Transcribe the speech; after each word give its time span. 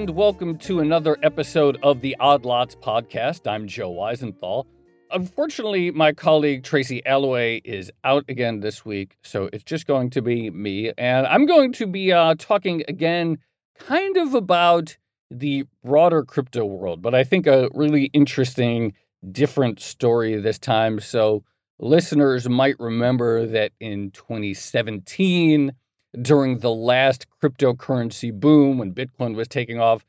and 0.00 0.16
welcome 0.16 0.56
to 0.56 0.80
another 0.80 1.18
episode 1.22 1.76
of 1.82 2.00
the 2.00 2.16
Odd 2.18 2.46
Lots 2.46 2.74
podcast. 2.74 3.46
I'm 3.46 3.66
Joe 3.66 3.92
Weisenthal. 3.92 4.64
Unfortunately, 5.10 5.90
my 5.90 6.12
colleague 6.12 6.64
Tracy 6.64 7.04
Alloway 7.04 7.60
is 7.66 7.92
out 8.02 8.24
again 8.26 8.60
this 8.60 8.82
week, 8.82 9.18
so 9.22 9.50
it's 9.52 9.62
just 9.62 9.86
going 9.86 10.08
to 10.08 10.22
be 10.22 10.48
me. 10.48 10.90
And 10.96 11.26
I'm 11.26 11.44
going 11.44 11.74
to 11.74 11.86
be 11.86 12.12
uh, 12.12 12.34
talking 12.38 12.82
again 12.88 13.40
kind 13.78 14.16
of 14.16 14.32
about 14.32 14.96
the 15.30 15.66
broader 15.84 16.22
crypto 16.22 16.64
world, 16.64 17.02
but 17.02 17.14
I 17.14 17.22
think 17.22 17.46
a 17.46 17.68
really 17.74 18.04
interesting, 18.14 18.94
different 19.30 19.80
story 19.80 20.34
this 20.40 20.58
time. 20.58 20.98
So 21.00 21.44
listeners 21.78 22.48
might 22.48 22.80
remember 22.80 23.44
that 23.48 23.72
in 23.80 24.12
2017, 24.12 25.72
during 26.20 26.58
the 26.58 26.70
last 26.70 27.26
cryptocurrency 27.42 28.32
boom 28.32 28.78
when 28.78 28.94
Bitcoin 28.94 29.34
was 29.34 29.48
taking 29.48 29.80
off, 29.80 30.04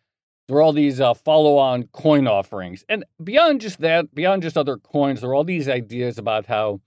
there 0.47 0.55
were 0.55 0.61
all 0.61 0.73
these 0.73 0.99
uh, 0.99 1.13
follow-on 1.13 1.83
coin 1.93 2.27
offerings, 2.27 2.83
and 2.89 3.05
beyond 3.23 3.61
just 3.61 3.79
that, 3.81 4.13
beyond 4.13 4.41
just 4.41 4.57
other 4.57 4.77
coins, 4.77 5.21
there 5.21 5.29
were 5.29 5.35
all 5.35 5.43
these 5.43 5.69
ideas 5.69 6.17
about 6.17 6.47
how 6.47 6.81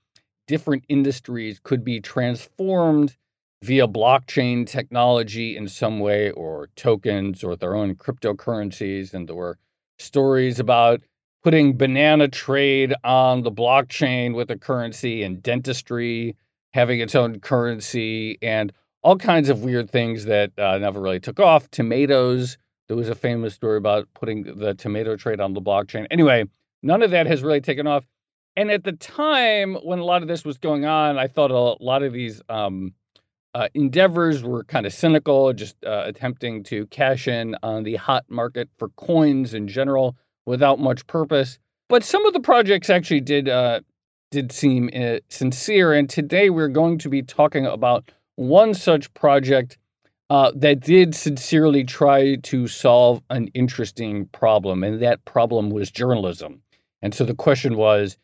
different 0.47 0.85
industries 0.89 1.61
could 1.63 1.85
be 1.85 2.01
transformed 2.01 3.17
via 3.63 3.89
blockchain 3.89 4.67
technology 4.67 5.57
in 5.57 5.67
some 5.69 5.99
way, 5.99 6.31
or 6.33 6.69
tokens, 6.77 7.43
or 7.43 7.57
their 7.57 7.75
own 7.75 7.95
cryptocurrencies. 7.95 9.15
And 9.15 9.27
there 9.27 9.37
were 9.37 9.59
stories 9.99 10.61
about 10.61 11.01
putting 11.43 11.77
banana 11.77 12.29
trade 12.29 12.93
on 13.03 13.43
the 13.43 13.53
blockchain 13.53 14.35
with 14.35 14.51
a 14.51 14.59
currency, 14.59 15.23
and 15.23 15.43
dentistry 15.43 16.37
having 16.75 17.01
its 17.01 17.15
own 17.15 17.41
currency, 17.41 18.37
and 18.43 18.73
all 19.05 19.19
kinds 19.19 19.51
of 19.51 19.63
weird 19.63 19.91
things 19.91 20.25
that 20.25 20.59
uh, 20.59 20.79
never 20.79 21.01
really 21.01 21.21
took 21.21 21.39
off. 21.39 21.71
Tomatoes. 21.71 22.57
There 22.89 22.97
was 22.97 23.09
a 23.09 23.15
famous 23.15 23.55
story 23.55 23.77
about 23.77 24.09
putting 24.15 24.43
the 24.59 24.75
tomato 24.75 25.15
trade 25.17 25.41
on 25.41 25.53
the 25.53 25.61
blockchain. 25.61 26.07
Anyway, 26.11 26.47
none 26.83 27.03
of 27.03 27.11
that 27.11 27.27
has 27.27 27.43
really 27.43 27.61
taken 27.61 27.87
off. 27.87 28.05
And 28.57 28.71
at 28.71 28.85
the 28.85 28.93
time 28.93 29.75
when 29.75 29.99
a 29.99 30.05
lot 30.05 30.23
of 30.23 30.29
this 30.29 30.45
was 30.45 30.59
going 30.59 30.87
on, 30.87 31.19
I 31.19 31.27
thought 31.27 31.51
a 31.51 31.83
lot 31.85 32.03
of 32.03 32.13
these 32.13 32.41
um, 32.49 32.95
uh, 33.55 33.69
endeavors 33.75 34.43
were 34.43 34.65
kind 34.65 34.87
of 34.87 34.93
cynical, 34.93 35.53
just 35.53 35.77
uh, 35.85 36.05
attempting 36.07 36.63
to 36.65 36.87
cash 36.87 37.29
in 37.29 37.57
on 37.63 37.83
the 37.83 37.97
hot 37.97 38.25
market 38.29 38.69
for 38.79 38.89
coins 38.91 39.55
in 39.55 39.69
general 39.69 40.17
without 40.47 40.79
much 40.79 41.07
purpose. 41.07 41.59
But 41.89 42.05
some 42.05 42.25
of 42.27 42.33
the 42.33 42.41
projects 42.41 42.89
actually 42.89 43.21
did 43.21 43.49
uh, 43.49 43.81
did 44.31 44.51
seem 44.51 44.89
uh, 44.95 45.19
sincere. 45.29 45.93
And 45.93 46.09
today 46.09 46.49
we're 46.49 46.69
going 46.69 46.99
to 46.99 47.09
be 47.09 47.23
talking 47.23 47.67
about 47.67 48.11
one 48.37 48.75
such 48.75 49.13
project 49.15 49.79
uh, 50.31 50.51
that 50.55 50.81
did 50.81 51.15
sincerely 51.15 51.85
try 51.85 52.37
to 52.37 52.67
solve 52.67 53.23
an 53.31 53.49
interesting 53.49 54.27
problem, 54.27 54.83
and 54.83 55.01
that 55.03 55.25
problem 55.25 55.71
was 55.71 55.91
journalism. 55.91 56.63
And 57.03 57.15
so 57.15 57.25
the 57.25 57.35
question 57.35 57.77
was 57.77 58.17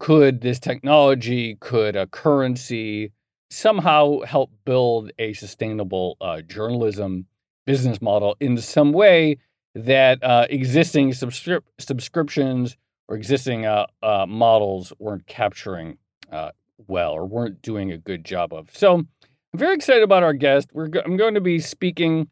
could 0.00 0.40
this 0.40 0.58
technology, 0.58 1.56
could 1.60 1.96
a 1.96 2.06
currency 2.06 3.12
somehow 3.50 4.20
help 4.20 4.50
build 4.64 5.12
a 5.18 5.32
sustainable 5.32 6.16
uh, 6.20 6.40
journalism 6.40 7.26
business 7.64 8.02
model 8.02 8.36
in 8.40 8.58
some 8.58 8.92
way 8.92 9.38
that 9.74 10.22
uh, 10.22 10.46
existing 10.50 11.10
subscri- 11.10 11.62
subscriptions 11.78 12.76
or 13.08 13.16
existing 13.16 13.64
uh, 13.64 13.86
uh, 14.02 14.26
models 14.26 14.92
weren't 14.98 15.26
capturing 15.26 15.98
uh, 16.32 16.50
well 16.86 17.12
or 17.12 17.24
weren't 17.26 17.62
doing 17.62 17.92
a 17.92 17.98
good 17.98 18.24
job 18.24 18.52
of? 18.52 18.70
So, 18.76 19.04
I'm 19.54 19.58
very 19.58 19.76
excited 19.76 20.02
about 20.02 20.24
our 20.24 20.32
guest. 20.32 20.70
We're 20.72 20.88
go- 20.88 21.02
I'm 21.04 21.16
going 21.16 21.34
to 21.34 21.40
be 21.40 21.60
speaking 21.60 22.26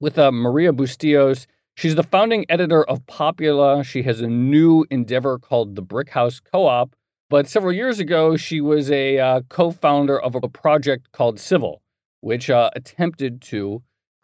with 0.00 0.18
uh, 0.18 0.32
Maria 0.32 0.72
Bustillos. 0.72 1.46
She's 1.74 1.94
the 1.94 2.02
founding 2.02 2.46
editor 2.48 2.82
of 2.84 3.04
Popula. 3.04 3.84
She 3.84 4.04
has 4.04 4.22
a 4.22 4.28
new 4.28 4.86
endeavor 4.90 5.38
called 5.38 5.76
the 5.76 5.82
Brickhouse 5.82 6.40
Co-op. 6.42 6.96
But 7.28 7.48
several 7.48 7.74
years 7.74 7.98
ago, 7.98 8.38
she 8.38 8.62
was 8.62 8.90
a 8.90 9.18
uh, 9.18 9.40
co-founder 9.50 10.18
of 10.18 10.34
a 10.34 10.48
project 10.48 11.12
called 11.12 11.38
Civil, 11.38 11.82
which 12.22 12.48
uh, 12.48 12.70
attempted 12.74 13.42
to 13.42 13.82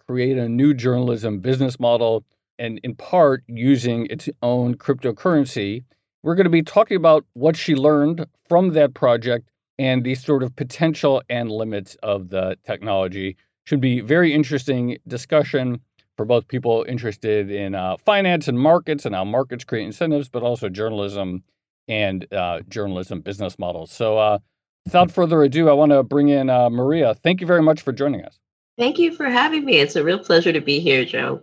create 0.09 0.39
a 0.39 0.49
new 0.49 0.73
journalism 0.73 1.41
business 1.41 1.79
model, 1.79 2.25
and 2.59 2.81
in 2.83 2.95
part 2.95 3.45
using 3.47 4.07
its 4.07 4.31
own 4.41 4.77
cryptocurrency. 4.77 5.85
We're 6.23 6.37
going 6.37 6.45
to 6.45 6.51
be 6.51 6.63
talking 6.63 6.97
about 6.97 7.27
what 7.35 7.55
she 7.55 7.75
learned 7.75 8.25
from 8.49 8.73
that 8.73 8.95
project 8.95 9.51
and 9.79 10.05
the 10.05 10.15
sort 10.15 10.43
of 10.43 10.55
potential 10.57 11.23
and 11.29 11.51
limits 11.51 11.97
of 12.03 12.31
the 12.31 12.57
technology. 12.65 13.37
Should 13.67 13.81
be 13.81 14.01
very 14.01 14.35
interesting 14.35 14.99
discussion 15.09 15.81
for 16.17 16.27
both 16.27 16.49
people 16.49 16.85
interested 16.87 17.51
in 17.51 17.75
uh, 17.75 17.97
finance 17.97 18.47
and 18.47 18.59
markets 18.59 19.07
and 19.07 19.15
how 19.15 19.25
markets 19.25 19.65
create 19.65 19.85
incentives, 19.87 20.29
but 20.29 20.43
also 20.43 20.69
journalism 20.69 21.43
and 21.89 22.27
uh, 22.33 22.61
journalism 22.69 23.21
business 23.21 23.59
models. 23.59 23.91
So, 23.91 24.19
uh, 24.19 24.39
without 24.85 25.11
further 25.11 25.43
ado, 25.43 25.69
I 25.69 25.73
want 25.73 25.93
to 25.93 26.03
bring 26.03 26.29
in 26.29 26.51
uh, 26.51 26.71
Maria. 26.71 27.15
Thank 27.15 27.41
you 27.41 27.47
very 27.47 27.63
much 27.63 27.81
for 27.81 27.93
joining 27.93 28.23
us. 28.23 28.39
Thank 28.79 28.99
you 28.99 29.15
for 29.15 29.27
having 29.27 29.65
me. 29.65 29.77
It's 29.77 29.97
a 29.97 30.05
real 30.05 30.19
pleasure 30.19 30.53
to 30.53 30.61
be 30.61 30.81
here, 30.81 31.05
Joe. 31.05 31.43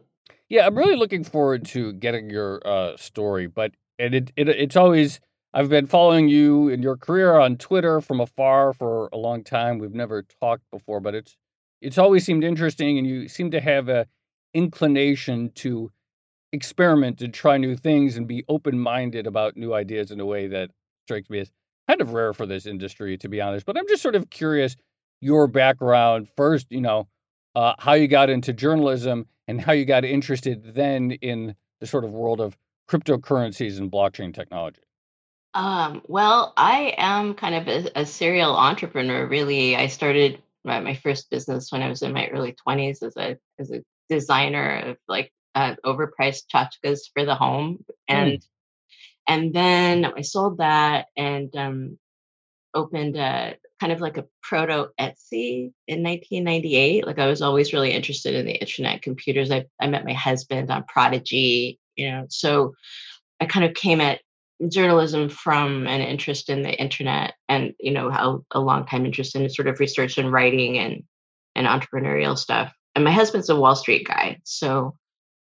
Yeah, 0.50 0.68
I'm 0.68 0.78
really 0.78 0.98
looking 0.98 1.24
forward 1.24 1.66
to 1.68 1.94
getting 1.94 2.30
your 2.30 2.62
uh, 2.66 2.98
story, 2.98 3.48
but 3.48 3.72
and 3.98 4.14
it, 4.14 4.32
it 4.36 4.50
it's 4.50 4.76
always 4.76 5.22
I've 5.54 5.70
been 5.70 5.88
following 5.88 6.30
you 6.30 6.70
in 6.70 6.82
your 6.82 6.96
career 6.96 7.38
on 7.38 7.58
Twitter 7.58 8.00
from 8.00 8.22
afar 8.22 8.72
for 8.72 9.10
a 9.12 9.18
long 9.18 9.44
time. 9.44 9.80
We've 9.80 9.94
never 9.94 10.24
talked 10.24 10.64
before, 10.72 11.02
but 11.02 11.14
it's 11.14 11.36
it's 11.82 11.98
always 11.98 12.24
seemed 12.24 12.44
interesting, 12.44 12.98
and 12.98 13.06
you 13.06 13.28
seem 13.28 13.52
to 13.52 13.60
have 13.60 13.90
a 13.90 14.08
inclination 14.54 15.52
to 15.56 15.92
experiment 16.54 17.22
and 17.22 17.34
try 17.34 17.58
new 17.58 17.76
things 17.76 18.16
and 18.18 18.28
be 18.28 18.46
open 18.48 18.80
minded 18.80 19.28
about 19.28 19.58
new 19.58 19.74
ideas 19.74 20.12
in 20.12 20.20
a 20.20 20.26
way 20.26 20.48
that 20.48 20.72
strikes 21.06 21.30
me 21.30 21.40
as 21.40 21.52
kind 21.88 22.02
of 22.02 22.14
rare 22.14 22.34
for 22.34 22.46
this 22.46 22.66
industry, 22.66 23.18
to 23.18 23.28
be 23.28 23.42
honest. 23.42 23.66
But 23.66 23.78
I'm 23.78 23.88
just 23.88 24.02
sort 24.02 24.16
of 24.16 24.30
curious 24.30 24.78
your 25.22 25.48
background 25.48 26.30
first, 26.38 26.68
you 26.70 26.82
know, 26.82 27.08
uh, 27.56 27.74
how 27.80 27.94
you 27.94 28.08
got 28.08 28.30
into 28.30 28.54
journalism 28.54 29.28
and 29.48 29.60
how 29.60 29.74
you 29.74 29.86
got 29.86 30.06
interested 30.06 30.76
then 30.76 31.12
in 31.12 31.56
the 31.82 31.88
sort 31.88 32.06
of 32.06 32.12
world 32.12 32.40
of 32.40 32.58
cryptocurrencies 32.90 33.78
and 33.78 33.92
blockchain 33.92 34.34
technology. 34.34 34.82
Um, 35.54 36.02
well, 36.08 36.54
I 36.56 36.94
am 36.98 37.34
kind 37.34 37.56
of 37.56 37.68
a, 37.68 38.02
a 38.02 38.06
serial 38.06 38.56
entrepreneur. 38.56 39.28
Really, 39.28 39.76
I 39.76 39.88
started 39.88 40.42
my, 40.64 40.80
my 40.80 40.96
first 40.96 41.30
business 41.30 41.72
when 41.72 41.82
I 41.82 41.90
was 41.90 42.02
in 42.02 42.14
my 42.14 42.28
early 42.28 42.54
twenties 42.54 43.04
as 43.04 43.18
a 43.18 43.38
as 43.60 43.72
a 43.72 43.84
designer 44.10 44.80
of 44.92 44.98
like 45.08 45.32
uh, 45.56 45.76
overpriced 45.86 46.44
tchotchkes 46.54 47.02
for 47.14 47.26
the 47.26 47.36
home, 47.36 47.84
Mm. 48.10 48.16
and 48.16 48.46
and 49.28 49.54
then 49.54 50.06
I 50.06 50.22
sold 50.22 50.58
that 50.60 51.08
and 51.18 51.56
um, 51.56 52.00
opened 52.74 53.18
a 53.18 53.56
kind 53.80 53.92
of 53.92 54.00
like 54.00 54.18
a 54.18 54.26
proto 54.42 54.90
Etsy 55.00 55.74
in 55.88 56.04
1998. 56.04 57.06
Like 57.06 57.20
I 57.20 57.28
was 57.28 57.42
always 57.42 57.74
really 57.74 57.92
interested 57.92 58.36
in 58.36 58.46
the 58.46 58.54
internet, 58.54 59.02
computers. 59.02 59.52
I 59.52 59.66
I 59.82 59.88
met 59.88 60.06
my 60.06 60.14
husband 60.14 60.72
on 60.72 60.86
Prodigy, 60.88 61.80
you 61.96 62.10
know, 62.10 62.26
so 62.30 62.74
I 63.42 63.46
kind 63.48 63.66
of 63.66 63.74
came 63.74 64.00
at 64.00 64.22
journalism 64.70 65.30
from 65.30 65.88
an 65.88 66.02
interest 66.02 66.50
in 66.50 66.62
the 66.62 66.74
internet 66.74 67.34
and 67.50 67.74
you 67.80 67.92
know 67.92 68.10
how 68.10 68.44
a 68.52 68.60
long 68.60 68.86
time 68.86 69.06
interest 69.06 69.36
in 69.36 69.50
sort 69.50 69.68
of 69.68 69.80
research 69.80 70.18
and 70.18 70.32
writing 70.32 70.78
and 70.78 71.04
and 71.56 71.68
entrepreneurial 71.68 72.38
stuff. 72.38 72.74
And 72.96 73.04
my 73.04 73.12
husband's 73.12 73.50
a 73.50 73.56
wall 73.56 73.76
street 73.76 74.08
guy 74.08 74.40
so 74.44 74.96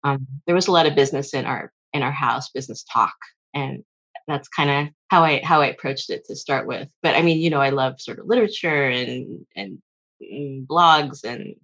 um, 0.04 0.28
there 0.46 0.56
was 0.56 0.68
a 0.68 0.72
lot 0.72 0.86
of 0.86 0.96
business 0.96 1.34
in 1.34 1.46
our 1.46 1.72
in 1.94 2.04
our 2.04 2.12
house 2.12 2.50
business 2.50 2.84
talk 2.84 3.16
and 3.54 3.84
that's 4.28 4.48
kind 4.48 4.70
of 4.70 4.94
how 5.08 5.24
i 5.24 5.42
how 5.44 5.62
i 5.62 5.68
approached 5.68 6.10
it 6.10 6.26
to 6.26 6.36
start 6.36 6.68
with. 6.68 6.88
But 7.02 7.16
i 7.16 7.22
mean 7.22 7.40
you 7.40 7.50
know 7.50 7.62
i 7.62 7.70
love 7.70 8.00
sort 8.00 8.20
of 8.20 8.28
literature 8.28 8.88
and 8.88 9.46
and, 9.56 9.82
and 10.22 10.68
blogs 10.68 11.24
and 11.24 11.56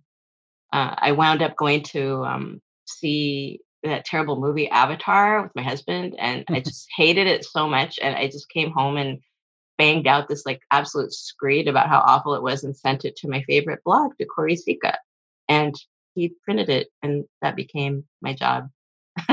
uh, 0.73 0.95
i 0.97 1.11
wound 1.11 1.41
up 1.41 1.55
going 1.55 1.83
to 1.83 2.23
um, 2.25 2.61
see 2.85 3.59
that 3.89 4.05
terrible 4.05 4.39
movie 4.39 4.69
Avatar 4.69 5.43
with 5.43 5.55
my 5.55 5.63
husband, 5.63 6.15
and 6.17 6.45
I 6.47 6.53
mm-hmm. 6.53 6.63
just 6.63 6.87
hated 6.95 7.27
it 7.27 7.45
so 7.45 7.67
much. 7.67 7.99
And 8.01 8.15
I 8.15 8.27
just 8.27 8.49
came 8.49 8.71
home 8.71 8.97
and 8.97 9.19
banged 9.77 10.07
out 10.07 10.27
this 10.27 10.45
like 10.45 10.61
absolute 10.71 11.13
screed 11.13 11.67
about 11.67 11.89
how 11.89 11.99
awful 11.99 12.35
it 12.35 12.43
was 12.43 12.63
and 12.63 12.75
sent 12.75 13.05
it 13.05 13.15
to 13.17 13.29
my 13.29 13.43
favorite 13.43 13.83
blog, 13.83 14.11
to 14.17 14.25
Choire 14.25 14.57
Sicha. 14.57 14.95
And 15.49 15.75
he 16.15 16.33
printed 16.43 16.69
it, 16.69 16.87
and 17.03 17.25
that 17.41 17.55
became 17.55 18.05
my 18.21 18.33
job 18.33 18.69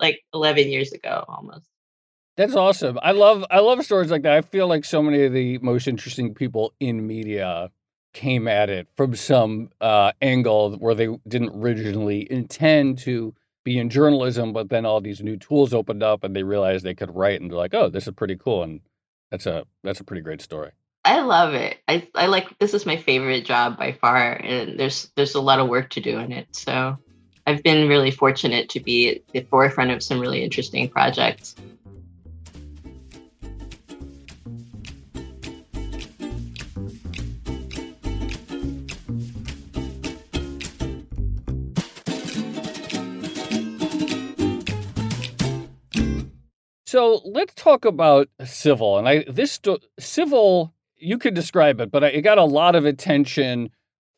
like 0.00 0.20
11 0.34 0.68
years 0.68 0.92
ago 0.92 1.24
almost. 1.28 1.66
That's 2.36 2.54
awesome. 2.54 2.98
I 3.02 3.12
love 3.12 3.44
I 3.50 3.60
love 3.60 3.84
stories 3.84 4.10
like 4.10 4.22
that. 4.22 4.32
I 4.32 4.40
feel 4.40 4.66
like 4.66 4.84
so 4.84 5.02
many 5.02 5.24
of 5.24 5.32
the 5.32 5.58
most 5.58 5.86
interesting 5.86 6.34
people 6.34 6.72
in 6.80 7.06
media 7.06 7.70
came 8.12 8.46
at 8.46 8.70
it 8.70 8.88
from 8.96 9.14
some 9.14 9.70
uh, 9.80 10.12
angle 10.20 10.76
where 10.76 10.94
they 10.94 11.08
didn't 11.26 11.50
originally 11.54 12.30
intend 12.30 12.98
to 12.98 13.34
be 13.64 13.78
in 13.78 13.90
journalism, 13.90 14.52
but 14.52 14.68
then 14.68 14.84
all 14.84 15.00
these 15.00 15.22
new 15.22 15.36
tools 15.36 15.72
opened 15.72 16.02
up 16.02 16.24
and 16.24 16.34
they 16.34 16.42
realized 16.42 16.84
they 16.84 16.94
could 16.94 17.14
write 17.14 17.40
and 17.40 17.50
they're 17.50 17.58
like, 17.58 17.74
oh, 17.74 17.88
this 17.88 18.06
is 18.06 18.14
pretty 18.14 18.36
cool. 18.36 18.62
And 18.62 18.80
that's 19.30 19.46
a 19.46 19.64
that's 19.82 20.00
a 20.00 20.04
pretty 20.04 20.22
great 20.22 20.42
story. 20.42 20.72
I 21.04 21.20
love 21.20 21.54
it. 21.54 21.78
I, 21.88 22.08
I 22.14 22.26
like 22.26 22.58
this 22.58 22.74
is 22.74 22.86
my 22.86 22.96
favorite 22.96 23.44
job 23.44 23.76
by 23.76 23.92
far, 23.92 24.32
and 24.32 24.78
there's 24.78 25.10
there's 25.16 25.34
a 25.34 25.40
lot 25.40 25.58
of 25.58 25.68
work 25.68 25.90
to 25.90 26.00
do 26.00 26.18
in 26.18 26.30
it. 26.32 26.54
So 26.54 26.96
I've 27.46 27.62
been 27.62 27.88
really 27.88 28.12
fortunate 28.12 28.68
to 28.70 28.80
be 28.80 29.16
at 29.16 29.28
the 29.32 29.40
forefront 29.42 29.90
of 29.90 30.02
some 30.02 30.20
really 30.20 30.44
interesting 30.44 30.88
projects. 30.88 31.56
So 46.92 47.22
let's 47.24 47.54
talk 47.54 47.86
about 47.86 48.28
civil. 48.44 48.98
And 48.98 49.08
I 49.08 49.24
this 49.26 49.58
civil 49.98 50.74
you 50.98 51.16
could 51.16 51.32
describe 51.32 51.80
it, 51.80 51.90
but 51.90 52.02
it 52.04 52.20
got 52.20 52.36
a 52.36 52.44
lot 52.44 52.74
of 52.74 52.84
attention 52.84 53.70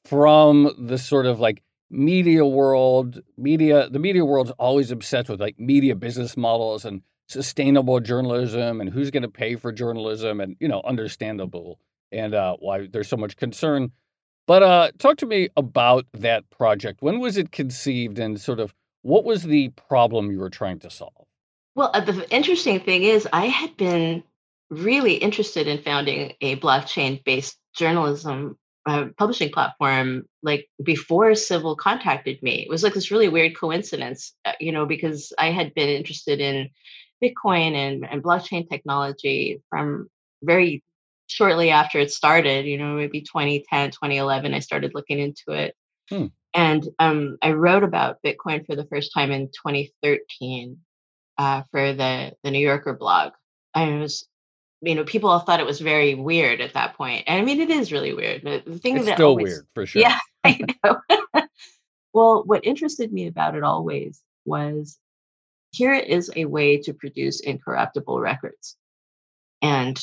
from 0.05 0.75
the 0.77 0.99
sort 0.99 1.27
of 1.27 1.39
like 1.39 1.63
media 1.89 2.45
world. 2.45 3.23
Media, 3.37 3.89
the 3.89 4.01
media 4.01 4.25
world's 4.25 4.51
always 4.59 4.91
obsessed 4.91 5.29
with 5.29 5.41
like 5.41 5.57
media 5.57 5.95
business 5.95 6.37
models 6.37 6.85
and 6.85 7.03
sustainable 7.29 8.01
journalism 8.01 8.81
and 8.81 8.91
who's 8.91 9.13
going 9.13 9.23
to 9.23 9.29
pay 9.29 9.55
for 9.55 9.71
journalism 9.71 10.41
and 10.41 10.57
you 10.59 10.67
know 10.67 10.83
understandable 10.85 11.79
and 12.11 12.35
uh, 12.35 12.57
why 12.59 12.89
there's 12.89 13.07
so 13.07 13.17
much 13.17 13.37
concern. 13.37 13.93
But 14.49 14.65
uh, 14.65 14.91
talk 14.99 15.19
to 15.19 15.27
me 15.27 15.49
about 15.57 16.07
that 16.13 16.51
project. 16.51 17.03
When 17.03 17.21
was 17.21 17.37
it 17.37 17.53
conceived, 17.53 18.19
and 18.19 18.41
sort 18.41 18.59
of 18.59 18.75
what 19.03 19.23
was 19.23 19.45
the 19.45 19.69
problem 19.69 20.33
you 20.33 20.41
were 20.41 20.51
trying 20.51 20.81
to 20.81 20.91
solve? 20.91 21.24
Well, 21.75 21.91
uh, 21.93 22.01
the 22.01 22.29
interesting 22.31 22.81
thing 22.81 23.03
is, 23.03 23.27
I 23.33 23.47
had 23.47 23.77
been 23.77 24.23
really 24.71 25.15
interested 25.15 25.67
in 25.67 25.83
founding 25.83 26.35
a 26.41 26.57
blockchain 26.57 27.23
based 27.25 27.59
journalism 27.75 28.57
uh, 28.87 29.07
publishing 29.17 29.51
platform 29.51 30.25
like 30.43 30.69
before 30.83 31.35
Civil 31.35 31.75
contacted 31.75 32.43
me. 32.43 32.63
It 32.63 32.69
was 32.69 32.83
like 32.83 32.95
this 32.95 33.11
really 33.11 33.29
weird 33.29 33.57
coincidence, 33.57 34.35
uh, 34.45 34.53
you 34.61 34.73
know, 34.73 34.85
because 34.85 35.33
I 35.39 35.51
had 35.51 35.75
been 35.75 35.89
interested 35.89 36.41
in 36.41 36.69
Bitcoin 37.23 37.73
and, 37.75 38.07
and 38.09 38.23
blockchain 38.23 38.69
technology 38.69 39.63
from 39.71 40.09
very 40.43 40.85
shortly 41.29 41.71
after 41.71 41.99
it 41.99 42.11
started, 42.11 42.67
you 42.67 42.77
know, 42.77 42.97
maybe 42.97 43.23
2010, 43.23 43.91
2011, 43.93 44.53
I 44.53 44.59
started 44.59 44.93
looking 44.95 45.19
into 45.19 45.53
it. 45.53 45.75
Hmm. 46.11 46.27
And 46.53 46.87
um, 46.99 47.39
I 47.41 47.53
wrote 47.53 47.83
about 47.83 48.19
Bitcoin 48.25 48.67
for 48.67 48.77
the 48.77 48.87
first 48.87 49.13
time 49.15 49.31
in 49.31 49.47
2013 49.47 50.77
uh, 51.39 51.63
for 51.71 51.93
the 51.93 52.33
the 52.43 52.51
New 52.51 52.61
Yorker 52.61 52.95
blog. 52.95 53.33
I 53.75 53.97
was, 53.97 54.27
you 54.81 54.95
know, 54.95 55.05
people 55.05 55.31
all 55.31 55.41
thought 55.41 55.61
it 55.61 55.67
was 55.67 55.81
very 55.81 56.15
weird 56.15 56.61
at 56.61 56.75
that 56.75 56.95
point. 56.95 57.25
and 57.27 57.41
I 57.41 57.45
mean, 57.45 57.61
it 57.61 57.71
is 57.71 57.93
really 57.93 58.15
weird. 58.15 58.43
The 58.43 58.79
thing 58.79 58.97
it's 58.97 59.07
that 59.07 59.17
still 59.17 59.29
always, 59.29 59.45
weird 59.45 59.67
for 59.75 59.87
sure. 59.87 60.03
Yeah, 60.03 60.19
I 60.45 60.61
know. 60.85 61.01
well, 62.13 62.45
what 62.45 62.65
interested 62.65 63.13
me 63.13 63.27
about 63.27 63.57
it 63.57 63.65
always 63.65 64.23
was 64.45 64.99
here 65.73 65.95
is 65.95 66.31
a 66.37 66.45
way 66.45 66.79
to 66.79 66.93
produce 66.93 67.41
incorruptible 67.41 68.21
records, 68.21 68.77
and 69.61 70.01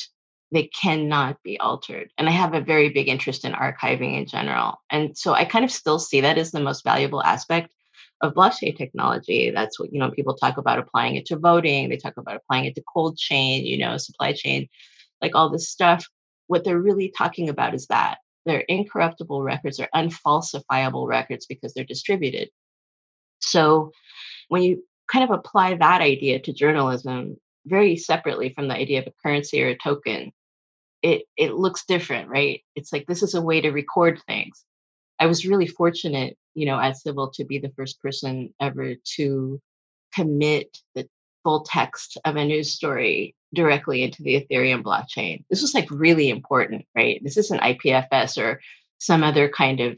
they 0.50 0.64
cannot 0.64 1.42
be 1.42 1.58
altered. 1.58 2.10
And 2.18 2.28
I 2.28 2.32
have 2.32 2.52
a 2.52 2.60
very 2.60 2.90
big 2.90 3.08
interest 3.08 3.46
in 3.46 3.52
archiving 3.52 4.18
in 4.18 4.26
general, 4.26 4.82
and 4.90 5.16
so 5.16 5.32
I 5.32 5.46
kind 5.46 5.64
of 5.64 5.72
still 5.72 5.98
see 5.98 6.20
that 6.20 6.36
as 6.36 6.50
the 6.50 6.60
most 6.60 6.84
valuable 6.84 7.22
aspect 7.22 7.72
of 8.22 8.34
blockchain 8.34 8.76
technology. 8.76 9.50
That's 9.50 9.78
what, 9.78 9.92
you 9.92 9.98
know, 9.98 10.10
people 10.10 10.34
talk 10.34 10.56
about 10.56 10.78
applying 10.78 11.16
it 11.16 11.26
to 11.26 11.36
voting, 11.36 11.88
they 11.88 11.96
talk 11.96 12.16
about 12.16 12.36
applying 12.36 12.64
it 12.66 12.74
to 12.76 12.82
cold 12.92 13.18
chain, 13.18 13.66
you 13.66 13.78
know, 13.78 13.96
supply 13.98 14.32
chain, 14.32 14.68
like 15.20 15.34
all 15.34 15.50
this 15.50 15.68
stuff. 15.68 16.06
What 16.46 16.64
they're 16.64 16.78
really 16.78 17.12
talking 17.16 17.48
about 17.48 17.74
is 17.74 17.86
that 17.88 18.18
they're 18.46 18.60
incorruptible 18.60 19.42
records, 19.42 19.76
they're 19.76 19.88
unfalsifiable 19.94 21.06
records 21.06 21.46
because 21.46 21.74
they're 21.74 21.84
distributed. 21.84 22.48
So 23.40 23.92
when 24.48 24.62
you 24.62 24.84
kind 25.10 25.24
of 25.24 25.30
apply 25.30 25.74
that 25.74 26.00
idea 26.00 26.40
to 26.40 26.52
journalism 26.52 27.36
very 27.66 27.96
separately 27.96 28.52
from 28.54 28.68
the 28.68 28.74
idea 28.74 29.00
of 29.00 29.06
a 29.06 29.12
currency 29.22 29.62
or 29.62 29.68
a 29.68 29.76
token, 29.76 30.32
it 31.02 31.22
it 31.36 31.54
looks 31.54 31.84
different, 31.86 32.28
right? 32.28 32.62
It's 32.76 32.92
like 32.92 33.06
this 33.06 33.22
is 33.22 33.34
a 33.34 33.42
way 33.42 33.60
to 33.60 33.70
record 33.70 34.20
things. 34.26 34.64
I 35.18 35.26
was 35.26 35.46
really 35.46 35.66
fortunate, 35.66 36.36
you 36.54 36.66
know, 36.66 36.78
at 36.78 36.96
Civil 36.96 37.30
to 37.30 37.44
be 37.44 37.58
the 37.58 37.72
first 37.76 38.00
person 38.00 38.52
ever 38.60 38.94
to 39.16 39.60
commit 40.14 40.78
the 40.94 41.08
full 41.42 41.62
text 41.62 42.18
of 42.24 42.36
a 42.36 42.44
news 42.44 42.72
story 42.72 43.34
directly 43.54 44.02
into 44.02 44.22
the 44.22 44.40
Ethereum 44.40 44.82
blockchain. 44.82 45.44
This 45.50 45.62
was 45.62 45.74
like 45.74 45.90
really 45.90 46.28
important, 46.28 46.86
right? 46.94 47.20
This 47.22 47.36
isn't 47.36 47.60
IPFS 47.60 48.42
or 48.42 48.60
some 48.98 49.22
other 49.22 49.48
kind 49.48 49.80
of 49.80 49.96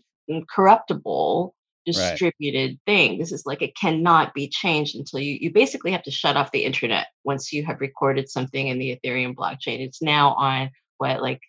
corruptible 0.48 1.54
distributed 1.84 2.70
right. 2.70 2.78
thing. 2.86 3.18
This 3.18 3.32
is 3.32 3.44
like 3.44 3.62
it 3.62 3.76
cannot 3.76 4.34
be 4.34 4.48
changed 4.48 4.96
until 4.96 5.20
you 5.20 5.36
you 5.40 5.52
basically 5.52 5.92
have 5.92 6.02
to 6.04 6.10
shut 6.10 6.36
off 6.36 6.52
the 6.52 6.64
internet 6.64 7.08
once 7.24 7.52
you 7.52 7.64
have 7.64 7.80
recorded 7.80 8.28
something 8.28 8.68
in 8.68 8.78
the 8.78 8.98
Ethereum 8.98 9.34
blockchain. 9.34 9.80
It's 9.80 10.00
now 10.00 10.34
on 10.34 10.70
what 10.98 11.20
like 11.22 11.40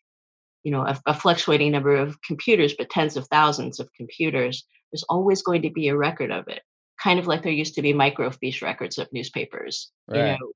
you 0.64 0.72
know 0.72 0.82
a, 0.82 1.00
a, 1.06 1.14
fluctuating 1.14 1.72
number 1.72 1.96
of 1.96 2.22
computers 2.22 2.74
but 2.78 2.90
tens 2.90 3.16
of 3.16 3.28
thousands 3.28 3.80
of 3.80 3.94
computers 3.94 4.66
there's 4.96 5.04
always 5.10 5.42
going 5.42 5.64
to 5.64 5.70
be 5.70 5.90
a 5.90 5.98
record 5.98 6.32
of 6.32 6.48
it 6.48 6.62
kind 7.04 7.20
of 7.20 7.28
like 7.28 7.44
there 7.44 7.52
used 7.52 7.76
to 7.76 7.82
be 7.82 7.94
microfiche 7.94 8.62
records 8.62 8.98
of 8.98 9.12
newspapers 9.12 9.92
right. 10.08 10.18
you 10.18 10.24
know? 10.24 10.52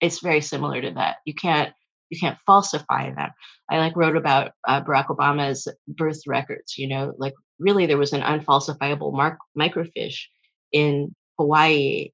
It's 0.00 0.18
very 0.18 0.40
similar 0.40 0.82
to 0.82 0.90
that. 0.90 1.18
You 1.24 1.34
can't 1.34 1.72
you 2.10 2.18
can't 2.18 2.38
falsify 2.44 3.14
them. 3.14 3.30
I 3.70 3.78
like 3.78 3.96
wrote 3.96 4.16
about 4.16 4.50
uh, 4.66 4.82
barack 4.82 5.06
obama's 5.06 5.68
birth 5.86 6.22
records 6.26 6.76
you 6.76 6.88
know? 6.88 7.14
Like 7.16 7.34
really 7.60 7.86
there 7.86 7.96
was 7.96 8.12
an 8.12 8.22
unfalsifiable 8.22 9.12
mark, 9.12 9.38
microfiche 9.56 10.24
in 10.72 11.14
hawaii. 11.38 12.10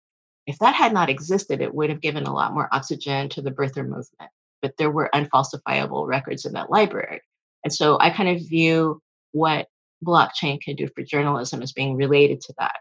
If 0.47 0.59
that 0.59 0.75
had 0.75 0.93
not 0.93 1.09
existed 1.09 1.63
it 1.63 1.75
would 1.75 1.89
have 1.89 2.03
given 2.03 2.25
a 2.25 2.35
lot 2.35 2.53
more 2.53 2.69
oxygen 2.71 3.31
to 3.31 3.41
the 3.41 3.51
birther 3.51 3.87
movement 3.87 4.31
but 4.61 4.77
there 4.77 4.91
were 4.91 5.09
unfalsifiable 5.15 6.07
records 6.07 6.45
in 6.45 6.53
that 6.53 6.69
library. 6.69 7.23
And 7.65 7.73
so 7.73 7.97
I 7.99 8.11
kind 8.11 8.29
of 8.29 8.47
view 8.47 9.01
what 9.33 9.69
blockchain 10.05 10.61
can 10.61 10.77
do 10.77 10.89
for 10.95 11.03
journalism 11.03 11.63
is 11.63 11.73
being 11.73 11.97
related 11.97 12.41
to 12.43 12.55
that. 12.59 12.77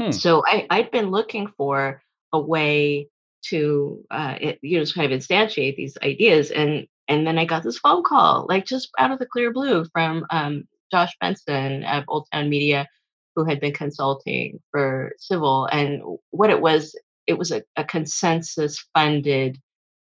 Hmm. 0.00 0.10
So 0.10 0.42
I, 0.46 0.66
I'd 0.70 0.90
been 0.90 1.10
looking 1.10 1.48
for 1.56 2.02
a 2.32 2.40
way 2.40 3.08
to 3.46 4.04
uh, 4.10 4.36
it, 4.40 4.58
you 4.62 4.78
know 4.78 4.84
kind 4.86 5.12
of 5.12 5.18
instantiate 5.18 5.76
these 5.76 5.96
ideas, 6.02 6.50
and 6.50 6.86
and 7.08 7.26
then 7.26 7.38
I 7.38 7.44
got 7.44 7.62
this 7.62 7.78
phone 7.78 8.02
call, 8.02 8.46
like 8.48 8.66
just 8.66 8.90
out 8.98 9.10
of 9.10 9.18
the 9.18 9.26
clear 9.26 9.52
blue, 9.52 9.84
from 9.92 10.26
um, 10.30 10.64
Josh 10.90 11.16
Benson 11.20 11.84
of 11.84 12.04
Old 12.08 12.26
Town 12.32 12.48
Media, 12.48 12.86
who 13.34 13.44
had 13.44 13.60
been 13.60 13.72
consulting 13.72 14.60
for 14.70 15.12
Civil, 15.18 15.66
and 15.66 16.02
what 16.30 16.50
it 16.50 16.60
was, 16.60 16.94
it 17.26 17.38
was 17.38 17.50
a, 17.50 17.62
a 17.76 17.84
ConsenSys 17.84 18.78
funded 18.94 19.58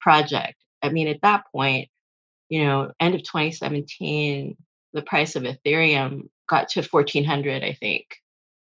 project. 0.01 0.57
I 0.83 0.91
mean, 0.91 1.09
at 1.09 1.21
that 1.23 1.45
point, 1.53 1.89
you 2.49 2.65
know, 2.65 2.93
end 3.01 3.15
of 3.15 3.23
2017, 3.23 4.57
the 4.93 5.03
price 5.03 5.37
of 5.37 5.45
Ethereum 5.45 6.29
got 6.49 6.69
to 6.71 6.83
1400, 6.83 7.63
I 7.63 7.73
think, 7.75 8.07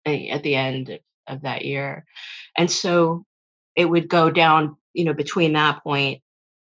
at 0.06 0.42
the 0.42 0.54
end 0.54 0.98
of 1.26 1.42
that 1.42 1.64
year. 1.64 2.04
And 2.56 2.70
so 2.70 3.24
it 3.76 3.86
would 3.86 4.08
go 4.08 4.30
down, 4.30 4.76
you 4.92 5.04
know, 5.04 5.14
between 5.14 5.52
that 5.54 5.82
point 5.82 6.22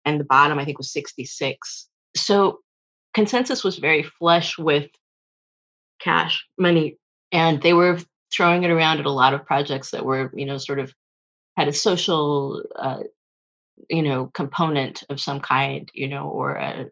and 0.04 0.18
the 0.18 0.24
bottom, 0.24 0.58
I 0.58 0.64
think 0.64 0.78
was 0.78 0.92
66. 0.92 1.88
So 2.16 2.60
ConsenSys 3.16 3.64
was 3.64 3.78
very 3.78 4.02
flush 4.02 4.58
with 4.58 4.88
cash 6.00 6.44
money 6.58 6.98
and 7.32 7.62
they 7.62 7.72
were 7.72 7.98
throwing 8.32 8.64
it 8.64 8.70
around 8.70 8.98
at 8.98 9.06
a 9.06 9.10
lot 9.10 9.34
of 9.34 9.46
projects 9.46 9.90
that 9.92 10.04
were, 10.04 10.32
you 10.34 10.46
know, 10.46 10.58
sort 10.58 10.78
of 10.80 10.92
had 11.56 11.68
a 11.68 11.72
social 11.72 12.62
uh, 12.76 13.00
you 13.88 14.02
know 14.02 14.30
component 14.34 15.02
of 15.10 15.20
some 15.20 15.40
kind 15.40 15.90
you 15.94 16.08
know 16.08 16.28
or 16.28 16.54
a, 16.54 16.86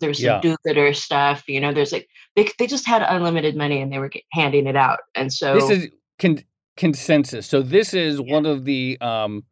there's 0.00 0.18
some 0.18 0.26
yeah. 0.26 0.40
do-gooder 0.40 0.92
stuff 0.94 1.44
you 1.48 1.60
know 1.60 1.72
there's 1.72 1.92
like 1.92 2.08
they, 2.36 2.48
they 2.58 2.66
just 2.66 2.86
had 2.86 3.02
unlimited 3.02 3.56
money 3.56 3.80
and 3.80 3.92
they 3.92 3.98
were 3.98 4.10
handing 4.32 4.66
it 4.66 4.76
out 4.76 5.00
and 5.14 5.32
so 5.32 5.54
this 5.54 5.70
is 5.70 5.88
con- 6.18 6.44
ConsenSys 6.76 7.44
so 7.44 7.62
this 7.62 7.94
is 7.94 8.20
yeah. 8.20 8.32
one 8.34 8.46
of 8.46 8.64
the 8.64 8.98
um 9.00 9.44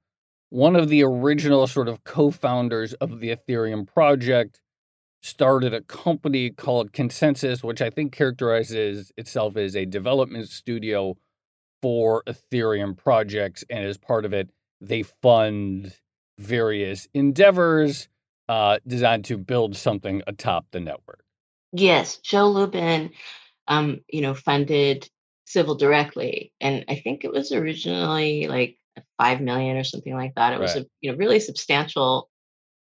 one 0.51 0.75
of 0.75 0.89
the 0.89 1.03
original 1.03 1.67
sort 1.67 1.89
of 1.89 2.03
co-founders 2.05 2.93
of 2.95 3.21
the 3.21 3.35
ethereum 3.35 3.87
project 3.87 4.61
started 5.23 5.75
a 5.75 5.83
company 5.83 6.51
called 6.51 6.93
ConsenSys 6.93 7.63
which 7.63 7.83
i 7.83 7.91
think 7.91 8.13
characterizes 8.13 9.13
itself 9.17 9.57
as 9.57 9.77
a 9.77 9.85
development 9.85 10.49
studio 10.49 11.17
for 11.83 12.23
ethereum 12.27 12.97
projects 12.97 13.65
and 13.71 13.85
as 13.85 13.99
part 13.99 14.25
of 14.25 14.33
it 14.33 14.51
they 14.81 15.03
fund 15.03 15.95
various 16.39 17.07
endeavors 17.13 18.09
uh, 18.51 18.81
designed 18.85 19.25
to 19.27 19.39
build 19.39 19.77
something 19.77 20.23
atop 20.27 20.67
the 20.73 20.81
network. 20.81 21.23
Yes, 21.73 22.17
Joe 22.17 22.49
Lubin, 22.49 23.13
um, 23.69 24.01
you 24.09 24.23
know, 24.23 24.35
funded 24.35 25.09
Civil 25.45 25.77
directly, 25.77 26.53
and 26.61 26.85
I 26.89 26.97
think 26.97 27.25
it 27.25 27.31
was 27.31 27.53
originally 27.53 28.49
like 28.49 28.77
five 29.19 29.41
million 29.41 29.77
or 29.77 29.85
something 29.85 30.15
like 30.15 30.35
that. 30.35 30.53
It 30.53 30.59
was 30.59 30.75
a 30.75 30.87
you 31.01 31.13
know 31.13 31.17
really 31.17 31.39
substantial 31.39 32.29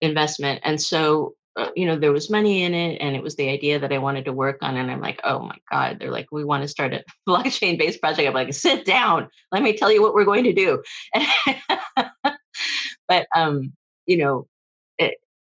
investment, 0.00 0.62
and 0.64 0.82
so 0.82 1.36
uh, 1.54 1.68
you 1.76 1.86
know, 1.86 1.96
there 1.96 2.12
was 2.12 2.30
money 2.30 2.64
in 2.64 2.74
it 2.74 2.96
and 3.00 3.14
it 3.14 3.22
was 3.22 3.36
the 3.36 3.50
idea 3.50 3.78
that 3.78 3.92
I 3.92 3.98
wanted 3.98 4.24
to 4.24 4.32
work 4.32 4.58
on. 4.62 4.76
And 4.78 4.90
I'm 4.90 5.02
like, 5.02 5.20
oh 5.22 5.40
my 5.40 5.56
God, 5.70 5.98
they're 6.00 6.10
like, 6.10 6.28
we 6.32 6.44
want 6.44 6.62
to 6.62 6.68
start 6.68 6.94
a 6.94 7.04
blockchain 7.28 7.78
based 7.78 8.00
project. 8.00 8.26
I'm 8.26 8.32
like, 8.32 8.54
sit 8.54 8.86
down, 8.86 9.28
let 9.50 9.62
me 9.62 9.76
tell 9.76 9.92
you 9.92 10.00
what 10.00 10.14
we're 10.14 10.24
going 10.24 10.44
to 10.44 10.54
do. 10.54 10.82
but, 13.06 13.26
um, 13.36 13.74
you 14.06 14.16
know, 14.16 14.46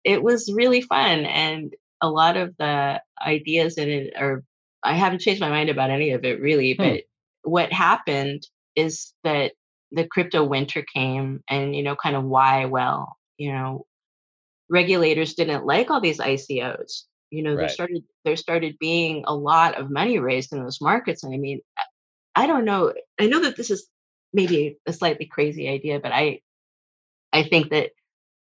it, 0.04 0.22
was 0.22 0.52
really 0.52 0.80
fun. 0.80 1.24
And 1.24 1.74
a 2.00 2.10
lot 2.10 2.36
of 2.36 2.54
the 2.58 3.00
ideas 3.24 3.78
in 3.78 3.88
it 3.88 4.14
are, 4.16 4.44
I 4.82 4.94
haven't 4.94 5.20
changed 5.20 5.40
my 5.40 5.48
mind 5.48 5.70
about 5.70 5.90
any 5.90 6.10
of 6.10 6.24
it 6.24 6.40
really. 6.40 6.74
Hmm. 6.74 6.82
But 6.82 7.00
what 7.42 7.72
happened 7.72 8.46
is 8.76 9.12
that 9.24 9.52
the 9.92 10.06
crypto 10.06 10.44
winter 10.44 10.82
came 10.82 11.42
and, 11.48 11.74
you 11.74 11.82
know, 11.82 11.96
kind 11.96 12.16
of 12.16 12.24
why, 12.24 12.66
well, 12.66 13.16
you 13.38 13.52
know, 13.52 13.86
regulators 14.68 15.34
didn't 15.34 15.66
like 15.66 15.90
all 15.90 16.00
these 16.00 16.18
ICOs. 16.18 17.02
You 17.30 17.42
know, 17.42 17.50
right. 17.50 17.60
there 17.60 17.68
started 17.68 18.04
there 18.24 18.36
started 18.36 18.78
being 18.78 19.24
a 19.26 19.34
lot 19.34 19.76
of 19.76 19.90
money 19.90 20.18
raised 20.18 20.52
in 20.52 20.62
those 20.62 20.80
markets. 20.80 21.24
And 21.24 21.34
I 21.34 21.36
mean, 21.36 21.60
I 22.34 22.46
don't 22.46 22.64
know. 22.64 22.92
I 23.18 23.26
know 23.26 23.40
that 23.42 23.56
this 23.56 23.70
is 23.70 23.88
maybe 24.32 24.78
a 24.86 24.92
slightly 24.92 25.26
crazy 25.26 25.68
idea, 25.68 26.00
but 26.00 26.12
I 26.12 26.40
I 27.32 27.42
think 27.42 27.70
that 27.70 27.90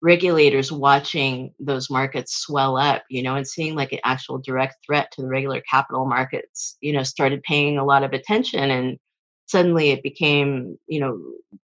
regulators 0.02 0.70
watching 0.70 1.52
those 1.58 1.90
markets 1.90 2.36
swell 2.36 2.76
up, 2.76 3.02
you 3.10 3.22
know, 3.22 3.34
and 3.34 3.46
seeing 3.46 3.74
like 3.74 3.92
an 3.92 3.98
actual 4.04 4.38
direct 4.38 4.76
threat 4.86 5.10
to 5.12 5.22
the 5.22 5.28
regular 5.28 5.60
capital 5.60 6.06
markets, 6.06 6.76
you 6.80 6.92
know, 6.92 7.02
started 7.02 7.42
paying 7.42 7.78
a 7.78 7.84
lot 7.84 8.04
of 8.04 8.12
attention 8.12 8.70
and 8.70 8.98
suddenly 9.46 9.90
it 9.90 10.02
became, 10.02 10.78
you 10.86 11.00
know, 11.00 11.18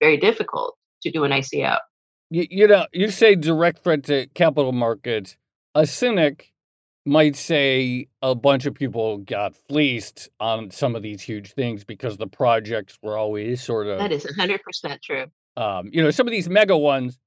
very 0.00 0.16
difficult 0.16 0.76
to 1.02 1.11
do 1.11 1.25
an 1.25 1.30
ICO 1.30 1.78
you, 2.30 2.47
you 2.50 2.66
know, 2.66 2.87
you 2.92 3.11
say 3.11 3.35
direct 3.35 3.82
threat 3.82 4.04
to 4.04 4.26
capital 4.35 4.73
markets. 4.73 5.37
A 5.75 5.87
cynic 5.87 6.52
might 7.06 7.37
say 7.37 8.08
a 8.20 8.35
bunch 8.35 8.66
of 8.66 8.75
people 8.75 9.18
got 9.18 9.54
fleeced 9.54 10.28
on 10.40 10.70
some 10.70 10.94
of 10.94 11.02
these 11.02 11.23
huge 11.23 11.52
things 11.52 11.85
because 11.85 12.16
the 12.16 12.26
projects 12.26 12.99
were 13.02 13.16
always 13.16 13.62
sort 13.62 13.87
of. 13.87 13.99
That 13.99 14.12
is 14.12 14.25
100% 14.25 15.02
true. 15.02 15.26
Um, 15.56 15.88
you 15.92 16.02
know, 16.02 16.11
some 16.11 16.26
of 16.26 16.32
these 16.32 16.49
mega 16.49 16.76
ones 16.76 17.18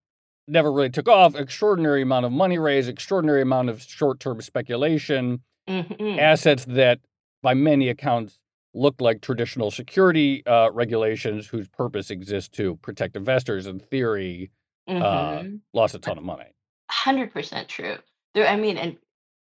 never 0.52 0.72
really 0.72 0.90
took 0.90 1.08
off. 1.08 1.36
Extraordinary 1.36 2.02
amount 2.02 2.26
of 2.26 2.32
money 2.32 2.60
raised, 2.60 2.90
extraordinary 2.90 3.42
amount 3.42 3.70
of 3.70 3.82
short 3.82 4.20
term 4.20 4.42
speculation, 4.42 5.42
mm-hmm. 5.68 6.20
assets 6.20 6.66
that, 6.66 7.00
by 7.42 7.54
many 7.54 7.90
accounts, 7.90 8.38
looked 8.74 9.02
like 9.02 9.22
traditional 9.22 9.72
security 9.72 10.46
uh, 10.46 10.70
regulations 10.72 11.48
whose 11.48 11.68
purpose 11.68 12.10
exists 12.10 12.50
to 12.50 12.76
protect 12.78 13.16
investors 13.16 13.68
in 13.68 13.80
theory 13.80 14.52
uh, 14.88 14.94
mm-hmm. 14.94 15.56
lost 15.74 15.96
a 15.96 16.00
ton 16.00 16.18
of 16.18 16.24
money. 16.24 16.46
Hundred 16.90 17.32
percent 17.32 17.68
true. 17.68 17.98
There, 18.34 18.48
I 18.48 18.56
mean, 18.56 18.78
and 18.78 18.98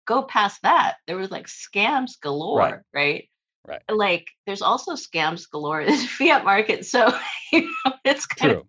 go 0.06 0.22
past 0.22 0.62
that, 0.62 0.96
there 1.06 1.16
was 1.16 1.30
like 1.30 1.46
scams 1.46 2.20
galore, 2.20 2.58
right? 2.58 2.80
Right. 2.94 3.28
right. 3.66 3.82
Like, 3.88 4.28
there's 4.46 4.62
also 4.62 4.92
scams 4.92 5.48
galore 5.50 5.80
in 5.80 5.90
the 5.90 6.06
fiat 6.18 6.44
market. 6.44 6.86
So 6.86 7.12
you 7.52 7.62
know, 7.62 7.92
it's 8.04 8.26
kind 8.26 8.52
true. 8.52 8.66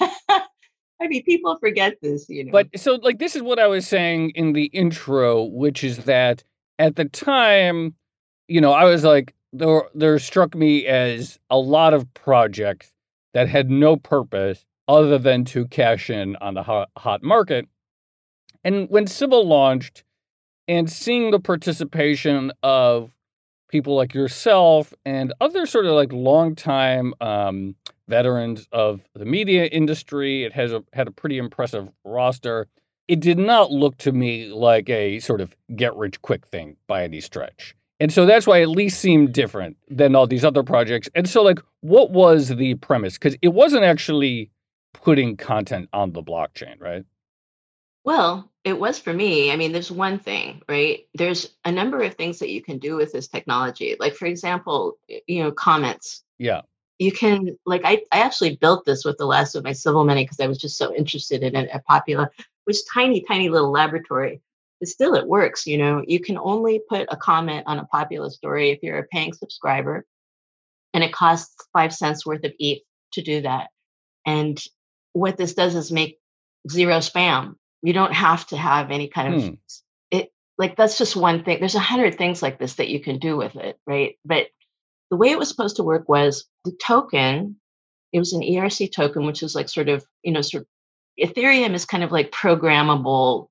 of. 0.00 0.42
I 1.02 1.08
mean, 1.08 1.24
people 1.24 1.58
forget 1.58 1.96
this, 2.00 2.28
you 2.28 2.44
know. 2.44 2.52
But 2.52 2.68
so, 2.76 2.94
like, 3.02 3.18
this 3.18 3.34
is 3.34 3.42
what 3.42 3.58
I 3.58 3.66
was 3.66 3.86
saying 3.86 4.30
in 4.30 4.52
the 4.52 4.66
intro, 4.66 5.42
which 5.44 5.82
is 5.82 5.98
that 6.04 6.44
at 6.78 6.96
the 6.96 7.06
time, 7.06 7.94
you 8.48 8.60
know, 8.60 8.72
I 8.72 8.84
was 8.84 9.04
like, 9.04 9.34
there, 9.52 9.84
there 9.94 10.18
struck 10.18 10.54
me 10.54 10.86
as 10.86 11.38
a 11.50 11.58
lot 11.58 11.92
of 11.92 12.12
projects 12.14 12.92
that 13.34 13.48
had 13.48 13.70
no 13.70 13.96
purpose 13.96 14.64
other 14.88 15.18
than 15.18 15.44
to 15.46 15.66
cash 15.66 16.10
in 16.10 16.36
on 16.36 16.54
the 16.54 16.62
hot, 16.62 16.90
hot 16.96 17.22
market. 17.22 17.66
And 18.64 18.88
when 18.88 19.06
Civil 19.06 19.46
launched, 19.46 20.04
and 20.68 20.90
seeing 20.90 21.30
the 21.30 21.40
participation 21.40 22.52
of 22.62 23.10
people 23.68 23.96
like 23.96 24.14
yourself 24.14 24.94
and 25.04 25.32
other 25.40 25.66
sort 25.66 25.86
of 25.86 25.92
like 25.92 26.12
longtime 26.12 27.14
um, 27.20 27.74
veterans 28.08 28.68
of 28.72 29.00
the 29.14 29.24
media 29.24 29.64
industry, 29.66 30.44
it 30.44 30.52
has 30.52 30.72
a, 30.72 30.82
had 30.92 31.08
a 31.08 31.12
pretty 31.12 31.38
impressive 31.38 31.88
roster. 32.04 32.66
It 33.08 33.20
did 33.20 33.38
not 33.38 33.70
look 33.70 33.96
to 33.98 34.12
me 34.12 34.46
like 34.48 34.88
a 34.88 35.18
sort 35.20 35.40
of 35.40 35.56
get 35.74 35.94
rich 35.96 36.20
quick 36.22 36.46
thing 36.46 36.76
by 36.86 37.04
any 37.04 37.20
stretch. 37.20 37.74
And 38.00 38.12
so 38.12 38.26
that's 38.26 38.46
why 38.46 38.58
it 38.58 38.62
at 38.62 38.70
least 38.70 39.00
seemed 39.00 39.32
different 39.32 39.76
than 39.88 40.16
all 40.16 40.26
these 40.26 40.44
other 40.44 40.64
projects. 40.64 41.08
And 41.14 41.28
so, 41.28 41.42
like, 41.42 41.60
what 41.82 42.10
was 42.10 42.48
the 42.48 42.74
premise? 42.74 43.14
Because 43.14 43.36
it 43.42 43.48
wasn't 43.48 43.84
actually 43.84 44.50
putting 44.92 45.36
content 45.36 45.88
on 45.92 46.12
the 46.12 46.22
blockchain, 46.22 46.80
right? 46.80 47.04
Well, 48.04 48.50
it 48.64 48.80
was 48.80 48.98
for 48.98 49.12
me. 49.12 49.52
I 49.52 49.56
mean, 49.56 49.72
there's 49.72 49.92
one 49.92 50.18
thing, 50.18 50.62
right? 50.68 51.06
There's 51.14 51.54
a 51.64 51.70
number 51.70 52.02
of 52.02 52.14
things 52.14 52.40
that 52.40 52.50
you 52.50 52.60
can 52.62 52.78
do 52.78 52.96
with 52.96 53.12
this 53.12 53.28
technology. 53.28 53.94
Like, 53.98 54.14
for 54.14 54.26
example, 54.26 54.98
you 55.26 55.42
know, 55.42 55.52
comments. 55.52 56.24
Yeah. 56.38 56.62
You 57.02 57.10
can, 57.10 57.58
like, 57.66 57.82
I, 57.84 58.02
I 58.12 58.20
actually 58.20 58.54
built 58.56 58.84
this 58.84 59.04
with 59.04 59.18
the 59.18 59.26
last 59.26 59.56
of 59.56 59.64
my 59.64 59.72
civil 59.72 60.04
money 60.04 60.24
because 60.24 60.38
I 60.38 60.46
was 60.46 60.58
just 60.58 60.78
so 60.78 60.94
interested 60.94 61.42
in 61.42 61.56
it 61.56 61.68
at 61.70 61.84
Popula, 61.84 62.28
which 62.64 62.78
tiny, 62.92 63.22
tiny 63.22 63.48
little 63.48 63.72
laboratory. 63.72 64.40
But 64.78 64.88
still, 64.88 65.16
it 65.16 65.26
works. 65.26 65.66
You 65.66 65.78
know, 65.78 66.04
you 66.06 66.20
can 66.20 66.38
only 66.38 66.80
put 66.88 67.08
a 67.10 67.16
comment 67.16 67.64
on 67.66 67.80
a 67.80 67.88
Popula 67.92 68.30
story 68.30 68.70
if 68.70 68.78
you're 68.82 68.98
a 68.98 69.04
paying 69.08 69.32
subscriber, 69.32 70.06
and 70.94 71.02
it 71.02 71.12
costs 71.12 71.56
five 71.72 71.92
cents 71.92 72.24
worth 72.24 72.44
of 72.44 72.52
ETH 72.60 72.82
to 73.14 73.22
do 73.22 73.42
that. 73.42 73.70
And 74.24 74.62
what 75.12 75.36
this 75.36 75.54
does 75.54 75.74
is 75.74 75.90
make 75.90 76.20
zero 76.70 76.98
spam. 76.98 77.56
You 77.82 77.92
don't 77.92 78.14
have 78.14 78.46
to 78.48 78.56
have 78.56 78.92
any 78.92 79.08
kind 79.08 79.34
of 79.34 79.42
hmm. 79.42 79.54
it. 80.12 80.32
Like 80.56 80.76
that's 80.76 80.98
just 80.98 81.16
one 81.16 81.42
thing. 81.42 81.58
There's 81.58 81.74
a 81.74 81.80
hundred 81.80 82.16
things 82.16 82.42
like 82.42 82.60
this 82.60 82.74
that 82.74 82.88
you 82.88 83.00
can 83.00 83.18
do 83.18 83.36
with 83.36 83.56
it, 83.56 83.78
right? 83.88 84.18
But 84.24 84.46
the 85.12 85.18
way 85.18 85.30
it 85.30 85.38
was 85.38 85.50
supposed 85.50 85.76
to 85.76 85.82
work 85.82 86.08
was 86.08 86.46
the 86.64 86.72
token. 86.82 87.56
It 88.14 88.18
was 88.18 88.32
an 88.32 88.40
ERC 88.40 88.90
token, 88.90 89.26
which 89.26 89.42
is 89.42 89.54
like 89.54 89.68
sort 89.68 89.90
of 89.90 90.02
you 90.22 90.32
know 90.32 90.40
sort 90.40 90.62
of 90.62 90.68
Ethereum 91.22 91.74
is 91.74 91.84
kind 91.84 92.02
of 92.02 92.10
like 92.10 92.32
programmable 92.32 93.48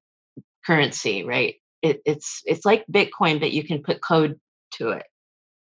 currency, 0.65 1.23
right? 1.23 1.57
It, 1.83 2.01
it's 2.03 2.41
it's 2.47 2.65
like 2.65 2.83
Bitcoin, 2.91 3.39
but 3.39 3.51
you 3.51 3.63
can 3.63 3.83
put 3.83 4.01
code 4.01 4.39
to 4.77 4.89
it, 4.89 5.05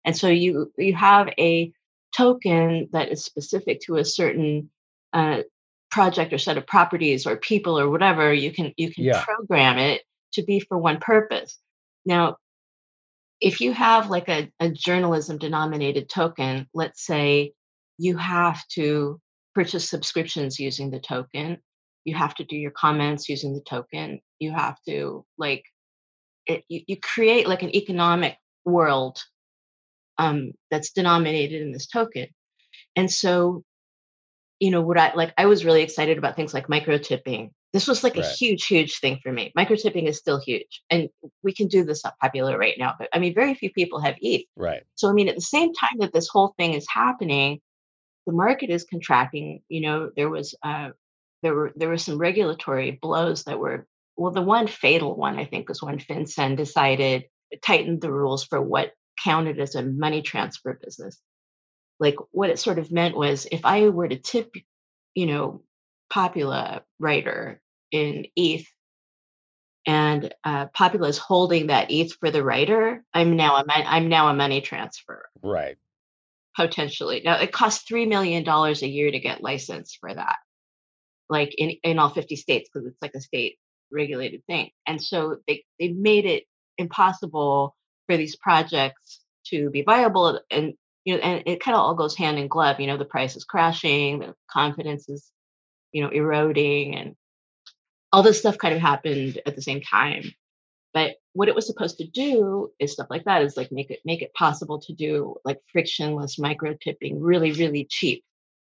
and 0.07 0.17
so 0.17 0.29
you 0.29 0.73
you 0.79 0.95
have 0.95 1.29
a 1.39 1.71
token 2.17 2.89
that 2.93 3.11
is 3.11 3.23
specific 3.23 3.83
to 3.83 3.97
a 3.97 4.05
certain 4.05 4.71
uh, 5.13 5.43
project 5.91 6.33
or 6.33 6.39
set 6.39 6.57
of 6.57 6.67
properties 6.67 7.27
or 7.27 7.37
people 7.37 7.79
or 7.79 7.91
whatever 7.91 8.33
you 8.33 8.55
can 8.55 8.73
you 8.79 8.91
can 8.91 9.05
yeah. 9.05 9.23
program 9.23 9.77
it 9.77 10.01
to 10.33 10.43
be 10.45 10.61
for 10.61 10.79
one 10.79 10.99
purpose 10.99 11.59
now 12.07 12.37
if 13.41 13.61
you 13.61 13.73
have 13.73 14.11
like 14.11 14.29
a, 14.29 14.51
a 14.61 14.69
journalism 14.71 15.39
denominated 15.39 16.09
token 16.09 16.67
let's 16.75 17.05
say 17.05 17.53
you 17.99 18.17
have 18.17 18.67
to 18.69 19.21
purchase 19.55 19.89
subscriptions 19.89 20.59
using 20.59 20.91
the 20.91 21.01
token 21.01 21.59
you 22.05 22.15
have 22.15 22.35
to 22.35 22.45
do 22.45 22.57
your 22.57 22.71
comments 22.71 23.29
using 23.29 23.55
the 23.55 23.63
token 23.63 24.21
you 24.39 24.51
have 24.53 24.77
to 24.87 25.25
like 25.39 25.65
it, 26.47 26.65
you, 26.69 26.81
you 26.87 26.97
create 26.97 27.47
like 27.47 27.63
an 27.63 27.75
economic 27.77 28.37
world 28.65 29.19
um, 30.19 30.53
that's 30.71 30.93
denominated 30.93 31.63
in 31.63 31.73
this 31.73 31.87
token. 31.87 32.27
And 32.97 33.11
so 33.11 33.65
you 34.61 34.71
know 34.71 34.83
what 34.83 34.99
i 34.99 35.13
like 35.15 35.33
i 35.39 35.47
was 35.47 35.65
really 35.65 35.83
excited 35.83 36.19
about 36.19 36.37
things 36.37 36.55
like 36.55 36.69
micro 36.69 36.99
tipping 36.99 37.51
this 37.73 37.87
was 37.87 38.03
like 38.03 38.17
right. 38.17 38.25
a 38.25 38.29
huge 38.29 38.67
huge 38.67 38.99
thing 38.99 39.19
for 39.23 39.33
me. 39.33 39.53
Micro 39.55 39.77
tipping 39.77 40.07
is 40.07 40.19
still 40.19 40.41
huge 40.41 40.83
and 40.91 41.09
we 41.43 41.53
can 41.53 41.69
do 41.69 41.85
this 41.85 42.05
up 42.05 42.17
Popula 42.23 42.57
right 42.59 42.77
now 42.79 42.95
but 42.99 43.09
i 43.13 43.19
mean 43.19 43.35
very 43.35 43.55
few 43.55 43.71
people 43.71 44.01
have 44.01 44.17
eth 44.23 44.43
right. 44.57 44.83
So 44.95 45.09
i 45.09 45.13
mean 45.13 45.29
at 45.29 45.37
the 45.37 45.41
same 45.41 45.73
time 45.75 45.99
that 45.99 46.13
this 46.13 46.29
whole 46.29 46.55
thing 46.57 46.75
is 46.75 46.87
happening 46.89 47.61
the 48.27 48.33
market 48.33 48.71
is 48.71 48.85
contracting 48.85 49.63
you 49.69 49.81
know 49.81 50.11
there 50.17 50.29
was 50.29 50.55
uh 50.63 50.91
there 51.43 51.55
were 51.55 51.73
there 51.77 51.89
were 51.89 51.99
some 51.99 52.19
regulatory 52.19 52.99
blows 53.01 53.45
that 53.45 53.59
were 53.59 53.87
well 54.17 54.33
the 54.33 54.43
one 54.43 54.67
fatal 54.67 55.17
one 55.17 55.39
i 55.39 55.45
think 55.45 55.69
was 55.69 55.83
when 55.83 55.99
FinCEN 55.99 56.57
decided 56.57 57.25
tightened 57.63 58.01
the 58.01 58.13
rules 58.13 58.45
for 58.45 58.61
what 58.61 58.93
counted 59.23 59.59
as 59.61 59.75
a 59.75 59.83
money 59.83 60.23
transfer 60.23 60.79
business. 60.83 61.21
Like 61.99 62.17
what 62.31 62.51
it 62.51 62.59
sort 62.59 62.79
of 62.79 62.91
meant 62.91 63.17
was 63.17 63.47
if 63.51 63.65
I 63.65 63.89
were 63.89 64.09
to 64.09 64.17
tip, 64.17 64.55
you 65.15 65.27
know, 65.27 65.63
Popula 66.13 66.83
writer 66.99 67.61
in 67.93 68.27
ETH 68.37 68.67
and 69.87 70.33
uh, 70.45 70.67
Popula 70.67 71.09
is 71.09 71.19
holding 71.19 71.69
that 71.69 71.91
ETH 71.91 72.15
for 72.21 72.31
the 72.31 72.45
writer, 72.45 73.03
I'm 73.15 73.37
now 73.37 73.57
a 73.57 73.65
I'm 73.69 74.09
now 74.09 74.29
a 74.29 74.35
money 74.35 74.61
transfer. 74.61 75.29
Right. 75.43 75.77
Potentially. 76.55 77.23
Now 77.25 77.41
it 77.41 77.53
costs 77.53 77.85
three 77.89 78.07
million 78.07 78.45
dollars 78.45 78.83
a 78.83 78.89
year 78.89 79.11
to 79.11 79.19
get 79.19 79.43
licensed 79.43 79.99
for 80.01 80.13
that, 80.13 80.37
like 81.29 81.55
in 81.57 81.71
in 81.83 81.99
all 81.99 82.11
50 82.11 82.37
states 82.37 82.69
because 82.73 82.87
it's 82.87 83.01
like 83.01 83.15
a 83.15 83.21
state 83.21 83.59
regulated 83.91 84.45
thing. 84.47 84.71
And 84.87 85.03
so 85.03 85.39
they 85.47 85.65
they 85.79 85.89
made 85.89 86.27
it 86.27 86.45
impossible 86.77 87.75
for 88.07 88.17
these 88.17 88.37
projects 88.37 89.21
to 89.47 89.71
be 89.71 89.83
viable 89.83 90.41
and 90.51 90.75
you 91.05 91.17
know, 91.17 91.21
and 91.23 91.43
it 91.47 91.61
kind 91.61 91.75
of 91.75 91.81
all 91.81 91.95
goes 91.95 92.17
hand 92.17 92.39
in 92.39 92.49
glove. 92.49 92.79
You 92.79 92.87
know, 92.87 92.99
the 92.99 93.05
price 93.07 93.37
is 93.37 93.45
crashing, 93.45 94.19
the 94.19 94.35
confidence 94.51 95.09
is, 95.09 95.31
you 95.93 96.03
know, 96.03 96.11
eroding, 96.11 96.97
and 96.97 97.17
all 98.13 98.23
this 98.23 98.39
stuff 98.39 98.59
kind 98.59 98.75
of 98.75 98.81
happened 98.81 99.41
at 99.47 99.57
the 99.57 99.63
same 99.63 99.81
time. 99.81 100.33
But 100.93 101.17
what 101.35 101.49
it 101.49 101.55
was 101.55 101.67
supposed 101.67 101.99
to 101.99 102.07
do 102.07 102.71
is 102.81 102.93
stuff 102.93 103.07
like 103.11 103.25
that 103.25 103.43
is 103.43 103.57
like 103.57 103.71
make 103.71 103.91
it 103.91 104.01
make 104.05 104.23
it 104.23 104.35
possible 104.35 104.81
to 104.81 104.93
do 104.93 105.37
like 105.45 105.59
frictionless 105.73 106.39
micro 106.39 106.75
tipping 106.83 107.21
really 107.21 107.53
really 107.53 107.87
cheap. 107.89 108.25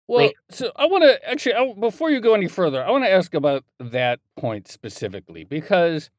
Well, 0.07 0.27
like, 0.27 0.35
so 0.49 0.71
I 0.75 0.85
want 0.85 1.03
to 1.03 1.29
actually 1.29 1.55
I, 1.55 1.73
before 1.73 2.11
you 2.11 2.19
go 2.19 2.33
any 2.33 2.47
further, 2.47 2.83
I 2.83 2.91
want 2.91 3.05
to 3.05 3.09
ask 3.09 3.33
about 3.33 3.63
that 3.79 4.19
point 4.37 4.67
specifically 4.67 5.43
because 5.43 6.09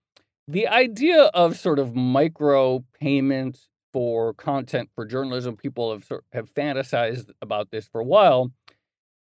the 0.48 0.66
idea 0.66 1.24
of 1.26 1.56
sort 1.56 1.78
of 1.78 1.94
micro 1.94 2.84
payments 3.00 3.68
for 3.92 4.34
content 4.34 4.90
for 4.94 5.06
journalism, 5.06 5.56
people 5.56 5.92
have 5.92 6.08
have 6.32 6.52
fantasized 6.52 7.30
about 7.40 7.70
this 7.70 7.86
for 7.86 8.00
a 8.00 8.04
while, 8.04 8.50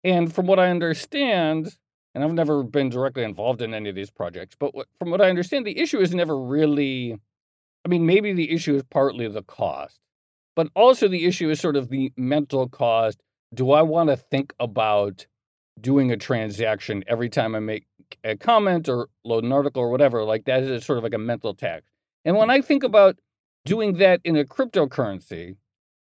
and 0.05 0.33
from 0.33 0.47
what 0.47 0.59
I 0.59 0.71
understand, 0.71 1.77
and 2.15 2.25
I've 2.25 2.33
never 2.33 2.63
been 2.63 2.89
directly 2.89 3.23
involved 3.23 3.63
in 3.63 3.75
any 3.75 3.89
of 3.89 3.95
these 3.95 4.11
projects, 4.11 4.57
but 4.59 4.75
what, 4.75 4.89
from 4.99 5.11
what 5.11 5.21
I 5.21 5.29
understand, 5.29 5.67
the 5.67 5.79
issue 5.79 6.01
is 6.01 6.15
never 6.15 6.39
really. 6.39 7.17
I 7.85 7.89
mean, 7.89 8.05
maybe 8.05 8.35
the 8.35 8.51
issue 8.51 8.75
is 8.75 8.83
partly 8.91 9.27
the 9.27 9.43
cost, 9.43 10.01
but 10.55 10.69
also 10.75 11.09
the 11.09 11.25
issue 11.25 11.49
is 11.49 11.61
sort 11.61 11.77
of 11.77 11.89
the 11.89 12.13
mental 12.17 12.69
cost. 12.69 13.23
Do 13.55 13.71
I 13.71 13.83
want 13.83 14.11
to 14.11 14.17
think 14.17 14.53
about 14.61 15.27
doing 15.81 16.13
a 16.13 16.17
transaction 16.17 17.03
every 17.07 17.31
time 17.31 17.55
I 17.55 17.61
make 17.61 17.87
a 18.23 18.37
comment 18.37 18.87
or 18.89 19.09
load 19.25 19.45
an 19.45 19.53
article 19.53 19.83
or 19.83 19.91
whatever? 19.91 20.25
Like 20.25 20.45
that 20.45 20.63
is 20.63 20.85
sort 20.85 20.99
of 20.99 21.05
like 21.05 21.15
a 21.15 21.19
mental 21.19 21.55
tax. 21.55 21.87
And 22.25 22.37
when 22.37 22.49
hmm. 22.49 22.53
I 22.53 22.61
think 22.61 22.83
about 22.83 23.17
doing 23.65 23.95
that 23.95 24.21
in 24.25 24.37
a 24.37 24.45
cryptocurrency, 24.45 25.57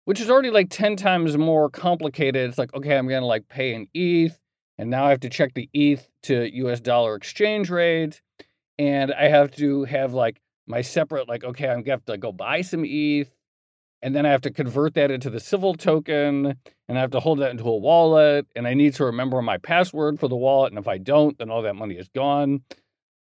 which 0.05 0.21
is 0.21 0.29
already 0.29 0.50
like 0.50 0.69
10 0.69 0.95
times 0.95 1.38
more 1.38 1.69
complicated, 1.69 2.50
it's 2.50 2.57
like, 2.57 2.74
okay, 2.74 2.97
I'm 2.97 3.07
going 3.07 3.21
to 3.21 3.27
like 3.27 3.47
pay 3.47 3.74
an 3.75 3.88
ETH 3.93 4.39
and 4.77 4.89
now 4.89 5.05
I 5.05 5.09
have 5.09 5.21
to 5.21 5.29
check 5.29 5.53
the 5.53 5.69
ETH 5.74 6.07
to 6.24 6.53
US 6.65 6.79
dollar 6.79 7.15
exchange 7.15 7.69
rate. 7.69 8.21
And 8.77 9.13
I 9.13 9.29
have 9.29 9.51
to 9.55 9.85
have 9.85 10.13
like 10.13 10.41
my 10.67 10.81
separate, 10.81 11.29
like, 11.29 11.43
okay, 11.43 11.67
I'm 11.67 11.75
going 11.75 11.85
to 11.85 11.91
have 11.91 12.05
to 12.05 12.17
go 12.17 12.31
buy 12.31 12.62
some 12.62 12.83
ETH. 12.85 13.31
And 14.01 14.15
then 14.15 14.25
I 14.25 14.29
have 14.29 14.41
to 14.41 14.51
convert 14.51 14.93
that 14.95 15.09
into 15.09 15.29
the 15.29 15.39
civil 15.39 15.74
token 15.74 16.55
and 16.88 16.97
I 16.97 17.01
have 17.01 17.12
to 17.12 17.19
hold 17.19 17.39
that 17.39 17.51
into 17.51 17.63
a 17.63 17.77
wallet. 17.77 18.45
And 18.55 18.67
I 18.67 18.74
need 18.74 18.93
to 18.95 19.05
remember 19.05 19.41
my 19.41 19.57
password 19.57 20.19
for 20.19 20.27
the 20.27 20.35
wallet. 20.35 20.71
And 20.71 20.79
if 20.79 20.88
I 20.88 20.97
don't, 20.97 21.38
then 21.38 21.50
all 21.50 21.62
that 21.63 21.75
money 21.75 21.95
is 21.95 22.09
gone. 22.09 22.62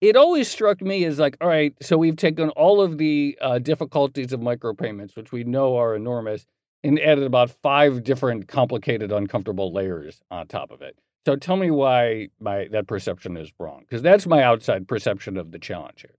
It 0.01 0.17
always 0.17 0.51
struck 0.51 0.83
me 0.83 1.05
as 1.05 1.19
like, 1.19 1.37
all 1.41 1.49
right, 1.49 1.75
so 1.81 1.97
we've 1.97 2.17
taken 2.17 2.51
all 2.51 2.81
of 2.81 2.99
the 2.99 3.39
uh, 3.41 3.59
difficulties 3.59 4.33
of 4.33 4.41
micropayments, 4.41 5.17
which 5.17 5.31
we 5.31 5.45
know 5.45 5.77
are 5.77 5.95
enormous, 5.95 6.45
and 6.85 7.01
added 7.01 7.25
about 7.25 7.51
five 7.51 8.05
different 8.05 8.47
complicated, 8.47 9.11
uncomfortable 9.11 9.73
layers 9.73 10.21
on 10.31 10.47
top 10.47 10.71
of 10.71 10.83
it. 10.83 10.97
So 11.27 11.35
tell 11.37 11.57
me 11.57 11.71
why 11.71 12.29
my 12.39 12.69
that 12.71 12.87
perception 12.87 13.37
is 13.39 13.51
wrong, 13.59 13.81
because 13.81 14.03
that's 14.03 14.27
my 14.27 14.43
outside 14.43 14.87
perception 14.87 15.39
of 15.39 15.51
the 15.51 15.59
challenge 15.59 16.03
here. 16.03 16.15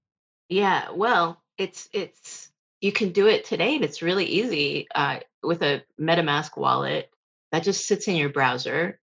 Yeah, 0.49 0.89
well, 0.95 1.41
it's 1.59 1.87
it's 1.93 2.49
you 2.81 2.91
can 2.91 3.11
do 3.11 3.27
it 3.27 3.45
today, 3.45 3.75
and 3.75 3.85
it's 3.85 4.01
really 4.01 4.25
easy 4.25 4.87
uh, 4.95 5.19
with 5.43 5.61
a 5.61 5.83
MetaMask 6.01 6.57
wallet 6.57 7.11
that 7.51 7.63
just 7.63 7.87
sits 7.87 8.07
in 8.07 8.15
your 8.15 8.29
browser. 8.29 8.99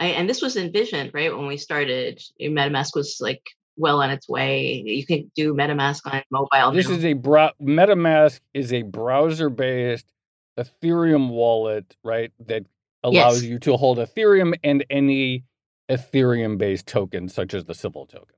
I, 0.00 0.06
and 0.06 0.28
this 0.28 0.42
was 0.42 0.56
envisioned 0.56 1.12
right 1.14 1.34
when 1.34 1.46
we 1.46 1.56
started. 1.56 2.20
MetaMask 2.40 2.96
was 2.96 3.18
like 3.20 3.42
well 3.76 4.02
on 4.02 4.10
its 4.10 4.28
way. 4.28 4.82
You 4.84 5.06
can 5.06 5.30
do 5.36 5.54
MetaMask 5.54 6.00
on 6.04 6.22
mobile. 6.32 6.72
This 6.72 6.88
now. 6.88 6.96
is 6.96 7.04
a 7.04 7.12
bro- 7.12 7.50
MetaMask 7.62 8.40
is 8.52 8.72
a 8.72 8.82
browser 8.82 9.48
based 9.48 10.12
Ethereum 10.58 11.28
wallet, 11.28 11.96
right? 12.02 12.32
That 12.46 12.66
allows 13.02 13.42
yes. 13.42 13.50
you 13.50 13.58
to 13.60 13.76
hold 13.76 13.98
Ethereum 13.98 14.54
and 14.62 14.84
any 14.90 15.44
Ethereum 15.90 16.58
based 16.58 16.86
token, 16.86 17.28
such 17.28 17.54
as 17.54 17.64
the 17.64 17.74
Civil 17.74 18.06
token. 18.06 18.36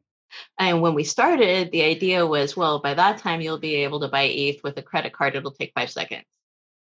And 0.58 0.82
when 0.82 0.94
we 0.94 1.04
started, 1.04 1.70
the 1.70 1.82
idea 1.82 2.26
was, 2.26 2.56
well, 2.56 2.80
by 2.80 2.94
that 2.94 3.18
time 3.18 3.40
you'll 3.40 3.58
be 3.58 3.76
able 3.76 4.00
to 4.00 4.08
buy 4.08 4.24
ETH 4.24 4.62
with 4.64 4.76
a 4.78 4.82
credit 4.82 5.12
card. 5.12 5.36
It'll 5.36 5.52
take 5.52 5.72
five 5.74 5.90
seconds, 5.90 6.24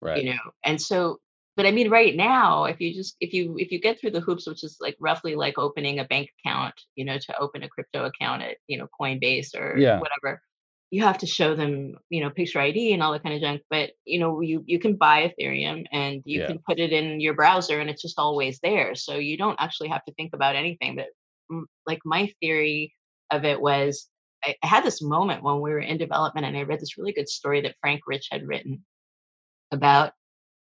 right? 0.00 0.22
You 0.22 0.34
know, 0.34 0.40
and 0.64 0.80
so, 0.80 1.20
but 1.56 1.66
I 1.66 1.70
mean, 1.70 1.88
right 1.88 2.14
now, 2.14 2.64
if 2.64 2.80
you 2.80 2.92
just 2.92 3.16
if 3.20 3.32
you 3.32 3.56
if 3.58 3.70
you 3.70 3.80
get 3.80 4.00
through 4.00 4.10
the 4.10 4.20
hoops, 4.20 4.46
which 4.46 4.64
is 4.64 4.78
like 4.80 4.96
roughly 5.00 5.36
like 5.36 5.58
opening 5.58 6.00
a 6.00 6.04
bank 6.04 6.30
account, 6.40 6.74
you 6.96 7.04
know, 7.04 7.18
to 7.18 7.38
open 7.38 7.62
a 7.62 7.68
crypto 7.68 8.04
account 8.04 8.42
at 8.42 8.56
you 8.66 8.78
know 8.78 8.88
Coinbase 9.00 9.54
or 9.54 9.76
yeah. 9.78 10.00
whatever, 10.00 10.42
you 10.90 11.02
have 11.02 11.18
to 11.18 11.26
show 11.26 11.54
them, 11.54 11.96
you 12.10 12.22
know, 12.22 12.30
picture 12.30 12.60
ID 12.60 12.92
and 12.92 13.02
all 13.02 13.12
that 13.12 13.22
kind 13.22 13.34
of 13.34 13.40
junk. 13.40 13.62
But 13.70 13.90
you 14.04 14.18
know, 14.18 14.40
you 14.40 14.62
you 14.66 14.78
can 14.78 14.96
buy 14.96 15.32
Ethereum 15.40 15.84
and 15.92 16.22
you 16.24 16.40
yeah. 16.40 16.46
can 16.46 16.58
put 16.58 16.78
it 16.78 16.92
in 16.92 17.20
your 17.20 17.34
browser 17.34 17.80
and 17.80 17.90
it's 17.90 18.02
just 18.02 18.18
always 18.18 18.60
there. 18.62 18.94
So 18.94 19.16
you 19.16 19.36
don't 19.36 19.60
actually 19.60 19.88
have 19.88 20.04
to 20.04 20.14
think 20.14 20.32
about 20.32 20.56
anything. 20.56 20.96
But 20.96 21.08
like 21.86 22.00
my 22.04 22.32
theory 22.40 22.94
of 23.30 23.44
it 23.44 23.60
was, 23.60 24.08
I, 24.44 24.54
had 24.62 24.84
this 24.84 25.02
moment 25.02 25.42
when 25.42 25.60
we 25.60 25.70
were 25.70 25.80
in 25.80 25.98
development 25.98 26.46
and 26.46 26.56
I 26.56 26.62
read 26.62 26.80
this 26.80 26.98
really 26.98 27.12
good 27.12 27.28
story 27.28 27.60
that 27.62 27.76
Frank 27.80 28.02
Rich 28.06 28.28
had 28.30 28.46
written 28.46 28.84
about 29.72 30.12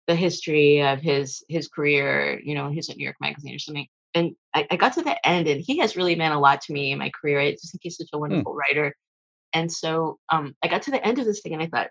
the 0.07 0.15
history 0.15 0.81
of 0.81 1.01
his 1.01 1.43
his 1.49 1.67
career. 1.67 2.39
You 2.43 2.55
know, 2.55 2.69
he's 2.71 2.89
at 2.89 2.97
New 2.97 3.03
York 3.03 3.17
Magazine 3.21 3.55
or 3.55 3.59
something. 3.59 3.87
And 4.15 4.33
I, 4.55 4.65
I, 4.71 4.77
got 4.77 4.93
to 4.93 5.01
the 5.01 5.27
end, 5.27 5.49
and 5.49 5.61
he 5.61 5.79
has 5.79 5.97
really 5.97 6.15
meant 6.15 6.33
a 6.33 6.39
lot 6.39 6.61
to 6.61 6.73
me 6.73 6.93
in 6.93 6.97
my 6.97 7.11
career. 7.11 7.41
I 7.41 7.51
just 7.51 7.73
think 7.73 7.81
he's 7.83 7.97
such 7.97 8.07
a 8.13 8.17
hmm. 8.17 8.21
wonderful 8.21 8.53
hmm. 8.53 8.57
writer 8.57 8.95
and 9.55 9.71
so 9.71 10.19
um, 10.29 10.53
I 10.61 10.67
got 10.67 10.83
to 10.83 10.91
the 10.91 11.03
end 11.03 11.17
of 11.17 11.25
this 11.25 11.39
thing 11.39 11.53
and 11.53 11.63
I 11.63 11.67
thought, 11.67 11.87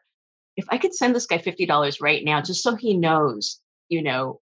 if 0.55 0.67
I 0.69 0.77
could 0.77 0.95
send 0.95 1.17
this 1.17 1.27
guy 1.27 1.39
$50 1.39 2.01
right 2.01 2.23
now, 2.23 2.43
just 2.43 2.63
so 2.63 2.77
he 2.77 2.95
knows, 2.95 3.59
you 3.89 4.03
know, 4.03 4.41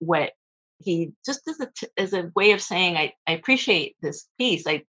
what 0.00 0.32
he 0.78 1.12
just 1.24 1.48
as 1.48 1.60
a, 1.60 1.70
t- 1.74 1.86
as 1.96 2.12
a 2.12 2.32
way 2.34 2.50
of 2.50 2.60
saying, 2.60 2.96
I, 2.96 3.14
I 3.26 3.32
appreciate 3.32 3.96
this 4.02 4.28
piece. 4.36 4.66
I, 4.66 4.82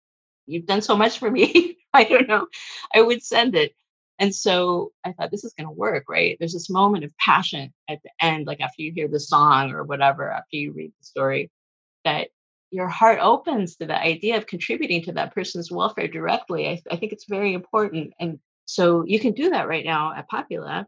you've 0.47 0.65
done 0.65 0.81
so 0.81 0.97
much 0.97 1.19
for 1.19 1.31
me. 1.31 1.77
I 1.93 2.05
don't 2.05 2.27
know. 2.27 2.47
I 2.95 3.03
would 3.03 3.23
send 3.23 3.55
it. 3.55 3.75
And 4.19 4.35
so 4.35 4.93
I 5.05 5.13
thought 5.13 5.31
this 5.31 5.45
is 5.45 5.53
going 5.53 5.69
to 5.69 5.73
work, 5.73 6.05
right? 6.09 6.37
There's 6.39 6.55
this 6.55 6.71
moment 6.71 7.05
of 7.05 7.17
passion 7.19 7.75
at 7.91 7.99
the 8.03 8.11
end, 8.23 8.47
like 8.47 8.63
after 8.63 8.81
you 8.81 8.93
hear 8.95 9.09
the 9.09 9.21
song 9.21 9.73
or 9.73 9.85
whatever, 9.85 10.31
after 10.31 10.57
you 10.57 10.73
read 10.73 10.93
the 10.99 11.05
story, 11.05 11.51
that 12.05 12.29
your 12.71 12.89
heart 12.89 13.19
opens 13.21 13.77
to 13.77 13.87
the 13.87 13.99
idea 13.99 14.37
of 14.37 14.47
contributing 14.47 15.03
to 15.05 15.13
that 15.13 15.35
person's 15.35 15.71
welfare 15.71 16.09
directly. 16.09 16.69
I, 16.69 16.83
I 16.91 16.97
think 16.97 17.13
it's 17.13 17.27
very 17.27 17.55
important. 17.55 18.13
And 18.19 18.41
so 18.65 19.05
you 19.05 19.21
can 19.21 19.33
do 19.33 19.51
that 19.51 19.69
right 19.69 19.85
now 19.85 20.13
at 20.15 20.29
Popula. 20.31 20.87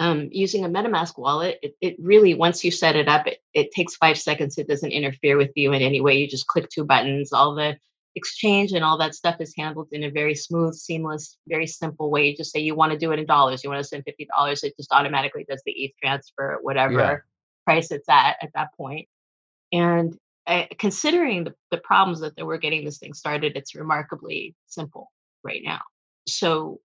Um, 0.00 0.28
using 0.32 0.64
a 0.64 0.68
MetaMask 0.68 1.16
wallet, 1.16 1.60
it, 1.62 1.76
it, 1.80 1.96
really, 2.00 2.34
once 2.34 2.64
you 2.64 2.72
set 2.72 2.96
it 2.96 3.06
up, 3.06 3.28
it, 3.28 3.38
it 3.52 3.70
takes 3.70 3.94
five 3.94 4.18
seconds. 4.18 4.58
It 4.58 4.66
doesn't 4.66 4.90
interfere 4.90 5.36
with 5.36 5.52
you 5.54 5.72
in 5.72 5.82
any 5.82 6.00
way. 6.00 6.18
You 6.18 6.26
just 6.26 6.48
click 6.48 6.68
two 6.68 6.84
buttons. 6.84 7.32
All 7.32 7.54
the 7.54 7.78
exchange 8.16 8.72
and 8.72 8.84
all 8.84 8.98
that 8.98 9.14
stuff 9.14 9.36
is 9.40 9.54
handled 9.56 9.88
in 9.92 10.02
a 10.02 10.10
very 10.10 10.34
smooth, 10.34 10.74
seamless, 10.74 11.36
very 11.46 11.68
simple 11.68 12.10
way. 12.10 12.28
You 12.28 12.36
just 12.36 12.50
say 12.50 12.58
you 12.60 12.74
want 12.74 12.90
to 12.90 12.98
do 12.98 13.12
it 13.12 13.20
in 13.20 13.26
dollars. 13.26 13.62
You 13.62 13.70
want 13.70 13.82
to 13.82 13.88
send 13.88 14.04
$50. 14.04 14.64
It 14.64 14.76
just 14.76 14.92
automatically 14.92 15.46
does 15.48 15.62
the 15.64 15.72
ETH 15.72 15.92
transfer, 16.02 16.58
whatever 16.62 16.92
yeah. 16.92 17.16
price 17.64 17.92
it's 17.92 18.08
at 18.08 18.36
at 18.42 18.50
that 18.54 18.70
point. 18.76 19.08
And 19.72 20.16
considering 20.78 21.44
the, 21.44 21.54
the 21.70 21.78
problems 21.78 22.20
that 22.20 22.36
they 22.36 22.42
were 22.42 22.58
getting 22.58 22.84
this 22.84 22.98
thing 22.98 23.14
started, 23.14 23.56
it's 23.56 23.74
remarkably 23.74 24.54
simple 24.66 25.10
right 25.42 25.62
now. 25.64 25.80
So, 26.28 26.80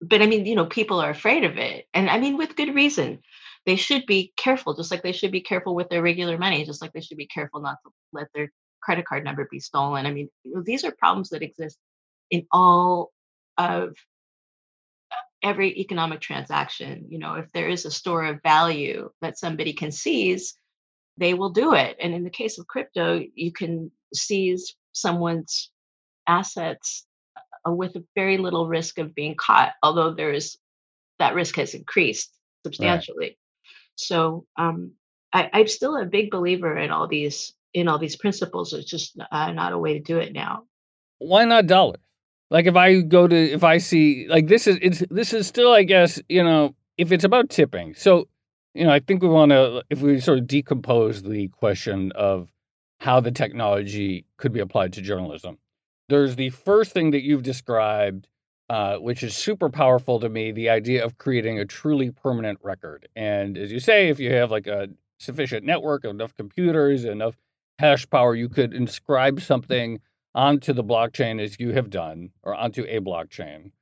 but 0.00 0.22
I 0.22 0.26
mean, 0.26 0.46
you 0.46 0.54
know, 0.54 0.66
people 0.66 1.00
are 1.00 1.10
afraid 1.10 1.44
of 1.44 1.56
it. 1.58 1.86
And 1.94 2.08
I 2.08 2.18
mean, 2.18 2.36
with 2.36 2.56
good 2.56 2.74
reason. 2.74 3.20
They 3.66 3.74
should 3.74 4.06
be 4.06 4.32
careful, 4.36 4.76
just 4.76 4.92
like 4.92 5.02
they 5.02 5.10
should 5.10 5.32
be 5.32 5.40
careful 5.40 5.74
with 5.74 5.88
their 5.88 6.00
regular 6.00 6.38
money, 6.38 6.64
just 6.64 6.80
like 6.80 6.92
they 6.92 7.00
should 7.00 7.16
be 7.16 7.26
careful 7.26 7.60
not 7.60 7.78
to 7.84 7.90
let 8.12 8.28
their 8.32 8.52
credit 8.80 9.04
card 9.04 9.24
number 9.24 9.48
be 9.50 9.58
stolen. 9.58 10.06
I 10.06 10.12
mean, 10.12 10.30
you 10.44 10.54
know, 10.54 10.62
these 10.64 10.84
are 10.84 10.92
problems 10.92 11.30
that 11.30 11.42
exist 11.42 11.76
in 12.30 12.46
all 12.52 13.10
of 13.58 13.96
uh, 15.10 15.16
every 15.42 15.80
economic 15.80 16.20
transaction. 16.20 17.06
You 17.08 17.18
know, 17.18 17.34
if 17.34 17.50
there 17.50 17.68
is 17.68 17.84
a 17.84 17.90
store 17.90 18.24
of 18.26 18.42
value 18.42 19.10
that 19.20 19.36
somebody 19.36 19.72
can 19.72 19.90
seize, 19.90 20.56
they 21.18 21.34
will 21.34 21.50
do 21.50 21.74
it. 21.74 21.96
And 22.00 22.14
in 22.14 22.24
the 22.24 22.30
case 22.30 22.58
of 22.58 22.66
crypto, 22.66 23.22
you 23.34 23.52
can 23.52 23.90
seize 24.14 24.74
someone's 24.92 25.70
assets 26.26 27.06
uh, 27.66 27.72
with 27.72 27.96
very 28.14 28.38
little 28.38 28.68
risk 28.68 28.98
of 28.98 29.14
being 29.14 29.34
caught, 29.36 29.72
although 29.82 30.14
there 30.14 30.32
is 30.32 30.56
that 31.18 31.34
risk 31.34 31.56
has 31.56 31.74
increased 31.74 32.32
substantially. 32.64 33.18
Right. 33.26 33.38
So 33.96 34.46
um, 34.56 34.92
I, 35.32 35.48
am 35.52 35.68
still 35.68 35.96
a 35.96 36.04
big 36.04 36.30
believer 36.30 36.76
in 36.76 36.90
all 36.90 37.08
these 37.08 37.54
in 37.72 37.88
all 37.88 37.98
these 37.98 38.16
principles. 38.16 38.72
It's 38.72 38.90
just 38.90 39.18
uh, 39.30 39.52
not 39.52 39.72
a 39.72 39.78
way 39.78 39.94
to 39.94 40.00
do 40.00 40.18
it 40.18 40.32
now. 40.32 40.64
Why 41.18 41.44
not 41.44 41.66
dollars? 41.66 42.00
Like 42.50 42.66
if 42.66 42.76
I 42.76 43.00
go 43.00 43.26
to 43.26 43.36
if 43.36 43.64
I 43.64 43.78
see 43.78 44.26
like 44.28 44.46
this 44.46 44.66
is 44.66 44.78
it's 44.82 45.02
this 45.10 45.32
is 45.32 45.46
still 45.46 45.72
I 45.72 45.82
guess 45.82 46.20
you 46.28 46.44
know 46.44 46.74
if 46.96 47.10
it's 47.10 47.24
about 47.24 47.50
tipping. 47.50 47.94
So 47.94 48.28
you 48.76 48.84
know, 48.84 48.92
I 48.92 49.00
think 49.00 49.22
we 49.22 49.28
want 49.28 49.50
to, 49.52 49.82
if 49.90 50.00
we 50.00 50.20
sort 50.20 50.38
of 50.38 50.46
decompose 50.46 51.22
the 51.22 51.48
question 51.48 52.12
of 52.12 52.50
how 53.00 53.20
the 53.20 53.30
technology 53.32 54.26
could 54.38 54.52
be 54.52 54.60
applied 54.60 54.92
to 54.94 55.02
journalism, 55.02 55.58
there's 56.08 56.36
the 56.36 56.50
first 56.50 56.92
thing 56.92 57.10
that 57.12 57.22
you've 57.22 57.42
described, 57.42 58.28
uh, 58.70 58.96
which 58.96 59.22
is 59.22 59.36
super 59.36 59.68
powerful 59.70 60.20
to 60.20 60.28
me 60.28 60.52
the 60.52 60.68
idea 60.70 61.04
of 61.04 61.18
creating 61.18 61.58
a 61.58 61.64
truly 61.64 62.10
permanent 62.10 62.58
record. 62.62 63.08
And 63.16 63.58
as 63.58 63.72
you 63.72 63.80
say, 63.80 64.08
if 64.08 64.18
you 64.20 64.32
have 64.32 64.50
like 64.50 64.66
a 64.66 64.88
sufficient 65.18 65.64
network, 65.64 66.04
enough 66.04 66.34
computers, 66.36 67.04
enough 67.04 67.36
hash 67.78 68.08
power, 68.10 68.34
you 68.34 68.48
could 68.48 68.74
inscribe 68.74 69.40
something 69.40 70.00
onto 70.34 70.72
the 70.72 70.84
blockchain 70.84 71.40
as 71.40 71.58
you 71.58 71.72
have 71.72 71.90
done, 71.90 72.30
or 72.42 72.54
onto 72.54 72.82
a 72.82 73.00
blockchain. 73.00 73.72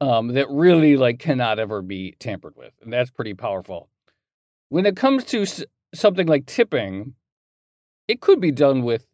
um, 0.00 0.28
that 0.28 0.48
really 0.50 0.96
like 0.96 1.18
cannot 1.18 1.58
ever 1.58 1.82
be 1.82 2.14
tampered 2.18 2.54
with, 2.56 2.72
and 2.82 2.92
that's 2.92 3.10
pretty 3.10 3.34
powerful. 3.34 3.88
When 4.68 4.86
it 4.86 4.96
comes 4.96 5.24
to 5.26 5.42
s- 5.42 5.64
something 5.94 6.26
like 6.26 6.46
tipping, 6.46 7.14
it 8.06 8.20
could 8.20 8.40
be 8.40 8.50
done 8.50 8.82
with 8.82 9.06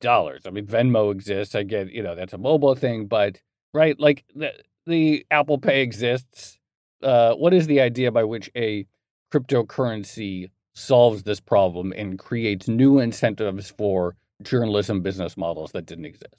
dollars. 0.00 0.42
I 0.46 0.50
mean, 0.50 0.66
Venmo 0.66 1.12
exists. 1.12 1.54
I 1.54 1.62
get 1.62 1.90
you 1.90 2.02
know 2.02 2.14
that's 2.14 2.32
a 2.32 2.38
mobile 2.38 2.74
thing, 2.74 3.06
but 3.06 3.40
right, 3.72 3.98
like 3.98 4.24
the 4.34 4.52
the 4.86 5.26
Apple 5.30 5.58
Pay 5.58 5.82
exists. 5.82 6.58
Uh, 7.02 7.34
what 7.34 7.52
is 7.52 7.66
the 7.66 7.80
idea 7.80 8.12
by 8.12 8.24
which 8.24 8.50
a 8.56 8.86
cryptocurrency 9.32 10.50
solves 10.74 11.22
this 11.24 11.40
problem 11.40 11.92
and 11.96 12.18
creates 12.18 12.68
new 12.68 12.98
incentives 12.98 13.70
for 13.70 14.16
journalism 14.42 15.00
business 15.00 15.36
models 15.36 15.72
that 15.72 15.86
didn't 15.86 16.04
exist? 16.04 16.36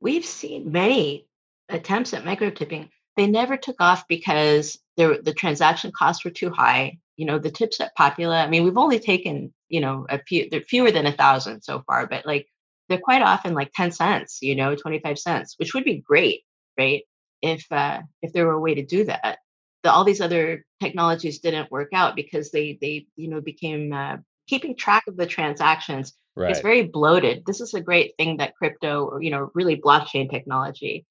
We've 0.00 0.24
seen 0.24 0.70
many 0.70 1.26
attempts 1.68 2.14
at 2.14 2.24
micro 2.24 2.50
tipping. 2.50 2.90
They 3.16 3.26
never 3.26 3.56
took 3.56 3.80
off 3.80 4.06
because 4.06 4.78
there, 4.96 5.20
the 5.20 5.34
transaction 5.34 5.90
costs 5.90 6.24
were 6.24 6.30
too 6.30 6.50
high. 6.50 6.98
You 7.18 7.26
know, 7.26 7.38
the 7.38 7.50
tips 7.52 7.80
at 7.80 7.96
Popula, 7.98 8.44
I 8.44 8.48
mean, 8.48 8.64
we've 8.64 8.78
only 8.78 9.00
taken, 9.00 9.54
you 9.68 9.80
know, 9.82 10.06
a 10.10 10.20
few, 10.20 10.48
they're 10.50 10.62
fewer 10.62 10.92
than 10.92 11.06
a 11.06 11.12
thousand 11.12 11.62
so 11.62 11.82
far, 11.86 12.06
but 12.08 12.26
like 12.26 12.48
they're 12.88 12.98
quite 13.00 13.22
often 13.22 13.54
like 13.54 13.72
10 13.74 13.92
cents, 13.92 14.40
you 14.42 14.56
know, 14.56 14.76
25 14.76 15.18
cents, 15.18 15.56
which 15.58 15.74
would 15.74 15.84
be 15.84 15.98
great, 16.00 16.42
right? 16.78 17.02
If 17.42 17.66
uh 17.72 18.02
if 18.22 18.32
there 18.32 18.46
were 18.46 18.54
a 18.54 18.60
way 18.60 18.74
to 18.76 18.86
do 18.86 19.04
that. 19.06 19.38
The, 19.84 19.92
all 19.92 20.04
these 20.04 20.20
other 20.20 20.64
technologies 20.82 21.40
didn't 21.40 21.70
work 21.70 21.90
out 21.92 22.16
because 22.16 22.50
they 22.50 22.78
they 22.80 23.06
you 23.16 23.28
know 23.28 23.40
became 23.40 23.92
uh, 23.92 24.16
keeping 24.48 24.76
track 24.76 25.04
of 25.08 25.16
the 25.16 25.26
transactions 25.26 26.14
Right. 26.36 26.50
it's 26.50 26.60
very 26.60 26.82
bloated. 26.84 27.44
This 27.46 27.60
is 27.60 27.74
a 27.74 27.80
great 27.80 28.14
thing 28.16 28.36
that 28.38 28.54
crypto 28.56 29.04
or 29.06 29.22
you 29.22 29.30
know 29.30 29.50
really 29.54 29.76
blockchain 29.80 30.30
technology 30.30 31.04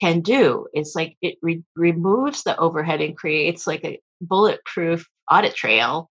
can 0.00 0.20
do. 0.20 0.66
It's 0.74 0.94
like 0.96 1.16
it 1.22 1.38
re- 1.42 1.64
removes 1.76 2.44
the 2.44 2.56
overhead 2.58 3.00
and 3.02 3.16
creates 3.16 3.66
like 3.66 3.84
a 3.84 4.00
bulletproof 4.26 5.06
audit 5.30 5.54
trail 5.54 6.10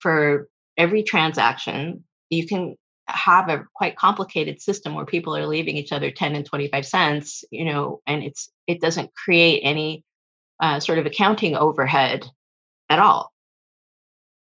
for 0.00 0.48
every 0.76 1.02
transaction. 1.02 2.04
You 2.30 2.46
can 2.46 2.76
have 3.06 3.48
a 3.48 3.64
quite 3.74 3.96
complicated 3.96 4.60
system 4.60 4.94
where 4.94 5.06
people 5.06 5.36
are 5.36 5.46
leaving 5.46 5.76
each 5.76 5.92
other 5.92 6.10
10 6.10 6.34
and 6.34 6.44
25 6.44 6.86
cents, 6.86 7.44
you 7.50 7.64
know, 7.64 8.00
and 8.06 8.22
it's 8.22 8.50
it 8.66 8.80
doesn't 8.80 9.14
create 9.14 9.60
any 9.62 10.04
uh, 10.60 10.80
sort 10.80 10.98
of 10.98 11.06
accounting 11.06 11.56
overhead 11.56 12.26
at 12.90 12.98
all. 12.98 13.32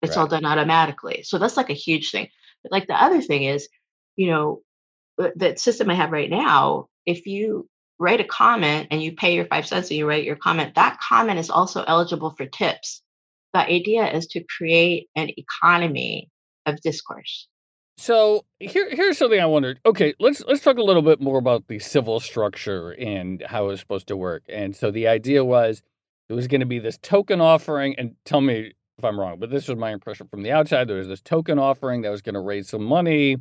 It's 0.02 0.16
all 0.16 0.26
done 0.26 0.44
automatically. 0.44 1.22
So 1.22 1.38
that's 1.38 1.56
like 1.56 1.70
a 1.70 1.74
huge 1.74 2.10
thing. 2.10 2.28
But 2.62 2.72
like 2.72 2.88
the 2.88 3.00
other 3.00 3.20
thing 3.20 3.44
is, 3.44 3.68
you 4.16 4.26
know, 4.26 4.62
the 5.16 5.32
the 5.36 5.56
system 5.56 5.90
I 5.90 5.94
have 5.94 6.10
right 6.10 6.28
now, 6.28 6.88
if 7.06 7.26
you 7.26 7.68
write 7.98 8.20
a 8.20 8.24
comment 8.24 8.88
and 8.90 9.02
you 9.02 9.12
pay 9.12 9.34
your 9.34 9.46
five 9.46 9.66
cents 9.66 9.90
and 9.90 9.98
you 9.98 10.06
write 10.08 10.24
your 10.24 10.36
comment, 10.36 10.74
that 10.74 10.98
comment 11.00 11.38
is 11.38 11.50
also 11.50 11.84
eligible 11.84 12.34
for 12.36 12.46
tips. 12.46 13.02
The 13.52 13.60
idea 13.60 14.10
is 14.10 14.26
to 14.28 14.42
create 14.44 15.08
an 15.14 15.30
economy 15.36 16.30
of 16.66 16.80
discourse. 16.80 17.48
So 17.98 18.44
here, 18.58 18.88
here's 18.90 19.18
something 19.18 19.38
I 19.38 19.46
wondered. 19.46 19.78
Okay, 19.84 20.14
let's 20.18 20.42
let's 20.46 20.62
talk 20.62 20.78
a 20.78 20.82
little 20.82 21.02
bit 21.02 21.20
more 21.20 21.38
about 21.38 21.68
the 21.68 21.78
civil 21.78 22.20
structure 22.20 22.90
and 22.92 23.42
how 23.46 23.68
it's 23.68 23.80
supposed 23.80 24.08
to 24.08 24.16
work. 24.16 24.42
And 24.48 24.74
so 24.74 24.90
the 24.90 25.06
idea 25.06 25.44
was 25.44 25.82
it 26.28 26.32
was 26.32 26.48
going 26.48 26.60
to 26.60 26.66
be 26.66 26.78
this 26.78 26.98
token 26.98 27.40
offering, 27.40 27.94
and 27.98 28.16
tell 28.24 28.40
me 28.40 28.72
if 28.98 29.04
I'm 29.04 29.20
wrong, 29.20 29.38
but 29.38 29.50
this 29.50 29.68
was 29.68 29.76
my 29.76 29.92
impression 29.92 30.26
from 30.28 30.42
the 30.42 30.52
outside. 30.52 30.88
There 30.88 30.96
was 30.96 31.08
this 31.08 31.20
token 31.20 31.58
offering 31.58 32.02
that 32.02 32.10
was 32.10 32.22
going 32.22 32.34
to 32.34 32.40
raise 32.40 32.70
some 32.70 32.84
money, 32.84 33.36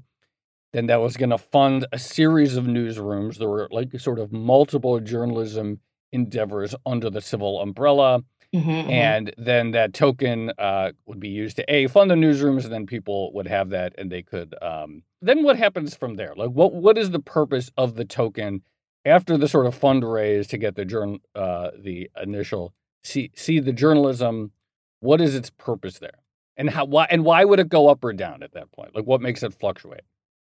then 0.73 0.87
that 0.87 1.01
was 1.01 1.17
going 1.17 1.29
to 1.31 1.37
fund 1.37 1.85
a 1.91 1.99
series 1.99 2.55
of 2.55 2.65
newsrooms. 2.65 3.37
There 3.37 3.49
were 3.49 3.67
like 3.71 3.99
sort 3.99 4.19
of 4.19 4.31
multiple 4.31 4.99
journalism 4.99 5.79
endeavors 6.11 6.75
under 6.85 7.09
the 7.09 7.21
civil 7.21 7.61
umbrella. 7.61 8.23
Mhm, 8.53 8.63
mhm. 8.65 8.89
And 8.91 9.33
then 9.37 9.71
that 9.71 9.93
token 9.93 10.51
uh, 10.57 10.91
would 11.05 11.21
be 11.21 11.29
used 11.29 11.55
to 11.55 11.73
a 11.73 11.87
fund 11.87 12.11
the 12.11 12.15
newsrooms, 12.15 12.65
and 12.65 12.73
then 12.73 12.85
people 12.85 13.31
would 13.33 13.47
have 13.47 13.69
that, 13.69 13.93
and 13.97 14.11
they 14.11 14.21
could. 14.21 14.53
Um, 14.61 15.03
then 15.21 15.43
what 15.43 15.57
happens 15.57 15.95
from 15.95 16.15
there? 16.17 16.33
Like, 16.35 16.49
what 16.49 16.73
what 16.73 16.97
is 16.97 17.11
the 17.11 17.19
purpose 17.21 17.71
of 17.77 17.95
the 17.95 18.03
token 18.03 18.61
after 19.05 19.37
the 19.37 19.47
sort 19.47 19.67
of 19.67 19.79
fundraise 19.79 20.47
to 20.49 20.57
get 20.57 20.75
the 20.75 20.83
journal, 20.83 21.19
uh, 21.33 21.71
the 21.79 22.09
initial 22.21 22.73
see 23.03 23.31
see 23.35 23.59
the 23.59 23.71
journalism? 23.73 24.51
What 24.99 25.21
is 25.21 25.33
its 25.33 25.49
purpose 25.49 25.99
there, 25.99 26.19
and 26.57 26.69
how 26.71 26.83
why 26.85 27.07
and 27.09 27.23
why 27.23 27.45
would 27.45 27.59
it 27.59 27.69
go 27.69 27.87
up 27.87 28.03
or 28.03 28.11
down 28.11 28.43
at 28.43 28.51
that 28.53 28.71
point? 28.73 28.93
Like, 28.93 29.05
what 29.05 29.21
makes 29.21 29.43
it 29.43 29.53
fluctuate? 29.53 30.01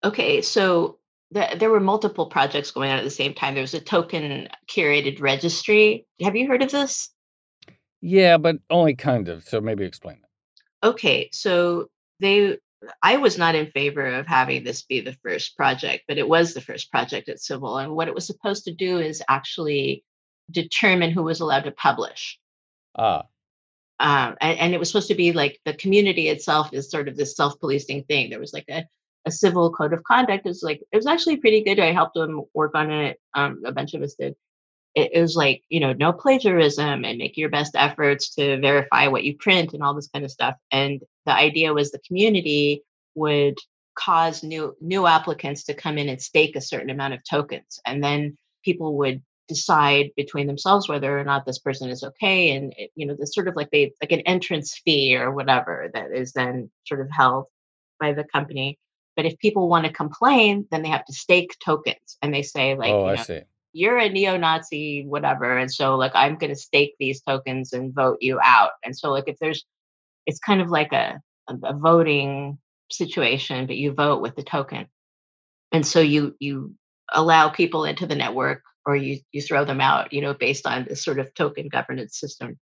Okay, 0.04 0.42
so 0.42 1.00
the, 1.32 1.56
there 1.58 1.70
were 1.70 1.80
multiple 1.80 2.28
projects 2.28 2.72
going 2.72 2.92
on 2.92 2.98
at 2.98 3.04
the 3.04 3.10
same 3.10 3.34
time. 3.34 3.54
There 3.54 3.62
was 3.62 3.74
a 3.74 3.80
token 3.80 4.50
curated 4.68 5.22
registry. 5.22 6.06
Have 6.22 6.36
you 6.36 6.48
heard 6.48 6.62
of 6.62 6.72
this? 6.72 7.10
Yeah, 8.02 8.38
but 8.38 8.58
only 8.70 8.96
kind 8.96 9.30
of. 9.30 9.44
So 9.44 9.62
maybe 9.62 9.86
explain 9.86 10.20
that. 10.22 10.88
Okay, 10.90 11.30
so 11.32 11.90
they 12.20 12.58
I 13.02 13.18
was 13.18 13.38
not 13.38 13.56
in 13.56 13.72
favor 13.72 14.06
of 14.06 14.28
having 14.28 14.64
this 14.64 14.82
be 14.84 15.00
the 15.00 15.18
first 15.24 15.56
project, 15.56 16.04
but 16.08 16.18
it 16.18 16.28
was 16.28 16.54
the 16.54 16.62
first 16.62 16.92
project 16.92 17.30
at 17.30 17.40
Civil. 17.40 17.78
And 17.78 17.96
what 17.96 18.08
it 18.08 18.14
was 18.14 18.28
supposed 18.28 18.66
to 18.66 18.74
do 18.74 19.00
is 19.00 19.24
actually 19.30 20.04
determine 20.52 21.12
who 21.12 21.24
was 21.24 21.40
allowed 21.40 21.64
to 21.64 21.72
publish. 21.72 22.40
Ah, 22.96 23.24
Um, 24.00 24.36
and, 24.42 24.60
and 24.60 24.74
it 24.74 24.80
was 24.80 24.90
supposed 24.90 25.08
to 25.08 25.16
be 25.16 25.32
like 25.32 25.60
the 25.66 25.74
community 25.74 26.28
itself 26.28 26.74
is 26.74 26.92
sort 26.92 27.08
of 27.08 27.16
this 27.16 27.36
self-policing 27.36 28.04
thing. 28.04 28.30
There 28.30 28.40
was 28.40 28.54
like 28.54 28.66
a, 28.70 28.84
a 29.26 29.32
civil 29.32 29.72
code 29.72 29.94
of 29.94 30.04
conduct. 30.04 30.46
It 30.46 30.50
was 30.50 30.64
like 30.64 30.82
it 30.92 30.98
was 30.98 31.08
actually 31.08 31.38
pretty 31.38 31.64
good. 31.64 31.80
I 31.80 31.92
helped 31.92 32.16
them 32.16 32.44
work 32.54 32.76
on 32.76 32.92
it. 32.92 33.20
Um, 33.34 33.62
a 33.66 33.72
bunch 33.72 33.94
of 33.94 34.02
us 34.02 34.16
did 34.16 34.36
it, 34.96 35.12
it 35.14 35.22
was 35.22 35.36
like 35.36 35.64
you 35.70 35.80
know 35.80 35.94
no 35.94 36.14
plagiarism 36.14 37.06
and 37.06 37.18
make 37.18 37.38
your 37.38 37.50
best 37.50 37.76
efforts 37.76 38.36
to 38.36 38.60
verify 38.60 39.08
what 39.08 39.24
you 39.24 39.36
print 39.38 39.74
and 39.74 39.84
all 39.84 39.94
this 39.94 40.10
kind 40.10 40.26
of 40.26 40.32
stuff 40.32 40.56
and 40.72 41.02
the 41.26 41.34
idea 41.34 41.74
was 41.74 41.92
the 41.92 42.00
community 42.00 42.84
would 43.16 43.58
cause 43.96 44.44
new 44.44 44.76
new 44.82 45.06
applicants 45.06 45.64
to 45.66 45.74
come 45.74 45.98
in 45.98 46.10
and 46.10 46.22
stake 46.22 46.56
a 46.56 46.62
certain 46.62 46.90
amount 46.90 47.14
of 47.14 47.20
tokens 47.30 47.80
and 47.86 48.04
then 48.04 48.38
people 48.64 48.98
would 48.98 49.22
decide 49.48 50.10
between 50.16 50.48
themselves 50.48 50.88
whether 50.88 51.20
or 51.20 51.24
not 51.24 51.46
this 51.46 51.60
person 51.60 51.90
is 51.90 52.04
okay 52.04 52.56
and 52.56 52.74
you 52.96 53.06
know 53.06 53.16
there's 53.16 53.36
sort 53.36 53.48
of 53.48 53.56
like 53.56 53.70
they 53.72 53.92
like 54.02 54.12
an 54.12 54.22
entrance 54.22 54.80
fee 54.86 55.16
or 55.16 55.32
whatever 55.32 55.90
that 55.94 56.12
is 56.12 56.32
then 56.34 56.70
sort 56.88 57.02
of 57.02 57.08
held 57.12 57.46
by 58.00 58.14
the 58.14 58.24
company 58.24 58.80
but 59.16 59.26
if 59.26 59.38
people 59.40 59.70
want 59.70 59.86
to 59.86 59.92
complain 59.92 60.66
then 60.72 60.82
they 60.82 60.90
have 60.90 61.06
to 61.06 61.14
stake 61.14 61.56
tokens 61.64 62.18
and 62.22 62.34
they 62.34 62.42
say 62.42 62.76
like 62.76 62.92
oh, 62.92 63.06
you 63.06 63.12
I 63.12 63.16
know 63.16 63.24
see. 63.24 63.42
you're 63.74 63.98
a 63.98 64.10
neo-Nazi, 64.10 65.06
whatever. 65.06 65.58
And 65.58 65.72
so 65.72 65.96
like 65.96 66.12
I'm 66.14 66.36
gonna 66.36 66.56
stake 66.56 66.96
these 67.00 67.22
tokens 67.22 67.74
and 67.74 67.94
vote 67.94 68.18
you 68.22 68.40
out. 68.44 68.72
And 68.84 68.98
so 68.98 69.12
like 69.12 69.26
if 69.28 69.38
there's 69.40 69.66
it's 70.26 70.40
kind 70.40 70.62
of 70.62 70.70
like 70.70 70.94
a, 70.94 71.22
a, 71.48 71.56
a 71.64 71.74
voting 71.74 72.58
situation, 72.92 73.66
but 73.68 73.78
you 73.78 73.92
vote 73.92 74.22
with 74.22 74.36
the 74.36 74.44
token. 74.44 74.88
And 75.72 75.86
so 75.86 76.00
you 76.00 76.36
you 76.40 76.76
allow 77.12 77.50
people 77.50 77.86
into 77.86 78.06
the 78.06 78.16
network 78.16 78.64
or 78.86 78.96
you 78.96 79.20
you 79.32 79.42
throw 79.42 79.66
them 79.66 79.82
out, 79.82 80.14
you 80.14 80.22
know, 80.22 80.34
based 80.34 80.68
on 80.68 80.86
this 80.88 81.04
sort 81.04 81.20
of 81.20 81.34
token 81.34 81.68
governance 81.70 82.20
system. 82.20 82.60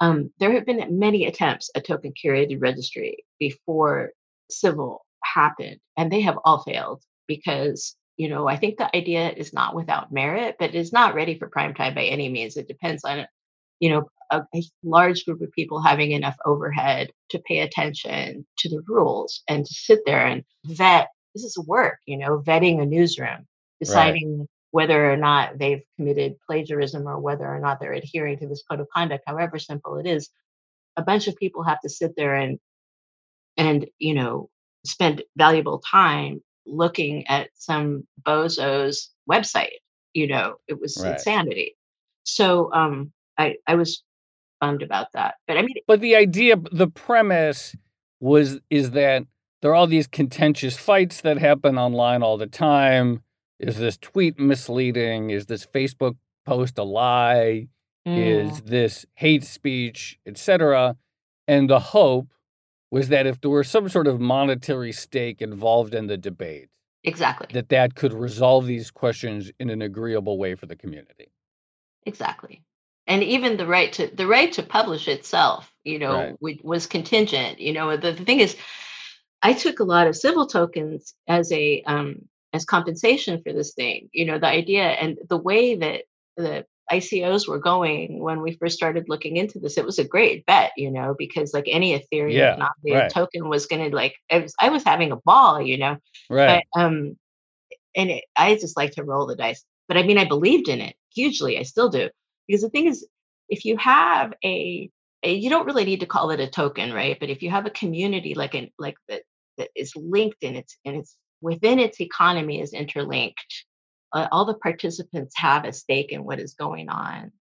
Um, 0.00 0.32
there 0.38 0.52
have 0.52 0.64
been 0.64 0.98
many 0.98 1.26
attempts 1.26 1.70
at 1.74 1.86
token 1.86 2.12
curated 2.12 2.58
registry 2.60 3.24
before 3.38 4.12
civil 4.50 5.04
happened, 5.34 5.78
and 5.96 6.10
they 6.10 6.20
have 6.22 6.38
all 6.44 6.62
failed 6.62 7.02
because 7.26 7.96
you 8.16 8.28
know 8.28 8.48
I 8.48 8.56
think 8.56 8.78
the 8.78 8.94
idea 8.96 9.30
is 9.30 9.52
not 9.52 9.74
without 9.74 10.12
merit, 10.12 10.56
but 10.58 10.74
it's 10.74 10.92
not 10.92 11.14
ready 11.14 11.38
for 11.38 11.48
prime 11.48 11.74
time 11.74 11.94
by 11.94 12.04
any 12.04 12.28
means. 12.28 12.56
It 12.56 12.68
depends 12.68 13.04
on 13.04 13.26
you 13.80 13.90
know 13.90 14.10
a, 14.30 14.42
a 14.54 14.62
large 14.82 15.24
group 15.24 15.40
of 15.42 15.52
people 15.52 15.80
having 15.80 16.12
enough 16.12 16.36
overhead 16.44 17.10
to 17.30 17.38
pay 17.40 17.60
attention 17.60 18.46
to 18.58 18.68
the 18.68 18.82
rules 18.86 19.42
and 19.48 19.64
to 19.66 19.74
sit 19.74 20.00
there 20.06 20.26
and 20.26 20.44
vet. 20.66 21.08
This 21.34 21.44
is 21.44 21.58
work, 21.66 21.98
you 22.06 22.18
know, 22.18 22.40
vetting 22.40 22.82
a 22.82 22.86
newsroom, 22.86 23.46
deciding 23.78 24.48
whether 24.72 25.12
or 25.12 25.16
not 25.16 25.58
they've 25.58 25.82
committed 25.96 26.36
plagiarism 26.46 27.06
or 27.08 27.18
whether 27.18 27.46
or 27.46 27.60
not 27.60 27.80
they're 27.80 27.92
adhering 27.92 28.38
to 28.38 28.46
this 28.46 28.62
code 28.68 28.80
of 28.80 28.88
conduct, 28.94 29.24
however 29.26 29.58
simple 29.58 29.98
it 29.98 30.06
is, 30.06 30.30
a 30.96 31.02
bunch 31.02 31.28
of 31.28 31.36
people 31.36 31.62
have 31.62 31.80
to 31.80 31.88
sit 31.88 32.14
there 32.16 32.34
and 32.34 32.58
and 33.56 33.86
you 33.98 34.14
know 34.14 34.48
spend 34.84 35.22
valuable 35.36 35.78
time 35.80 36.42
looking 36.66 37.26
at 37.26 37.50
some 37.54 38.06
bozo's 38.26 39.10
website. 39.30 39.78
You 40.14 40.28
know, 40.28 40.56
it 40.68 40.80
was 40.80 40.96
Right. 40.98 41.12
insanity. 41.12 41.76
So 42.24 42.72
um 42.72 43.12
I 43.38 43.56
I 43.66 43.74
was 43.76 44.02
bummed 44.60 44.82
about 44.82 45.08
that. 45.14 45.36
But 45.46 45.56
I 45.58 45.62
mean 45.62 45.76
But 45.86 46.00
the 46.00 46.16
idea, 46.16 46.56
the 46.72 46.88
premise 46.88 47.74
was 48.20 48.60
is 48.70 48.90
that 48.92 49.24
there 49.62 49.70
are 49.72 49.74
all 49.74 49.86
these 49.86 50.06
contentious 50.06 50.76
fights 50.76 51.20
that 51.22 51.38
happen 51.38 51.78
online 51.78 52.22
all 52.22 52.36
the 52.38 52.46
time. 52.46 53.22
Is 53.58 53.76
this 53.76 53.98
tweet 53.98 54.38
misleading? 54.38 55.30
Is 55.30 55.46
this 55.46 55.66
Facebook 55.66 56.16
post 56.46 56.78
a 56.78 56.82
lie? 56.82 57.68
mm, 58.06 58.16
Is 58.16 58.62
this 58.62 59.04
hate 59.14 59.44
speech, 59.44 60.18
etc.? 60.26 60.96
And 61.46 61.68
the 61.68 61.80
hope 61.80 62.28
was 62.90 63.08
that 63.08 63.26
if 63.26 63.40
there 63.40 63.50
were 63.50 63.64
some 63.64 63.88
sort 63.88 64.06
of 64.06 64.20
monetary 64.20 64.92
stake 64.92 65.40
involved 65.42 65.94
in 65.94 66.06
the 66.08 66.16
debate, 66.16 66.68
exactly. 67.04 67.46
that 67.52 67.68
that 67.70 67.94
could 67.94 68.12
resolve 68.12 68.66
these 68.66 68.90
questions 68.90 69.50
in 69.60 69.70
an 69.70 69.82
agreeable 69.82 70.38
way 70.38 70.54
for 70.54 70.66
the 70.66 70.76
community. 70.76 71.30
exactly. 72.06 72.62
And 73.06 73.22
even 73.24 73.56
the 73.56 73.66
right 73.66 73.92
to 73.94 74.06
the 74.14 74.26
right 74.26 74.52
to 74.52 74.62
publish 74.62 75.08
itself, 75.08 75.72
you 75.84 75.94
Right. 75.94 76.30
know, 76.30 76.36
w- 76.40 76.58
was 76.62 76.86
contingent. 76.86 77.58
You 77.58 77.72
know, 77.72 77.96
the, 77.96 78.12
the 78.12 78.24
thing 78.24 78.40
is, 78.40 78.56
I 79.42 79.52
took 79.52 79.80
a 79.80 79.84
lot 79.84 80.06
of 80.06 80.16
civil 80.16 80.46
tokens 80.46 81.14
as 81.26 81.50
a 81.50 81.82
um, 81.84 82.28
as 82.52 82.64
compensation 82.64 83.42
for 83.42 83.52
this 83.52 83.74
thing. 83.74 84.10
You 84.12 84.26
know, 84.26 84.38
the 84.38 84.46
idea 84.46 84.84
and 84.84 85.18
the 85.28 85.38
way 85.38 85.74
that 85.76 86.02
the 86.36 86.66
ICOs 86.90 87.48
were 87.48 87.58
going 87.58 88.20
when 88.20 88.42
we 88.42 88.52
first 88.56 88.76
started 88.76 89.08
looking 89.08 89.36
into 89.36 89.58
this, 89.58 89.78
it 89.78 89.84
was 89.84 89.98
a 89.98 90.04
great 90.04 90.44
bet, 90.46 90.72
you 90.76 90.90
know, 90.90 91.14
because 91.18 91.54
like 91.54 91.66
any 91.68 91.98
Ethereum 91.98 92.34
Yeah. 92.34 92.54
denominated 92.54 93.04
Right. 93.04 93.12
token 93.12 93.48
was 93.48 93.66
going 93.66 93.90
to 93.90 93.94
like 93.94 94.14
I 94.30 94.38
was 94.40 94.54
I 94.60 94.68
was 94.70 94.84
having 94.84 95.12
a 95.12 95.16
ball, 95.16 95.60
you 95.62 95.78
know, 95.78 95.96
Right. 96.28 96.64
but 96.74 96.80
um, 96.80 97.16
and 97.96 98.10
it, 98.10 98.24
I 98.36 98.54
just 98.54 98.76
like 98.76 98.92
to 98.92 99.04
roll 99.04 99.26
the 99.26 99.36
dice. 99.36 99.64
But 99.88 99.96
I 99.96 100.02
mean, 100.02 100.18
I 100.18 100.24
believed 100.24 100.68
in 100.68 100.80
it 100.80 100.94
hugely. 101.14 101.58
I 101.58 101.62
still 101.62 101.88
do 101.88 102.08
because 102.46 102.62
the 102.62 102.70
thing 102.70 102.86
is, 102.86 103.06
if 103.48 103.64
you 103.64 103.76
have 103.78 104.32
a, 104.44 104.88
a 105.22 105.34
you 105.34 105.50
don't 105.50 105.66
really 105.66 105.84
need 105.84 106.00
to 106.00 106.06
call 106.06 106.30
it 106.30 106.40
a 106.40 106.48
token, 106.48 106.92
right? 106.92 107.18
But 107.18 107.30
if 107.30 107.42
you 107.42 107.50
have 107.50 107.66
a 107.66 107.70
community 107.70 108.34
like 108.34 108.54
an 108.54 108.70
like 108.78 108.96
that 109.08 109.22
that 109.58 109.70
is 109.76 109.92
linked 109.96 110.42
and 110.42 110.56
it's 110.56 110.76
and 110.84 110.96
it's 110.96 111.16
within 111.40 111.78
its 111.78 112.00
economy 112.00 112.60
is 112.60 112.72
interlinked, 112.72 113.64
uh, 114.12 114.28
all 114.32 114.44
the 114.44 114.54
participants 114.54 115.34
have 115.36 115.64
a 115.64 115.72
stake 115.72 116.12
in 116.12 116.24
what 116.24 116.40
is 116.40 116.54
going 116.54 116.88
on, 116.88 117.32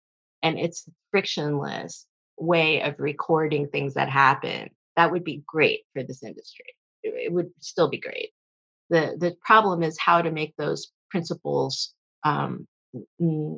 and 0.44 0.60
it's 0.60 0.88
frictionless 1.12 2.06
way 2.38 2.82
of 2.82 2.96
recording 3.00 3.68
things 3.68 3.96
that 3.96 4.10
happen. 4.10 4.70
That 4.96 5.12
would 5.12 5.24
be 5.24 5.44
great 5.46 5.82
for 5.94 6.04
this 6.04 6.24
industry. 6.24 6.66
It, 7.04 7.14
it 7.26 7.34
would 7.34 7.52
still 7.60 7.90
be 7.90 8.00
great 8.00 8.32
the 8.90 9.16
the 9.18 9.36
problem 9.42 9.84
is 9.84 9.98
how 10.00 10.22
to 10.22 10.32
make 10.32 10.56
those 10.58 10.92
principles 11.10 11.94
um, 12.24 12.68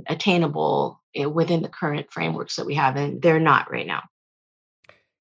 attainable 0.08 1.02
eh, 1.16 1.26
within 1.26 1.62
the 1.62 1.70
current 1.70 2.12
frameworks 2.12 2.56
that 2.58 2.66
we 2.66 2.76
have, 2.76 2.96
and 2.96 3.22
they're 3.22 3.40
not 3.40 3.72
right 3.72 3.88
now. 3.88 4.04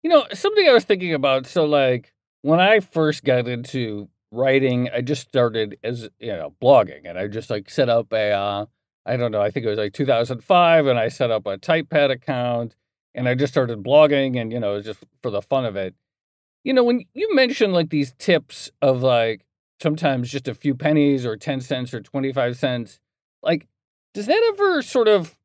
You 0.02 0.10
know, 0.10 0.26
something 0.32 0.68
I 0.68 0.72
was 0.72 0.84
thinking 0.84 1.14
about. 1.14 1.46
So, 1.46 1.64
like, 1.64 2.12
when 2.42 2.60
I 2.60 2.80
first 2.80 3.24
got 3.24 3.48
into 3.48 4.08
writing, 4.30 4.88
I 4.94 5.00
just 5.00 5.28
started 5.28 5.78
as, 5.82 6.08
you 6.18 6.32
know, 6.32 6.54
blogging 6.62 7.02
and 7.04 7.18
I 7.18 7.26
just 7.26 7.50
like 7.50 7.70
set 7.70 7.88
up 7.88 8.12
a, 8.12 8.30
uh, 8.32 8.66
I 9.06 9.16
don't 9.16 9.32
know, 9.32 9.40
I 9.40 9.50
think 9.50 9.66
it 9.66 9.70
was 9.70 9.78
like 9.78 9.92
2005 9.92 10.86
and 10.86 10.98
I 10.98 11.08
set 11.08 11.30
up 11.30 11.46
a 11.46 11.58
TypePad 11.58 12.10
account 12.10 12.76
and 13.14 13.28
I 13.28 13.34
just 13.34 13.52
started 13.52 13.82
blogging 13.82 14.40
and, 14.40 14.52
you 14.52 14.60
know, 14.60 14.80
just 14.80 15.04
for 15.22 15.30
the 15.30 15.42
fun 15.42 15.64
of 15.64 15.76
it. 15.76 15.94
You 16.62 16.74
know, 16.74 16.84
when 16.84 17.04
you 17.14 17.34
mention 17.34 17.72
like 17.72 17.90
these 17.90 18.14
tips 18.18 18.70
of 18.82 19.02
like 19.02 19.44
sometimes 19.80 20.30
just 20.30 20.46
a 20.46 20.54
few 20.54 20.74
pennies 20.74 21.24
or 21.24 21.36
10 21.36 21.60
cents 21.60 21.94
or 21.94 22.00
25 22.00 22.56
cents, 22.56 23.00
like, 23.42 23.66
does 24.12 24.26
that 24.26 24.54
ever 24.54 24.82
sort 24.82 25.08
of 25.08 25.36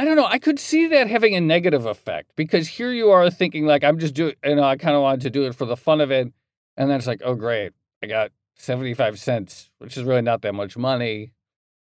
I 0.00 0.06
don't 0.06 0.16
know. 0.16 0.24
I 0.24 0.38
could 0.38 0.58
see 0.58 0.86
that 0.86 1.08
having 1.08 1.34
a 1.34 1.42
negative 1.42 1.84
effect 1.84 2.32
because 2.34 2.66
here 2.66 2.90
you 2.90 3.10
are 3.10 3.28
thinking 3.28 3.66
like 3.66 3.84
I'm 3.84 3.98
just 3.98 4.14
doing, 4.14 4.34
you 4.42 4.54
know, 4.54 4.62
I 4.62 4.78
kind 4.78 4.96
of 4.96 5.02
wanted 5.02 5.20
to 5.22 5.30
do 5.30 5.44
it 5.44 5.54
for 5.54 5.66
the 5.66 5.76
fun 5.76 6.00
of 6.00 6.10
it, 6.10 6.32
and 6.78 6.88
then 6.88 6.96
it's 6.96 7.06
like, 7.06 7.20
oh 7.22 7.34
great, 7.34 7.72
I 8.02 8.06
got 8.06 8.32
seventy 8.56 8.94
five 8.94 9.18
cents, 9.18 9.70
which 9.78 9.96
is 9.96 10.04
really 10.04 10.22
not 10.22 10.42
that 10.42 10.54
much 10.54 10.76
money 10.76 11.32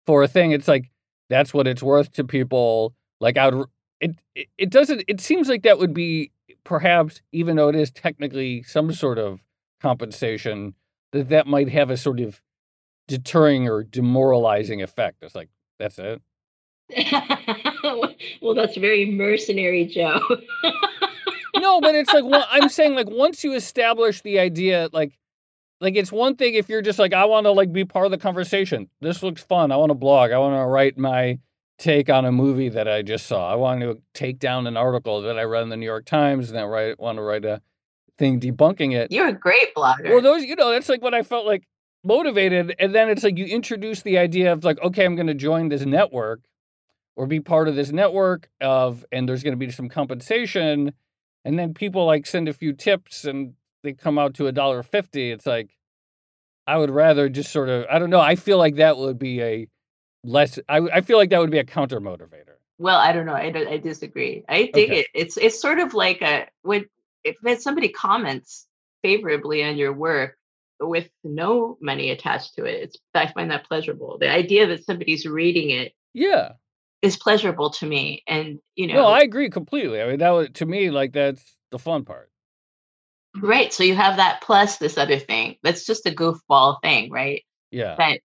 for 0.07 0.23
a 0.23 0.29
thing. 0.29 0.53
It's 0.53 0.69
like 0.69 0.91
that's 1.31 1.55
what 1.55 1.67
it's 1.67 1.83
worth 1.83 2.13
to 2.13 2.25
people. 2.25 2.95
Like 3.21 3.39
I'd, 3.39 3.55
it, 4.01 4.17
it, 4.35 4.49
it 4.59 4.71
doesn't. 4.71 5.05
It 5.09 5.21
seems 5.21 5.49
like 5.49 5.63
that 5.63 5.79
would 5.79 5.95
be 5.95 6.31
perhaps, 6.65 7.21
even 7.33 7.57
though 7.57 7.69
it 7.69 7.77
is 7.77 7.91
technically 7.91 8.63
some 8.63 8.93
sort 8.93 9.19
of 9.19 9.41
compensation, 9.81 10.75
that 11.13 11.29
that 11.31 11.47
might 11.47 11.69
have 11.71 11.91
a 11.91 11.97
sort 11.97 12.21
of 12.21 12.41
deterring 13.09 13.69
or 13.69 13.83
demoralizing 13.83 14.83
effect. 14.83 15.23
It's 15.23 15.35
like 15.35 15.49
that's 15.79 15.99
it. 15.99 16.21
well, 18.43 18.55
that's 18.55 18.77
very 18.77 19.07
mercenary, 19.11 19.87
Joe. 19.87 20.21
No, 21.57 21.81
but 21.81 21.95
it's 21.95 22.13
like 22.13 22.25
one- 22.25 22.45
I'm 22.51 22.69
saying 22.69 22.95
like 22.95 23.09
once 23.09 23.43
you 23.43 23.55
establish 23.55 24.21
the 24.23 24.39
idea, 24.39 24.91
like 24.93 25.19
like 25.85 25.97
it's 25.97 26.11
one 26.11 26.35
thing 26.35 26.55
if 26.55 26.69
you're 26.69 26.83
just 26.83 26.99
like 26.99 27.13
I 27.13 27.27
want 27.27 27.45
to 27.45 27.53
like 27.53 27.73
be 27.73 27.85
part 27.85 28.07
of 28.07 28.11
the 28.11 28.19
conversation. 28.19 28.89
This 29.01 29.23
looks 29.23 29.43
fun. 29.43 29.71
I 29.71 29.77
want 29.77 29.91
to 29.91 29.95
blog. 29.95 30.33
I 30.33 30.39
want 30.39 30.55
to 30.55 30.67
write 30.67 30.99
my 30.99 31.39
take 31.79 32.09
on 32.09 32.25
a 32.25 32.33
movie 32.33 32.71
that 32.71 32.89
I 32.89 33.03
just 33.03 33.27
saw. 33.27 33.53
I 33.53 33.55
want 33.57 33.83
to 33.83 34.01
take 34.15 34.39
down 34.39 34.67
an 34.67 34.77
article 34.77 35.23
that 35.23 35.39
I 35.39 35.43
read 35.43 35.63
in 35.63 35.69
the 35.69 35.77
New 35.77 35.87
York 35.87 36.07
Times 36.07 36.51
and 36.51 36.59
I 36.59 36.65
write 36.65 36.99
want 36.99 37.19
to 37.19 37.23
write 37.23 37.45
a 37.45 37.61
thing 38.19 38.41
debunking 38.41 38.95
it. 38.95 39.13
You're 39.13 39.29
a 39.29 39.33
great 39.33 39.75
blogger. 39.75 40.09
Well, 40.09 40.23
those 40.23 40.45
you 40.45 40.57
know 40.57 40.71
that's 40.71 40.89
like 40.89 41.03
what 41.03 41.15
I 41.15 41.23
felt 41.23 41.47
like 41.47 41.69
motivated, 42.03 42.75
and 42.79 42.95
then 42.95 43.09
it's 43.09 43.23
like 43.23 43.39
you 43.39 43.45
introduce 43.45 44.03
the 44.03 44.19
idea 44.19 44.53
of 44.53 44.65
like 44.65 44.81
okay, 44.81 45.05
I'm 45.05 45.15
going 45.15 45.27
to 45.29 45.35
join 45.35 45.69
this 45.69 45.85
network 45.85 46.41
or 47.17 47.27
be 47.27 47.39
part 47.39 47.69
of 47.69 47.77
this 47.77 47.93
network 47.93 48.49
of, 48.61 49.05
and 49.13 49.29
there's 49.29 49.45
going 49.45 49.53
to 49.53 49.67
be 49.67 49.71
some 49.71 49.89
compensation 49.89 50.93
and 51.45 51.59
then 51.59 51.75
people 51.75 52.07
like 52.07 52.27
send 52.27 52.49
a 52.49 52.53
few 52.53 52.73
tips 52.73 53.25
and 53.25 53.55
they 53.85 53.93
come 53.93 54.19
out 54.19 54.35
to 54.35 54.49
a 54.49 54.53
dollar 54.53 54.83
fifty. 54.83 55.31
It's 55.31 55.47
like 55.47 55.71
I 56.67 56.77
would 56.77 56.91
rather 56.91 57.29
just 57.29 57.53
sort 57.53 57.69
of 57.69 57.87
I 57.89 58.01
don't 58.01 58.11
know. 58.11 58.21
I 58.21 58.35
feel 58.35 58.59
like 58.59 58.77
that 58.77 58.97
would 58.99 59.19
be 59.19 59.41
a 59.43 59.69
less. 60.25 60.59
I 60.69 60.79
I 60.79 61.01
feel 61.03 61.19
like 61.19 61.31
that 61.31 61.39
would 61.39 61.51
be 61.53 61.59
a 61.59 61.65
counter 61.65 62.01
motivator. 62.01 62.57
well, 62.79 62.99
I 62.99 63.13
don't 63.13 63.27
know. 63.27 63.35
I, 63.35 63.53
I 63.75 63.77
disagree. 63.79 64.45
I 64.49 64.71
think 64.75 64.91
Okay. 64.91 65.01
it. 65.01 65.07
It's 65.15 65.37
it's 65.37 65.61
sort 65.61 65.79
of 65.79 65.95
like 65.95 66.21
a 66.23 66.49
when 66.63 66.87
if 67.23 67.37
somebody 67.61 67.89
comments 67.91 68.67
favorably 69.03 69.63
on 69.63 69.77
your 69.77 69.93
work 69.93 70.37
with 70.81 71.09
no 71.23 71.79
money 71.81 72.11
attached 72.11 72.55
to 72.57 72.65
it. 72.65 72.83
It's 72.83 72.97
I 73.15 73.31
find 73.33 73.51
that 73.51 73.67
pleasurable. 73.67 74.19
The 74.19 74.31
idea 74.31 74.67
that 74.67 74.85
somebody's 74.85 75.25
reading 75.27 75.71
it 75.71 75.93
Yeah. 76.15 76.53
is 77.03 77.17
pleasurable 77.17 77.71
to 77.71 77.87
me, 77.87 78.23
and 78.27 78.59
you 78.75 78.87
know, 78.89 78.95
No, 78.95 79.07
I 79.07 79.21
agree 79.21 79.51
completely. 79.51 80.01
I 80.03 80.07
mean, 80.09 80.19
that 80.19 80.31
would 80.31 80.55
to 80.57 80.67
me 80.67 80.91
like 80.91 81.13
that's 81.13 81.57
the 81.71 81.79
fun 81.79 82.05
part. 82.05 82.31
Right. 83.41 83.73
So 83.73 83.85
you 83.85 83.95
have 83.95 84.17
that 84.17 84.41
plus 84.43 84.79
this 84.79 84.99
other 84.99 85.19
thing. 85.19 85.57
That's 85.63 85.87
just 85.87 86.07
a 86.07 86.11
goofball 86.11 86.81
thing, 86.83 87.11
right? 87.11 87.45
Yeah. 87.71 87.95
But 87.97 88.21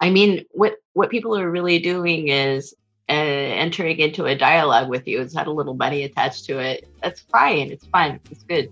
I 0.00 0.10
mean, 0.10 0.44
what 0.50 0.74
what 0.92 1.10
people 1.10 1.36
are 1.38 1.50
really 1.50 1.78
doing 1.78 2.28
is 2.28 2.74
uh, 3.08 3.12
entering 3.12 3.98
into 3.98 4.24
a 4.24 4.36
dialogue 4.36 4.88
with 4.88 5.06
you. 5.06 5.20
It's 5.20 5.34
had 5.34 5.46
a 5.46 5.52
little 5.52 5.74
money 5.74 6.04
attached 6.04 6.46
to 6.46 6.58
it. 6.58 6.88
That's 7.02 7.20
fine. 7.20 7.70
It's 7.70 7.86
fun. 7.86 8.20
It's 8.30 8.42
good. 8.44 8.70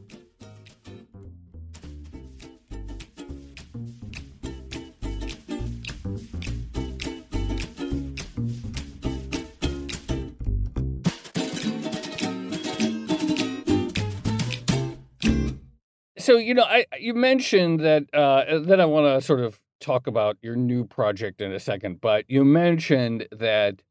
So 16.22 16.36
you 16.36 16.54
know, 16.54 16.62
I 16.62 16.86
you 17.00 17.14
mentioned 17.14 17.80
that 17.80 18.04
uh, 18.14 18.60
that 18.60 18.80
I 18.80 18.84
want 18.84 19.06
to 19.06 19.26
sort 19.26 19.40
of 19.40 19.58
talk 19.80 20.06
about 20.06 20.36
your 20.40 20.54
new 20.54 20.84
project 20.84 21.40
in 21.40 21.50
a 21.50 21.58
second, 21.58 22.00
but 22.00 22.24
you 22.28 22.44
mentioned 22.44 23.26
that 23.32 23.82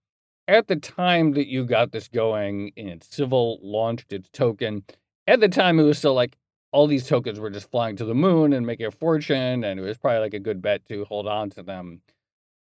at 0.47 0.69
the 0.69 0.77
time 0.77 1.33
that 1.33 1.47
you 1.47 1.65
got 1.65 1.91
this 1.91 2.07
going 2.07 2.71
and 2.77 3.03
Civil 3.03 3.59
launched 3.61 4.13
its 4.13 4.29
token, 4.29 4.85
at 5.27 5.41
the 5.41 5.49
time 5.49 5.77
it 5.77 5.83
was 5.83 5.97
still 5.97 6.13
like 6.13 6.37
all 6.71 6.87
these 6.87 7.05
tokens 7.05 7.37
were 7.37 7.49
just 7.49 7.69
flying 7.69 7.97
to 7.97 8.05
the 8.05 8.15
moon 8.15 8.53
and 8.53 8.65
making 8.65 8.85
a 8.85 8.91
fortune, 8.91 9.65
and 9.65 9.77
it 9.77 9.83
was 9.83 9.97
probably 9.97 10.19
like 10.19 10.33
a 10.33 10.39
good 10.39 10.61
bet 10.61 10.85
to 10.85 11.03
hold 11.03 11.27
on 11.27 11.49
to 11.49 11.61
them. 11.61 11.99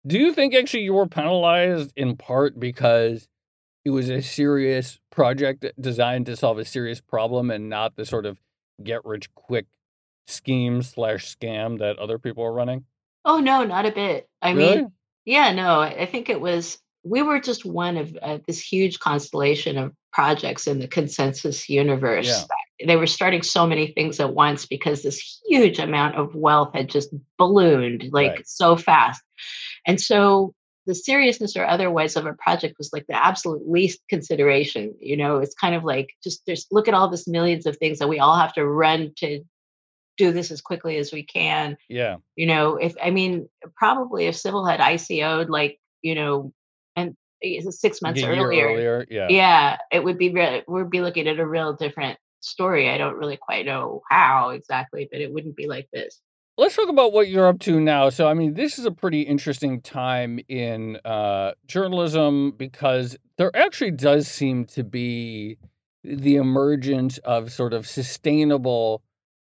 Do 0.06 0.20
you 0.20 0.34
think 0.34 0.54
actually 0.54 0.84
you 0.84 0.94
were 0.94 1.08
penalized 1.08 1.94
in 1.96 2.18
part 2.18 2.60
because 2.60 3.30
it 3.86 3.92
was 3.92 4.10
a 4.10 4.22
serious 4.22 5.00
project 5.10 5.66
designed 5.80 6.26
to 6.26 6.36
solve 6.36 6.58
a 6.58 6.66
serious 6.66 7.00
problem 7.00 7.50
and 7.50 7.70
not 7.70 7.96
the 7.96 8.06
sort 8.06 8.26
of 8.26 8.42
get 8.82 9.04
rich 9.06 9.34
quick 9.36 9.66
scheme 10.28 10.82
slash 10.82 11.36
scam 11.36 11.80
that 11.80 11.98
other 12.00 12.18
people 12.18 12.44
are 12.44 12.54
running? 12.54 12.86
Oh 13.26 13.40
no, 13.40 13.64
not 13.64 13.86
a 13.86 13.92
bit. 13.92 14.28
I 14.42 14.52
Really? 14.52 14.76
mean, 14.78 14.92
yeah, 15.26 15.54
no. 15.54 15.80
I 15.80 16.06
think 16.06 16.30
it 16.30 16.40
was. 16.42 16.78
We 17.06 17.22
were 17.22 17.40
just 17.42 17.66
one 17.66 17.98
of 17.98 18.18
uh, 18.22 18.38
this 18.48 18.62
huge 18.62 19.00
constellation 19.00 19.78
of 19.78 19.92
projects 20.14 20.68
in 20.68 20.80
the 20.80 20.88
ConsenSys 20.88 21.68
universe. 21.68 22.28
Yeah. 22.28 22.44
They 22.88 22.96
were 22.96 23.08
starting 23.08 23.44
so 23.44 23.68
many 23.68 23.88
things 23.88 24.20
at 24.22 24.34
once 24.34 24.66
because 24.66 25.04
this 25.04 25.42
huge 25.48 25.80
amount 25.80 26.16
of 26.16 26.34
wealth 26.36 26.74
had 26.74 26.90
just 26.90 27.14
ballooned 27.38 28.10
like 28.14 28.32
Right. 28.32 28.48
so 28.48 28.78
fast. 28.78 29.22
And 29.86 30.00
so 30.00 30.54
the 30.86 30.96
seriousness 30.96 31.56
or 31.56 31.66
otherwise 31.66 32.16
of 32.16 32.26
a 32.26 32.34
project 32.34 32.76
was 32.78 32.92
like 32.92 33.06
the 33.08 33.26
absolute 33.26 33.70
least 33.70 34.02
consideration. 34.10 34.94
You 35.00 35.18
know, 35.18 35.38
it's 35.38 35.56
kind 35.56 35.76
of 35.76 35.84
like 35.84 36.10
just 36.24 36.46
there's 36.46 36.68
look 36.72 36.88
at 36.88 36.94
all 36.94 37.10
this 37.10 37.28
millions 37.28 37.66
of 37.66 37.78
things 37.78 38.00
that 38.00 38.10
we 38.10 38.20
all 38.20 38.36
have 38.38 38.54
to 38.54 38.66
run 38.66 39.14
to 39.18 39.44
do 40.18 40.32
this 40.32 40.52
as 40.52 40.62
quickly 40.62 40.98
as 40.98 41.12
we 41.12 41.24
can. 41.24 41.78
Yeah. 41.90 42.18
You 42.36 42.48
know, 42.48 42.76
if 42.76 42.96
I 43.02 43.12
mean, 43.12 43.50
probably 43.76 44.26
if 44.26 44.36
Civil 44.36 44.66
had 44.66 44.80
ICO'd 44.80 45.50
like, 45.50 45.80
you 46.02 46.16
know, 46.16 46.54
and 46.96 47.16
eh, 47.44 47.62
six 47.70 48.02
months 48.02 48.22
earlier, 48.22 48.68
earlier. 48.68 49.06
Yeah. 49.10 49.28
yeah, 49.30 49.78
it 49.92 50.04
would 50.04 50.18
be 50.18 50.30
real 50.30 50.62
we'd 50.68 50.90
be 50.90 51.02
looking 51.02 51.28
at 51.28 51.40
a 51.40 51.48
real 51.48 51.74
different 51.74 52.20
story. 52.42 52.90
I 52.90 52.98
don't 52.98 53.18
really 53.18 53.38
quite 53.38 53.66
know 53.66 54.02
how 54.10 54.50
exactly, 54.50 55.08
but 55.12 55.22
it 55.22 55.34
wouldn't 55.34 55.56
be 55.56 55.68
like 55.68 55.88
this. 55.92 56.20
Let's 56.58 56.76
talk 56.76 56.90
about 56.90 57.14
what 57.14 57.28
you're 57.28 57.48
up 57.48 57.60
to 57.60 57.80
now. 57.80 58.10
So, 58.10 58.28
I 58.28 58.34
mean, 58.34 58.54
this 58.54 58.78
is 58.78 58.86
a 58.86 58.92
pretty 58.92 59.22
interesting 59.22 59.82
time 59.82 60.40
in 60.48 60.98
uh, 61.04 61.54
journalism 61.68 62.52
because 62.52 63.18
there 63.38 63.56
actually 63.56 63.92
does 63.92 64.28
seem 64.28 64.66
to 64.66 64.84
be 64.84 65.58
the 66.04 66.36
emergence 66.36 67.18
of 67.20 67.52
sort 67.52 67.74
of 67.74 67.88
sustainable 67.88 69.02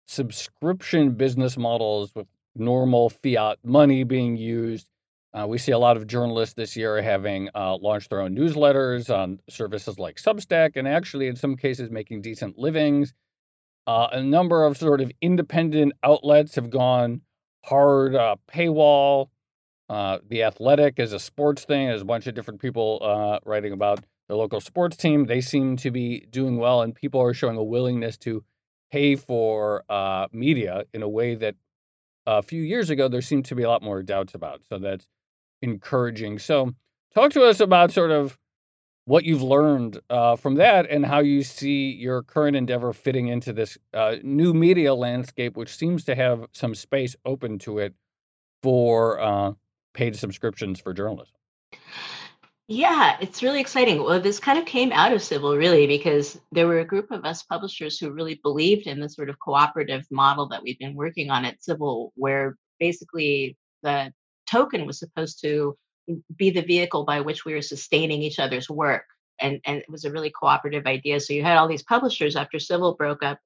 subscription 0.08 1.16
business 1.16 1.58
models 1.58 2.12
with 2.16 2.28
normal 2.56 3.10
fiat 3.10 3.58
money 3.64 4.04
being 4.04 4.38
used. 4.38 4.88
Uh, 5.34 5.48
we 5.48 5.58
see 5.58 5.72
a 5.72 5.80
lot 5.80 5.98
of 5.98 6.06
journalists 6.06 6.54
this 6.54 6.78
year 6.78 7.02
having 7.02 7.50
uh, 7.56 7.76
launched 7.78 8.12
their 8.12 8.22
own 8.22 8.36
newsletters 8.36 9.10
on 9.10 9.40
services 9.50 9.98
like 9.98 10.18
Substack, 10.18 10.76
and 10.76 10.88
actually, 10.88 11.28
in 11.28 11.36
some 11.36 11.56
cases, 11.56 11.90
making 11.90 12.22
decent 12.22 12.58
livings. 12.60 13.14
Uh, 13.86 14.08
a 14.12 14.22
number 14.22 14.64
of 14.64 14.78
sort 14.78 15.02
of 15.02 15.12
independent 15.22 15.94
outlets 16.04 16.56
have 16.56 16.70
gone 16.70 17.22
hard 17.66 18.16
uh, 18.16 18.36
paywall. 18.52 19.30
Uh, 19.90 20.20
the 20.28 20.44
Athletic 20.44 21.00
is 21.00 21.14
a 21.14 21.20
sports 21.20 21.66
thing. 21.66 21.88
There's 21.88 22.02
a 22.02 22.06
bunch 22.06 22.28
of 22.28 22.34
different 22.34 22.62
people 22.62 23.00
uh, 23.02 23.40
writing 23.46 23.74
about 23.74 24.06
the 24.30 24.36
local 24.36 24.62
sports 24.62 24.96
team. 24.96 25.26
They 25.26 25.42
seem 25.42 25.76
to 25.78 25.92
be 25.92 26.26
doing 26.30 26.58
well, 26.58 26.82
and 26.82 26.96
people 26.96 27.22
are 27.22 27.34
showing 27.34 27.58
a 27.58 27.64
willingness 27.64 28.18
to 28.20 28.44
pay 28.92 29.16
for 29.16 29.84
uh, 29.90 30.28
media 30.32 30.84
in 30.94 31.04
a 31.04 31.10
way 31.10 31.36
that 31.36 31.56
a 32.26 32.42
few 32.42 32.62
years 32.62 32.90
ago 32.90 33.08
there 33.08 33.22
seemed 33.22 33.46
to 33.46 33.56
be 33.56 33.64
a 33.64 33.70
lot 33.70 33.84
more 33.84 34.02
doubts 34.02 34.34
about. 34.34 34.62
So 34.70 34.80
that's 34.80 35.08
encouraging. 35.62 36.40
So, 36.40 36.74
talk 37.14 37.32
to 37.34 37.44
us 37.44 37.60
about 37.60 37.92
sort 37.92 38.12
of 38.12 38.38
what 39.06 39.26
you've 39.26 39.42
learned 39.42 40.00
uh, 40.10 40.36
from 40.36 40.56
that 40.56 40.90
and 40.90 41.06
how 41.06 41.20
you 41.20 41.44
see 41.44 41.92
your 41.92 42.24
current 42.24 42.56
endeavor 42.56 42.94
fitting 42.94 43.28
into 43.28 43.52
this 43.52 43.78
uh, 43.94 44.16
new 44.24 44.54
media 44.54 44.94
landscape, 44.94 45.58
which 45.58 45.76
seems 45.76 46.06
to 46.06 46.16
have 46.16 46.46
some 46.54 46.74
space 46.74 47.16
open 47.26 47.60
to 47.60 47.80
it 47.80 47.94
for 48.62 49.20
uh, 49.20 49.52
paid 49.94 50.16
subscriptions 50.16 50.80
for 50.80 50.94
journalism. 50.94 51.36
Yeah, 52.70 53.18
it's 53.20 53.44
really 53.44 53.60
exciting. 53.60 54.02
Well, 54.02 54.22
this 54.22 54.40
kind 54.40 54.58
of 54.58 54.66
came 54.66 54.94
out 54.94 55.12
of 55.12 55.22
Civil, 55.22 55.58
really, 55.58 55.86
because 55.86 56.40
there 56.54 56.66
were 56.66 56.80
a 56.80 56.86
group 56.86 57.12
of 57.12 57.26
us 57.26 57.44
publishers 57.44 58.00
who 58.00 58.12
really 58.12 58.40
believed 58.42 58.88
in 58.88 59.02
the 59.02 59.10
sort 59.10 59.30
of 59.30 59.38
cooperative 59.40 60.06
model 60.10 60.48
that 60.48 60.64
we've 60.64 60.80
been 60.80 60.96
working 60.96 61.30
on 61.30 61.44
at 61.44 61.62
Civil, 61.62 62.14
where 62.16 62.56
basically 62.80 63.58
the 63.84 64.14
token 64.50 64.86
was 64.86 64.98
supposed 64.98 65.42
to 65.42 65.78
be 66.36 66.50
the 66.50 66.62
vehicle 66.62 67.06
by 67.06 67.22
which 67.22 67.46
we 67.46 67.54
were 67.54 67.62
sustaining 67.62 68.22
each 68.22 68.40
other's 68.40 68.70
work. 68.70 69.06
And, 69.40 69.60
and 69.66 69.78
it 69.80 69.90
was 69.90 70.06
a 70.06 70.12
really 70.12 70.30
cooperative 70.32 70.86
idea. 70.86 71.20
So 71.20 71.34
you 71.34 71.44
had 71.44 71.58
all 71.58 71.68
these 71.68 71.84
publishers 71.84 72.36
after 72.36 72.60
Civil 72.60 72.96
broke 72.96 73.24
up, 73.24 73.40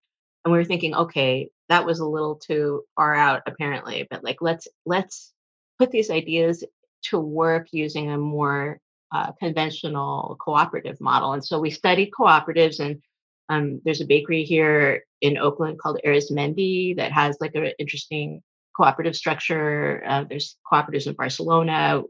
and 0.43 0.51
we 0.51 0.59
were 0.59 0.65
thinking, 0.65 0.95
okay, 0.95 1.49
that 1.69 1.85
was 1.85 1.99
a 1.99 2.05
little 2.05 2.35
too 2.35 2.83
far 2.95 3.13
out, 3.15 3.41
apparently, 3.47 4.07
but 4.09 4.23
like 4.23 4.37
let's 4.41 4.67
let's 4.85 5.33
put 5.79 5.91
these 5.91 6.09
ideas 6.09 6.63
to 7.03 7.19
work 7.19 7.67
using 7.71 8.11
a 8.11 8.17
more 8.17 8.79
uh, 9.11 9.31
conventional 9.33 10.37
cooperative 10.39 10.99
model. 10.99 11.33
And 11.33 11.43
so 11.43 11.59
we 11.59 11.69
studied 11.69 12.11
cooperatives, 12.11 12.79
and 12.79 13.01
um, 13.49 13.81
there's 13.83 14.01
a 14.01 14.05
bakery 14.05 14.43
here 14.43 15.03
in 15.21 15.37
Oakland 15.37 15.79
called 15.79 15.99
Arizmendi 16.05 16.95
that 16.97 17.11
has 17.11 17.37
like 17.39 17.55
an 17.55 17.71
interesting 17.79 18.41
cooperative 18.75 19.15
structure. 19.15 20.03
Uh, 20.07 20.25
there's 20.29 20.57
cooperatives 20.71 21.07
in 21.07 21.13
Barcelona. 21.13 22.03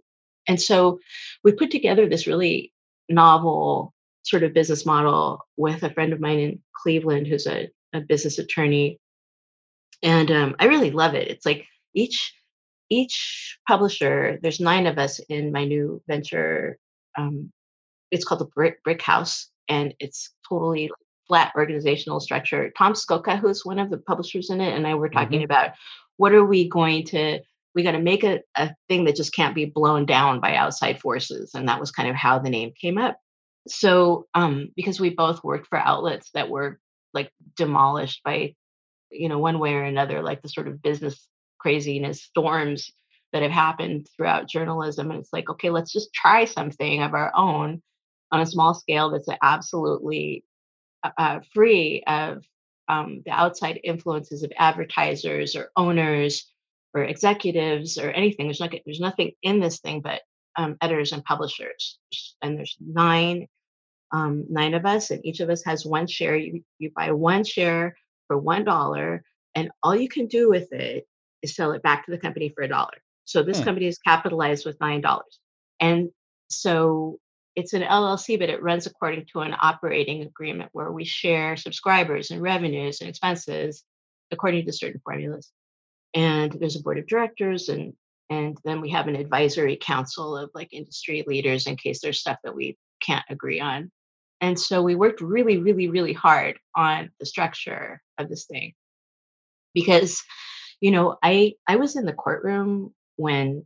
And 0.48 0.62
so 0.62 1.00
we 1.44 1.52
put 1.52 1.72
together 1.72 2.08
this 2.08 2.28
really 2.28 2.74
novel 3.10 3.94
sort 4.24 4.44
of 4.44 4.54
business 4.54 4.86
model 4.86 5.46
with 5.56 5.84
a 5.84 5.94
friend 5.94 6.14
of 6.14 6.20
mine 6.20 6.40
in 6.40 6.60
Cleveland 6.76 7.28
who's 7.28 7.48
a, 7.48 7.70
a 7.94 8.02
business 8.02 8.40
attorney. 8.40 9.00
And 10.04 10.32
um, 10.32 10.56
I 10.60 10.66
really 10.66 10.92
love 10.92 11.16
it. 11.16 11.30
It's 11.30 11.46
like 11.46 11.66
each 11.94 12.34
each 12.90 13.58
publisher, 13.68 14.40
there's 14.42 14.60
nine 14.60 14.88
of 14.88 14.98
us 14.98 15.20
in 15.28 15.52
my 15.52 15.66
new 15.66 16.02
venture. 16.08 16.78
Um, 17.18 17.52
it's 18.12 18.24
called 18.24 18.40
the 18.40 18.46
Brick, 18.46 18.82
Brick 18.84 19.02
House, 19.02 19.50
and 19.68 19.94
it's 20.00 20.32
totally 20.48 20.90
flat 21.28 21.52
organizational 21.58 22.22
structure. 22.22 22.72
Tom 22.78 22.94
Scocca, 22.94 23.38
who's 23.38 23.66
one 23.66 23.80
of 23.80 23.90
the 23.90 23.98
publishers 23.98 24.50
in 24.50 24.62
it, 24.62 24.74
and 24.74 24.88
I 24.88 24.96
were 24.96 25.10
talking 25.10 25.40
mm-hmm. 25.40 25.52
about 25.52 25.72
what 26.16 26.32
are 26.32 26.46
we 26.46 26.70
going 26.70 27.06
to 27.08 27.40
we 27.78 27.84
got 27.84 27.92
to 27.92 28.00
make 28.00 28.24
a, 28.24 28.40
a 28.56 28.72
thing 28.90 29.04
that 29.06 29.16
just 29.16 29.36
can't 29.36 29.54
be 29.54 29.66
blown 29.66 30.08
down 30.08 30.40
by 30.40 30.56
outside 30.56 31.00
forces 31.00 31.52
and 31.54 31.70
that 31.70 31.80
was 31.80 31.92
kind 31.92 32.10
of 32.10 32.16
how 32.16 32.40
the 32.40 32.50
name 32.50 32.72
came 32.82 32.98
up. 32.98 33.20
So 33.68 34.26
um 34.34 34.70
because 34.76 35.00
we 35.00 35.12
both 35.12 35.44
worked 35.44 35.68
for 35.68 35.78
outlets 35.78 36.32
that 36.34 36.50
were 36.50 36.80
like 37.14 37.32
demolished 37.56 38.24
by 38.24 38.56
you 39.12 39.30
know 39.30 39.38
one 39.38 39.60
way 39.60 39.76
or 39.76 39.84
another 39.84 40.24
like 40.24 40.42
the 40.42 40.50
sort 40.50 40.68
of 40.68 40.82
business 40.82 41.28
craziness 41.60 42.24
storms 42.24 42.92
that 43.32 43.44
have 43.44 43.52
happened 43.52 44.08
throughout 44.16 44.50
journalism 44.50 45.12
and 45.12 45.20
it's 45.20 45.32
like 45.32 45.48
okay 45.48 45.70
let's 45.70 45.94
just 45.94 46.12
try 46.14 46.46
something 46.46 47.04
of 47.04 47.14
our 47.14 47.32
own 47.36 47.80
on 48.32 48.40
a 48.40 48.46
small 48.46 48.74
scale 48.74 49.12
that's 49.12 49.30
absolutely 49.44 50.44
uh, 51.04 51.12
uh 51.18 51.40
free 51.54 52.04
of 52.08 52.44
um, 52.90 53.22
the 53.26 53.32
outside 53.32 53.82
influences 53.84 54.44
of 54.44 54.52
advertisers 54.58 55.56
or 55.56 55.72
owners 55.76 56.50
or 56.94 57.04
executives 57.04 57.98
or 57.98 58.10
anything. 58.10 58.48
There's 58.48 58.60
not 58.60 58.74
there's 58.86 59.00
nothing 59.00 59.32
in 59.42 59.60
this 59.60 59.80
thing 59.80 60.02
but 60.02 60.22
um, 60.58 60.78
editors 60.82 61.12
and 61.14 61.24
publishers. 61.24 61.98
And 62.42 62.58
there's 62.58 62.76
nine 62.80 63.48
um, 64.12 64.46
nine 64.50 64.74
of 64.74 64.86
us, 64.86 65.12
and 65.12 65.26
each 65.26 65.42
of 65.42 65.50
us 65.50 65.64
has 65.66 65.86
one 65.86 66.08
share. 66.08 66.36
You 66.36 66.64
you 66.80 66.92
buy 66.96 67.12
one 67.12 67.44
share 67.44 67.98
for 68.28 68.38
one 68.38 68.64
dollar, 68.64 69.24
and 69.56 69.72
all 69.84 69.96
you 69.96 70.10
can 70.10 70.28
do 70.28 70.50
with 70.50 70.72
it 70.72 71.06
is 71.42 71.56
sell 71.56 71.72
it 71.74 71.84
back 71.84 72.06
to 72.06 72.12
the 72.12 72.18
company 72.18 72.50
for 72.50 72.64
a 72.64 72.68
dollar. 72.68 72.98
So 73.26 73.44
this 73.44 73.60
hmm. 73.60 73.66
company 73.66 73.88
is 73.88 74.00
capitalized 74.00 74.66
with 74.66 74.80
nine 74.80 75.02
dollars, 75.02 75.40
and 75.80 76.10
so 76.50 77.20
it's 77.56 77.74
an 77.74 77.82
LLC, 77.82 78.40
but 78.40 78.50
it 78.50 78.62
runs 78.62 78.86
according 78.86 79.26
to 79.34 79.40
an 79.40 79.56
operating 79.60 80.22
agreement 80.22 80.70
where 80.74 80.92
we 80.92 81.04
share 81.04 81.58
subscribers 81.58 82.30
and 82.30 82.42
revenues 82.42 83.02
and 83.02 83.10
expenses 83.10 83.84
according 84.32 84.66
to 84.66 84.72
certain 84.72 85.02
formulas 85.04 85.52
and 86.18 86.52
there's 86.54 86.76
a 86.76 86.82
board 86.82 86.98
of 86.98 87.06
directors 87.06 87.70
and 87.70 87.94
and 88.30 88.58
then 88.66 88.82
we 88.82 88.90
have 88.90 89.08
an 89.08 89.16
advisory 89.16 89.78
council 89.80 90.36
of 90.36 90.50
like 90.54 90.74
industry 90.74 91.24
leaders 91.26 91.68
in 91.68 91.78
case 91.78 92.02
there's 92.02 92.20
stuff 92.20 92.40
that 92.44 92.56
we 92.56 92.78
can't 93.02 93.24
agree 93.30 93.62
on. 93.62 93.90
And 94.42 94.60
so 94.60 94.82
we 94.82 94.96
worked 94.96 95.22
really 95.22 95.60
really 95.60 95.88
really 95.88 96.14
hard 96.14 96.60
on 96.76 97.12
the 97.20 97.26
structure 97.26 98.02
of 98.18 98.28
this 98.28 98.46
thing. 98.46 98.74
Because 99.74 100.24
you 100.82 100.92
know 100.92 101.18
i 101.24 101.54
i 101.68 101.76
was 101.76 101.96
in 101.96 102.06
the 102.06 102.14
courtroom 102.14 102.94
when 103.16 103.66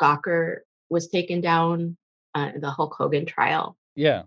gawker 0.00 0.60
was 0.88 1.08
taken 1.08 1.40
down 1.40 1.96
uh, 2.34 2.52
the 2.58 2.70
hulk 2.70 2.94
hogan 2.96 3.26
trial. 3.26 3.76
Yeah. 3.94 4.22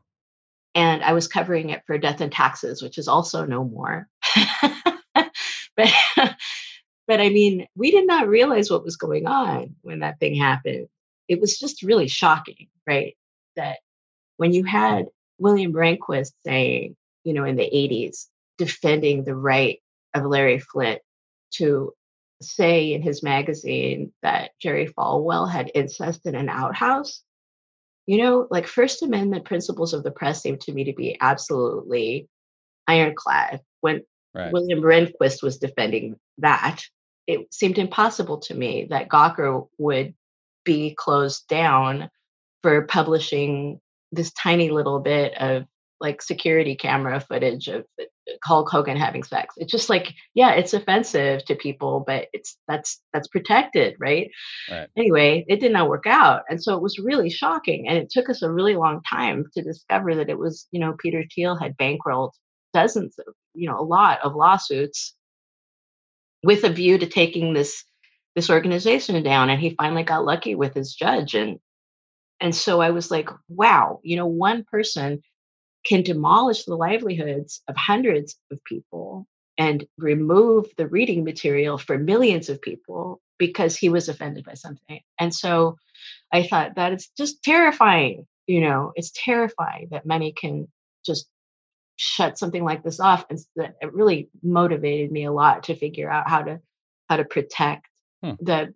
And 0.75 1.03
i 1.03 1.13
was 1.13 1.27
covering 1.27 1.71
it 1.71 1.81
for 1.87 1.97
death 1.97 2.21
and 2.21 2.31
taxes 2.31 2.83
which 2.83 2.99
is 2.99 3.07
also 3.07 3.45
no 3.45 3.63
more. 3.63 4.07
But 5.75 5.91
but 7.07 7.19
I 7.19 7.29
mean, 7.29 7.67
we 7.75 7.91
did 7.91 8.07
not 8.07 8.27
realize 8.27 8.71
what 8.71 8.83
was 8.83 8.95
going 8.95 9.27
on 9.27 9.75
when 9.81 9.99
that 9.99 10.19
thing 10.19 10.35
happened. 10.35 10.87
It 11.27 11.41
was 11.41 11.57
just 11.57 11.83
really 11.83 12.07
shocking, 12.07 12.67
right? 12.87 13.15
That 13.55 13.79
when 14.37 14.53
you 14.53 14.63
had 14.63 15.07
William 15.37 15.73
Rehnquist 15.73 16.31
saying, 16.45 16.95
you 17.23 17.33
know, 17.33 17.45
in 17.45 17.55
the 17.55 17.69
80s, 17.69 18.27
defending 18.57 19.23
the 19.23 19.35
right 19.35 19.81
of 20.13 20.25
Larry 20.25 20.59
Flynt 20.59 21.01
to 21.55 21.93
say 22.41 22.93
in 22.93 23.01
his 23.01 23.23
magazine 23.23 24.11
that 24.21 24.51
Jerry 24.59 24.87
Falwell 24.87 25.49
had 25.49 25.71
incest 25.73 26.25
in 26.25 26.35
an 26.35 26.49
outhouse, 26.49 27.21
you 28.05 28.17
know, 28.17 28.47
like 28.51 28.67
First 28.67 29.01
Amendment 29.01 29.45
principles 29.45 29.93
of 29.93 30.03
the 30.03 30.11
press 30.11 30.41
seem 30.41 30.57
to 30.59 30.73
me 30.73 30.85
to 30.85 30.93
be 30.93 31.17
absolutely 31.19 32.27
ironclad. 32.87 33.61
When 33.81 34.03
Right. 34.35 34.51
William 34.51 34.81
Rehnquist 34.81 35.43
was 35.43 35.57
defending 35.57 36.15
that. 36.39 36.81
It 37.27 37.53
seemed 37.53 37.77
impossible 37.77 38.39
to 38.39 38.53
me 38.53 38.87
that 38.89 39.09
Gawker 39.09 39.67
would 39.77 40.13
be 40.65 40.95
closed 40.97 41.47
down 41.47 42.09
for 42.61 42.85
publishing 42.85 43.79
this 44.11 44.31
tiny 44.33 44.69
little 44.69 44.99
bit 44.99 45.33
of 45.37 45.65
like 46.03 46.21
security 46.21 46.75
camera 46.75 47.19
footage 47.19 47.69
of 47.69 47.85
uh, 47.99 48.03
Hulk 48.43 48.69
Hogan 48.69 48.97
having 48.97 49.23
sex. 49.23 49.55
It's 49.57 49.71
just 49.71 49.89
like, 49.89 50.13
yeah, 50.33 50.51
it's 50.51 50.73
offensive 50.73 51.45
to 51.45 51.55
people, 51.55 52.03
but 52.05 52.27
it's 52.33 52.57
that's 52.67 53.01
that's 53.13 53.29
protected, 53.29 53.95
right? 53.99 54.29
right? 54.69 54.89
Anyway, 54.97 55.45
it 55.47 55.61
did 55.61 55.71
not 55.71 55.89
work 55.89 56.05
out, 56.05 56.43
and 56.49 56.61
so 56.61 56.75
it 56.75 56.81
was 56.81 56.99
really 56.99 57.29
shocking, 57.29 57.87
and 57.87 57.97
it 57.97 58.09
took 58.09 58.29
us 58.29 58.41
a 58.41 58.51
really 58.51 58.75
long 58.75 59.01
time 59.09 59.45
to 59.53 59.63
discover 59.63 60.13
that 60.15 60.29
it 60.29 60.37
was, 60.37 60.67
you 60.71 60.79
know, 60.79 60.93
Peter 60.99 61.23
Thiel 61.33 61.55
had 61.55 61.77
bankrolled 61.77 62.31
dozens 62.73 63.17
of, 63.19 63.33
you 63.55 63.69
know, 63.69 63.79
a 63.79 63.83
lot 63.83 64.19
of 64.23 64.35
lawsuits 64.35 65.15
with 66.43 66.63
a 66.63 66.69
view 66.69 66.97
to 66.97 67.07
taking 67.07 67.53
this 67.53 67.83
this 68.35 68.49
organization 68.49 69.21
down 69.23 69.49
and 69.49 69.61
he 69.61 69.75
finally 69.77 70.03
got 70.03 70.25
lucky 70.25 70.55
with 70.55 70.73
his 70.73 70.93
judge 70.93 71.35
and 71.35 71.59
and 72.41 72.55
so 72.55 72.81
i 72.81 72.91
was 72.91 73.11
like 73.11 73.29
wow 73.49 73.99
you 74.03 74.15
know 74.17 74.27
one 74.27 74.63
person 74.65 75.21
can 75.85 76.03
demolish 76.03 76.65
the 76.65 76.75
livelihoods 76.77 77.63
of 77.69 77.77
hundreds 77.77 78.37
of 78.51 78.63
people 78.65 79.27
and 79.59 79.85
remove 79.99 80.67
the 80.77 80.87
reading 80.87 81.25
material 81.25 81.79
for 81.79 81.99
millions 81.99 82.49
of 82.49 82.61
people 82.61 83.21
because 83.39 83.77
he 83.77 83.89
was 83.89 84.09
offended 84.09 84.45
by 84.45 84.55
something. 84.55 85.01
And 85.19 85.35
so 85.35 85.77
I 86.33 86.43
thought 86.43 86.75
that 86.75 86.93
it's 86.93 87.09
just 87.17 87.43
terrifying. 87.43 88.27
You 88.47 88.61
know, 88.61 88.93
it's 88.95 89.11
terrifying 89.15 89.89
that 89.91 90.05
many 90.05 90.33
can 90.33 90.67
just 91.05 91.27
shut 91.95 92.37
something 92.37 92.63
like 92.63 92.83
this 92.83 92.99
off. 92.99 93.25
And 93.29 93.39
it 93.55 93.93
really 93.93 94.29
motivated 94.41 95.11
me 95.11 95.25
a 95.25 95.31
lot 95.31 95.63
to 95.63 95.75
figure 95.75 96.09
out 96.09 96.29
how 96.29 96.43
to 96.43 96.59
how 97.09 97.17
to 97.17 97.25
protect 97.25 97.87
hmm. 98.23 98.31
the 98.39 98.73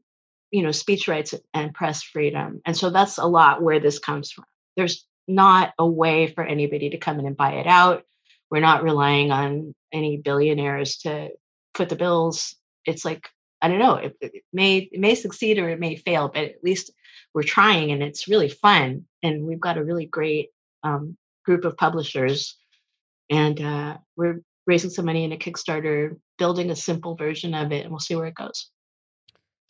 you 0.52 0.64
know 0.64 0.72
speech 0.72 1.08
rights 1.08 1.34
and 1.54 1.74
press 1.74 2.04
freedom. 2.04 2.62
And 2.66 2.76
so 2.76 2.90
that's 2.90 3.18
a 3.18 3.26
lot 3.26 3.62
where 3.62 3.80
this 3.80 4.00
comes 4.00 4.32
from. 4.32 4.46
There's 4.76 5.06
not 5.28 5.74
a 5.78 5.88
way 5.88 6.28
for 6.28 6.44
anybody 6.44 6.92
to 6.92 6.98
come 6.98 7.20
in 7.20 7.26
and 7.26 7.36
buy 7.36 7.54
it 7.54 7.68
out. 7.68 8.04
We're 8.50 8.62
not 8.62 8.84
relying 8.84 9.32
on 9.32 9.76
any 9.92 10.18
billionaires 10.18 10.98
to 10.98 11.30
put 11.74 11.90
the 11.90 11.96
bills. 11.96 12.56
It's 12.86 13.04
like 13.04 13.30
I 13.62 13.68
don't 13.68 13.80
know. 13.80 13.96
It, 13.96 14.16
it, 14.22 14.44
may 14.54 14.90
it 14.92 15.00
may 15.00 15.16
succeed 15.16 15.58
or 15.58 15.70
it 15.70 15.80
may 15.80 15.96
fail, 15.96 16.30
but 16.34 16.44
at 16.44 16.64
least 16.64 16.92
we're 17.34 17.44
trying, 17.44 17.92
and 17.92 18.04
it's 18.04 18.28
really 18.28 18.50
fun. 18.50 19.06
And 19.24 19.46
we've 19.46 19.60
got 19.60 19.78
a 19.78 19.84
really 19.84 20.06
great 20.06 20.50
um, 20.84 21.18
group 21.46 21.66
of 21.66 21.78
publishers, 21.78 22.56
and 23.30 23.62
uh, 23.62 23.98
we're 24.16 24.42
raising 24.66 24.90
some 24.90 25.06
money 25.06 25.24
in 25.24 25.32
a 25.32 25.38
Kickstarter, 25.38 26.18
building 26.38 26.70
a 26.70 26.76
simple 26.76 27.16
version 27.16 27.54
of 27.54 27.72
it, 27.72 27.84
and 27.84 27.90
we'll 27.90 28.00
see 28.00 28.16
where 28.16 28.28
it 28.28 28.36
goes. 28.36 28.70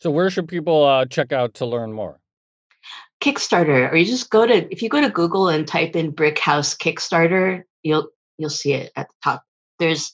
So, 0.00 0.10
where 0.10 0.30
should 0.30 0.48
people 0.48 0.84
uh, 0.84 1.06
check 1.06 1.32
out 1.32 1.54
to 1.54 1.66
learn 1.66 1.92
more? 1.92 2.20
Kickstarter, 3.20 3.90
or 3.90 3.96
you 3.96 4.04
just 4.04 4.30
go 4.30 4.46
to 4.46 4.70
if 4.72 4.82
you 4.82 4.88
go 4.88 5.00
to 5.00 5.10
Google 5.10 5.48
and 5.48 5.66
type 5.66 5.96
in 5.96 6.10
Brick 6.10 6.38
House 6.38 6.76
Kickstarter, 6.76 7.62
you'll 7.82 8.08
you'll 8.38 8.50
see 8.50 8.74
it 8.74 8.92
at 8.96 9.08
the 9.08 9.14
top. 9.24 9.44
There's 9.78 10.12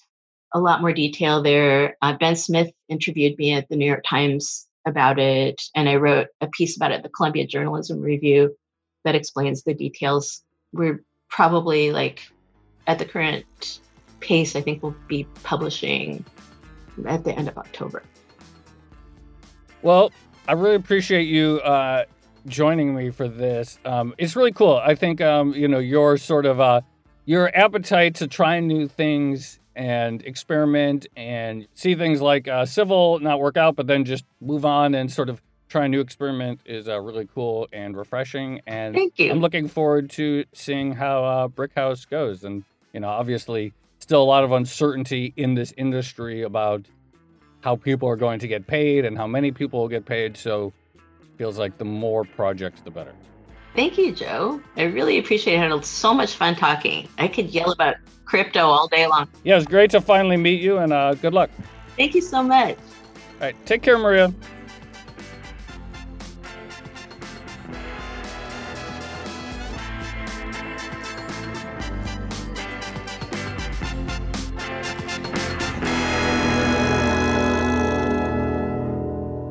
a 0.55 0.61
lot 0.61 0.81
more 0.81 0.93
detail 0.93 1.43
there. 1.43 1.97
Uh, 2.01 2.17
ben 2.17 2.37
Smith 2.37 2.71
interviewed 2.89 3.37
me 3.37 3.53
at 3.53 3.69
the 3.69 3.77
New 3.77 3.87
York 3.87 4.05
Times 4.09 4.67
about 4.87 5.19
it, 5.19 5.61
and 5.75 5.89
I 5.89 5.97
wrote 5.97 6.29
a 6.41 6.47
piece 6.49 6.77
about 6.77 6.93
it, 6.93 7.03
the 7.03 7.09
Columbia 7.09 7.47
Journalism 7.47 8.01
Review, 8.01 8.57
that 9.05 9.15
explains 9.15 9.63
the 9.63 9.75
details. 9.75 10.43
We're 10.73 11.05
probably 11.29 11.93
like 11.93 12.23
at 12.87 12.99
the 12.99 13.05
current 13.05 13.81
pace, 14.21 14.57
I 14.57 14.61
think 14.61 14.83
we'll 14.83 14.97
be 15.09 15.25
publishing 15.43 16.25
at 17.07 17.25
the 17.25 17.33
end 17.37 17.49
of 17.49 17.59
October. 17.59 18.03
Well, 19.83 20.13
I 20.49 20.53
really 20.53 20.77
appreciate 20.77 21.25
you 21.25 21.61
uh, 21.61 22.05
joining 22.47 22.95
me 22.95 23.11
for 23.11 23.29
this. 23.29 23.79
Um, 23.85 24.15
it's 24.19 24.37
really 24.37 24.53
cool. 24.53 24.81
I 24.83 24.95
think 24.95 25.21
um, 25.21 25.55
you 25.55 25.69
know 25.69 25.79
your 25.79 26.17
sort 26.17 26.47
of 26.47 26.61
uh, 26.61 26.81
your 27.25 27.55
appetite 27.57 28.15
to 28.17 28.27
try 28.27 28.61
new 28.61 28.89
things 28.89 29.59
and 29.77 30.23
experiment 30.23 31.07
and 31.17 31.67
see 31.75 31.95
things 31.95 32.21
like 32.21 32.47
uh, 32.47 32.65
civil 32.65 33.19
not 33.19 33.41
work 33.41 33.57
out, 33.57 33.77
but 33.77 33.87
then 33.87 34.05
just 34.05 34.25
move 34.41 34.65
on 34.65 34.95
and 34.95 35.11
sort 35.11 35.29
of 35.29 35.43
try 35.69 35.87
a 35.87 35.89
new 35.89 36.01
experiment 36.01 36.61
is 36.65 36.89
uh, 36.89 37.01
really 37.01 37.27
cool 37.35 37.69
and 37.73 37.97
refreshing. 37.97 38.61
And 38.67 38.95
Thank 38.95 39.19
you. 39.19 39.31
I'm 39.31 39.41
looking 39.41 39.67
forward 39.67 40.11
to 40.11 40.45
seeing 40.53 40.93
how 40.93 41.25
uh, 41.25 41.49
Brick 41.49 41.75
House 41.75 42.05
goes. 42.05 42.45
And 42.45 42.65
you 42.95 43.01
know, 43.01 43.09
obviously, 43.09 43.75
still 43.99 44.23
a 44.23 44.25
lot 44.25 44.45
of 44.45 44.53
uncertainty 44.53 45.35
in 45.37 45.55
this 45.55 45.75
industry 45.77 46.43
about 46.43 46.87
how 47.61 47.77
people 47.77 48.09
are 48.09 48.17
going 48.17 48.39
to 48.39 48.49
get 48.49 48.67
paid 48.67 49.05
and 49.05 49.19
how 49.19 49.27
many 49.27 49.51
people 49.51 49.81
will 49.81 49.89
get 49.89 50.07
paid. 50.07 50.37
So, 50.37 50.73
feels 51.37 51.59
like 51.59 51.77
the 51.77 51.85
more 51.85 52.25
projects, 52.25 52.81
the 52.81 52.91
better. 52.91 53.13
Thank 53.75 53.99
you, 53.99 54.15
Joe. 54.15 54.61
I 54.77 54.85
really 54.85 55.19
appreciate 55.19 55.55
it. 55.55 55.59
I 55.59 55.69
had 55.69 55.85
so 55.85 56.15
much 56.15 56.35
fun 56.35 56.55
talking. 56.55 57.09
I 57.19 57.27
could 57.27 57.51
yell 57.51 57.73
about 57.73 57.97
crypto 58.25 58.61
all 58.61 58.87
day 58.87 59.07
long. 59.09 59.29
Yeah, 59.43 59.57
it's 59.57 59.67
great 59.67 59.91
to 59.91 60.01
finally 60.01 60.37
meet 60.37 60.63
you, 60.63 60.79
and 60.79 60.93
uh, 60.93 61.15
good 61.15 61.35
luck. 61.35 61.51
Thank 61.97 62.15
you 62.15 62.21
so 62.21 62.43
much. 62.43 62.77
All 62.77 63.41
right, 63.41 63.67
take 63.67 63.83
care, 63.83 63.99
Maria. 63.99 64.33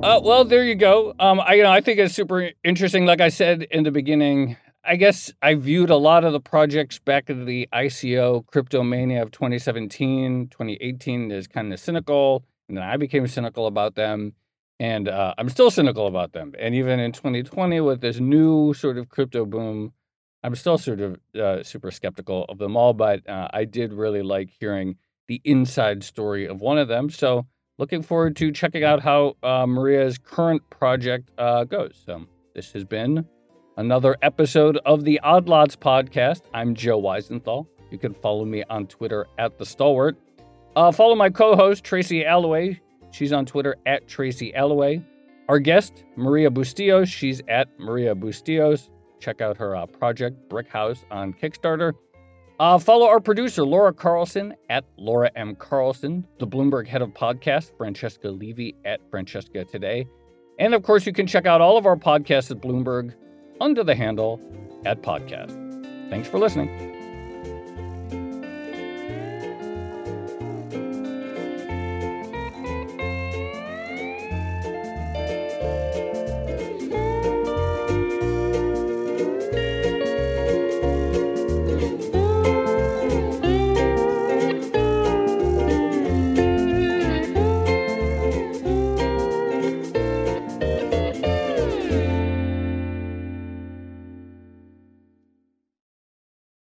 Uh, 0.04 0.20
well, 0.22 0.44
there 0.44 0.66
you 0.66 0.76
go. 0.76 1.14
Um, 1.18 1.40
I, 1.40 1.54
you 1.54 1.64
know, 1.64 1.72
I 1.72 1.80
think 1.80 1.98
it's 1.98 2.14
super 2.14 2.52
interesting. 2.62 3.06
Like 3.06 3.22
I 3.22 3.30
said 3.30 3.64
in 3.72 3.86
the 3.86 3.92
beginning, 3.92 4.58
I 4.84 4.98
guess 4.98 5.32
I 5.42 5.56
viewed 5.56 5.90
a 5.90 5.96
lot 5.96 6.26
of 6.26 6.34
the 6.34 6.42
projects 6.42 7.00
back 7.00 7.30
in 7.30 7.46
the 7.46 7.70
ICO 7.72 8.44
cryptomania 8.48 9.22
of 9.22 9.32
2017, 9.32 10.50
2018 10.50 11.32
as 11.32 11.48
kind 11.48 11.72
of 11.72 11.80
cynical. 11.80 12.44
And 12.68 12.78
then 12.78 12.84
I 12.84 12.98
became 12.98 13.26
cynical 13.28 13.66
about 13.66 13.96
them. 13.96 14.34
And 14.78 15.08
uh, 15.08 15.36
I'm 15.38 15.48
still 15.48 15.72
cynical 15.72 16.08
about 16.08 16.34
them. 16.34 16.52
And 16.60 16.76
even 16.76 17.00
in 17.00 17.14
2020, 17.14 17.80
with 17.80 18.02
this 18.02 18.20
new 18.20 18.74
sort 18.74 18.98
of 18.98 19.08
crypto 19.08 19.46
boom, 19.46 19.94
I'm 20.44 20.56
still 20.58 20.78
sort 20.78 21.00
of 21.00 21.18
uh, 21.34 21.64
super 21.64 21.92
skeptical 21.92 22.44
of 22.50 22.58
them 22.58 22.76
all. 22.76 22.92
But 22.92 23.26
uh, 23.30 23.48
I 23.54 23.64
did 23.64 23.94
really 23.94 24.22
like 24.22 24.50
hearing 24.60 24.98
the 25.30 25.40
inside 25.46 26.04
story 26.04 26.46
of 26.46 26.60
one 26.60 26.78
of 26.78 26.90
them. 26.90 27.10
So 27.10 27.46
looking 27.84 28.02
forward 28.02 28.34
to 28.34 28.50
checking 28.50 28.86
out 28.86 29.02
how 29.02 29.36
uh, 29.44 29.68
Maria's 29.68 30.18
current 30.18 30.62
project 30.70 31.30
uh, 31.38 31.66
goes. 31.66 32.02
So 32.06 32.26
this 32.56 32.72
has 32.72 32.86
been 32.86 33.26
another 33.76 34.16
episode 34.22 34.78
of 34.86 35.04
the 35.04 35.20
Odd 35.20 35.50
Lots 35.50 35.76
podcast. 35.76 36.44
I'm 36.54 36.76
Joe 36.76 37.02
Weisenthal. 37.02 37.68
You 37.92 37.98
can 37.98 38.14
follow 38.14 38.46
me 38.46 38.64
on 38.70 38.88
Twitter 38.88 39.26
at 39.38 39.58
The 39.58 39.66
Stalwart. 39.66 40.16
Uh, 40.78 40.94
follow 40.94 41.14
my 41.14 41.30
co 41.30 41.58
host, 41.58 41.84
Tracy 41.84 42.24
Alloway. 42.24 42.80
She's 43.12 43.34
on 43.34 43.46
Twitter 43.46 43.76
at 43.86 44.08
Tracy 44.08 44.56
Alloway. 44.56 45.04
Our 45.50 45.60
guest, 45.60 46.06
Maria 46.16 46.50
Bustillos. 46.50 47.08
She's 47.08 47.42
at 47.50 47.68
Maria 47.78 48.16
Bustillos. 48.16 48.92
Check 49.20 49.42
out 49.42 49.58
her 49.58 49.76
uh, 49.76 49.88
project, 49.88 50.38
Brick 50.48 50.70
House, 50.70 51.04
on 51.12 51.34
Kickstarter. 51.34 51.92
Uh, 52.64 52.78
follow 52.78 53.06
our 53.06 53.20
producer, 53.20 53.66
Laura 53.66 53.92
Carlson, 53.92 54.56
at 54.70 54.86
Laura 54.96 55.30
M. 55.36 55.54
Carlson, 55.54 56.26
the 56.40 56.48
Bloomberg 56.48 56.88
head 56.88 57.02
of 57.02 57.10
podcast, 57.10 57.78
Francesca 57.78 58.30
Levy, 58.30 58.74
at 58.86 59.02
Francesca 59.12 59.66
Today. 59.66 60.08
And 60.60 60.74
of 60.74 60.82
course, 60.82 61.06
you 61.06 61.12
can 61.12 61.28
check 61.28 61.46
out 61.46 61.60
all 61.60 61.76
of 61.76 61.86
our 61.86 61.98
podcasts 61.98 62.52
at 62.52 62.62
Bloomberg 62.62 63.16
under 63.60 63.84
the 63.84 63.94
handle 63.94 64.40
at 64.86 65.02
podcast. 65.02 65.52
Thanks 66.10 66.30
for 66.30 66.40
listening. 66.40 66.93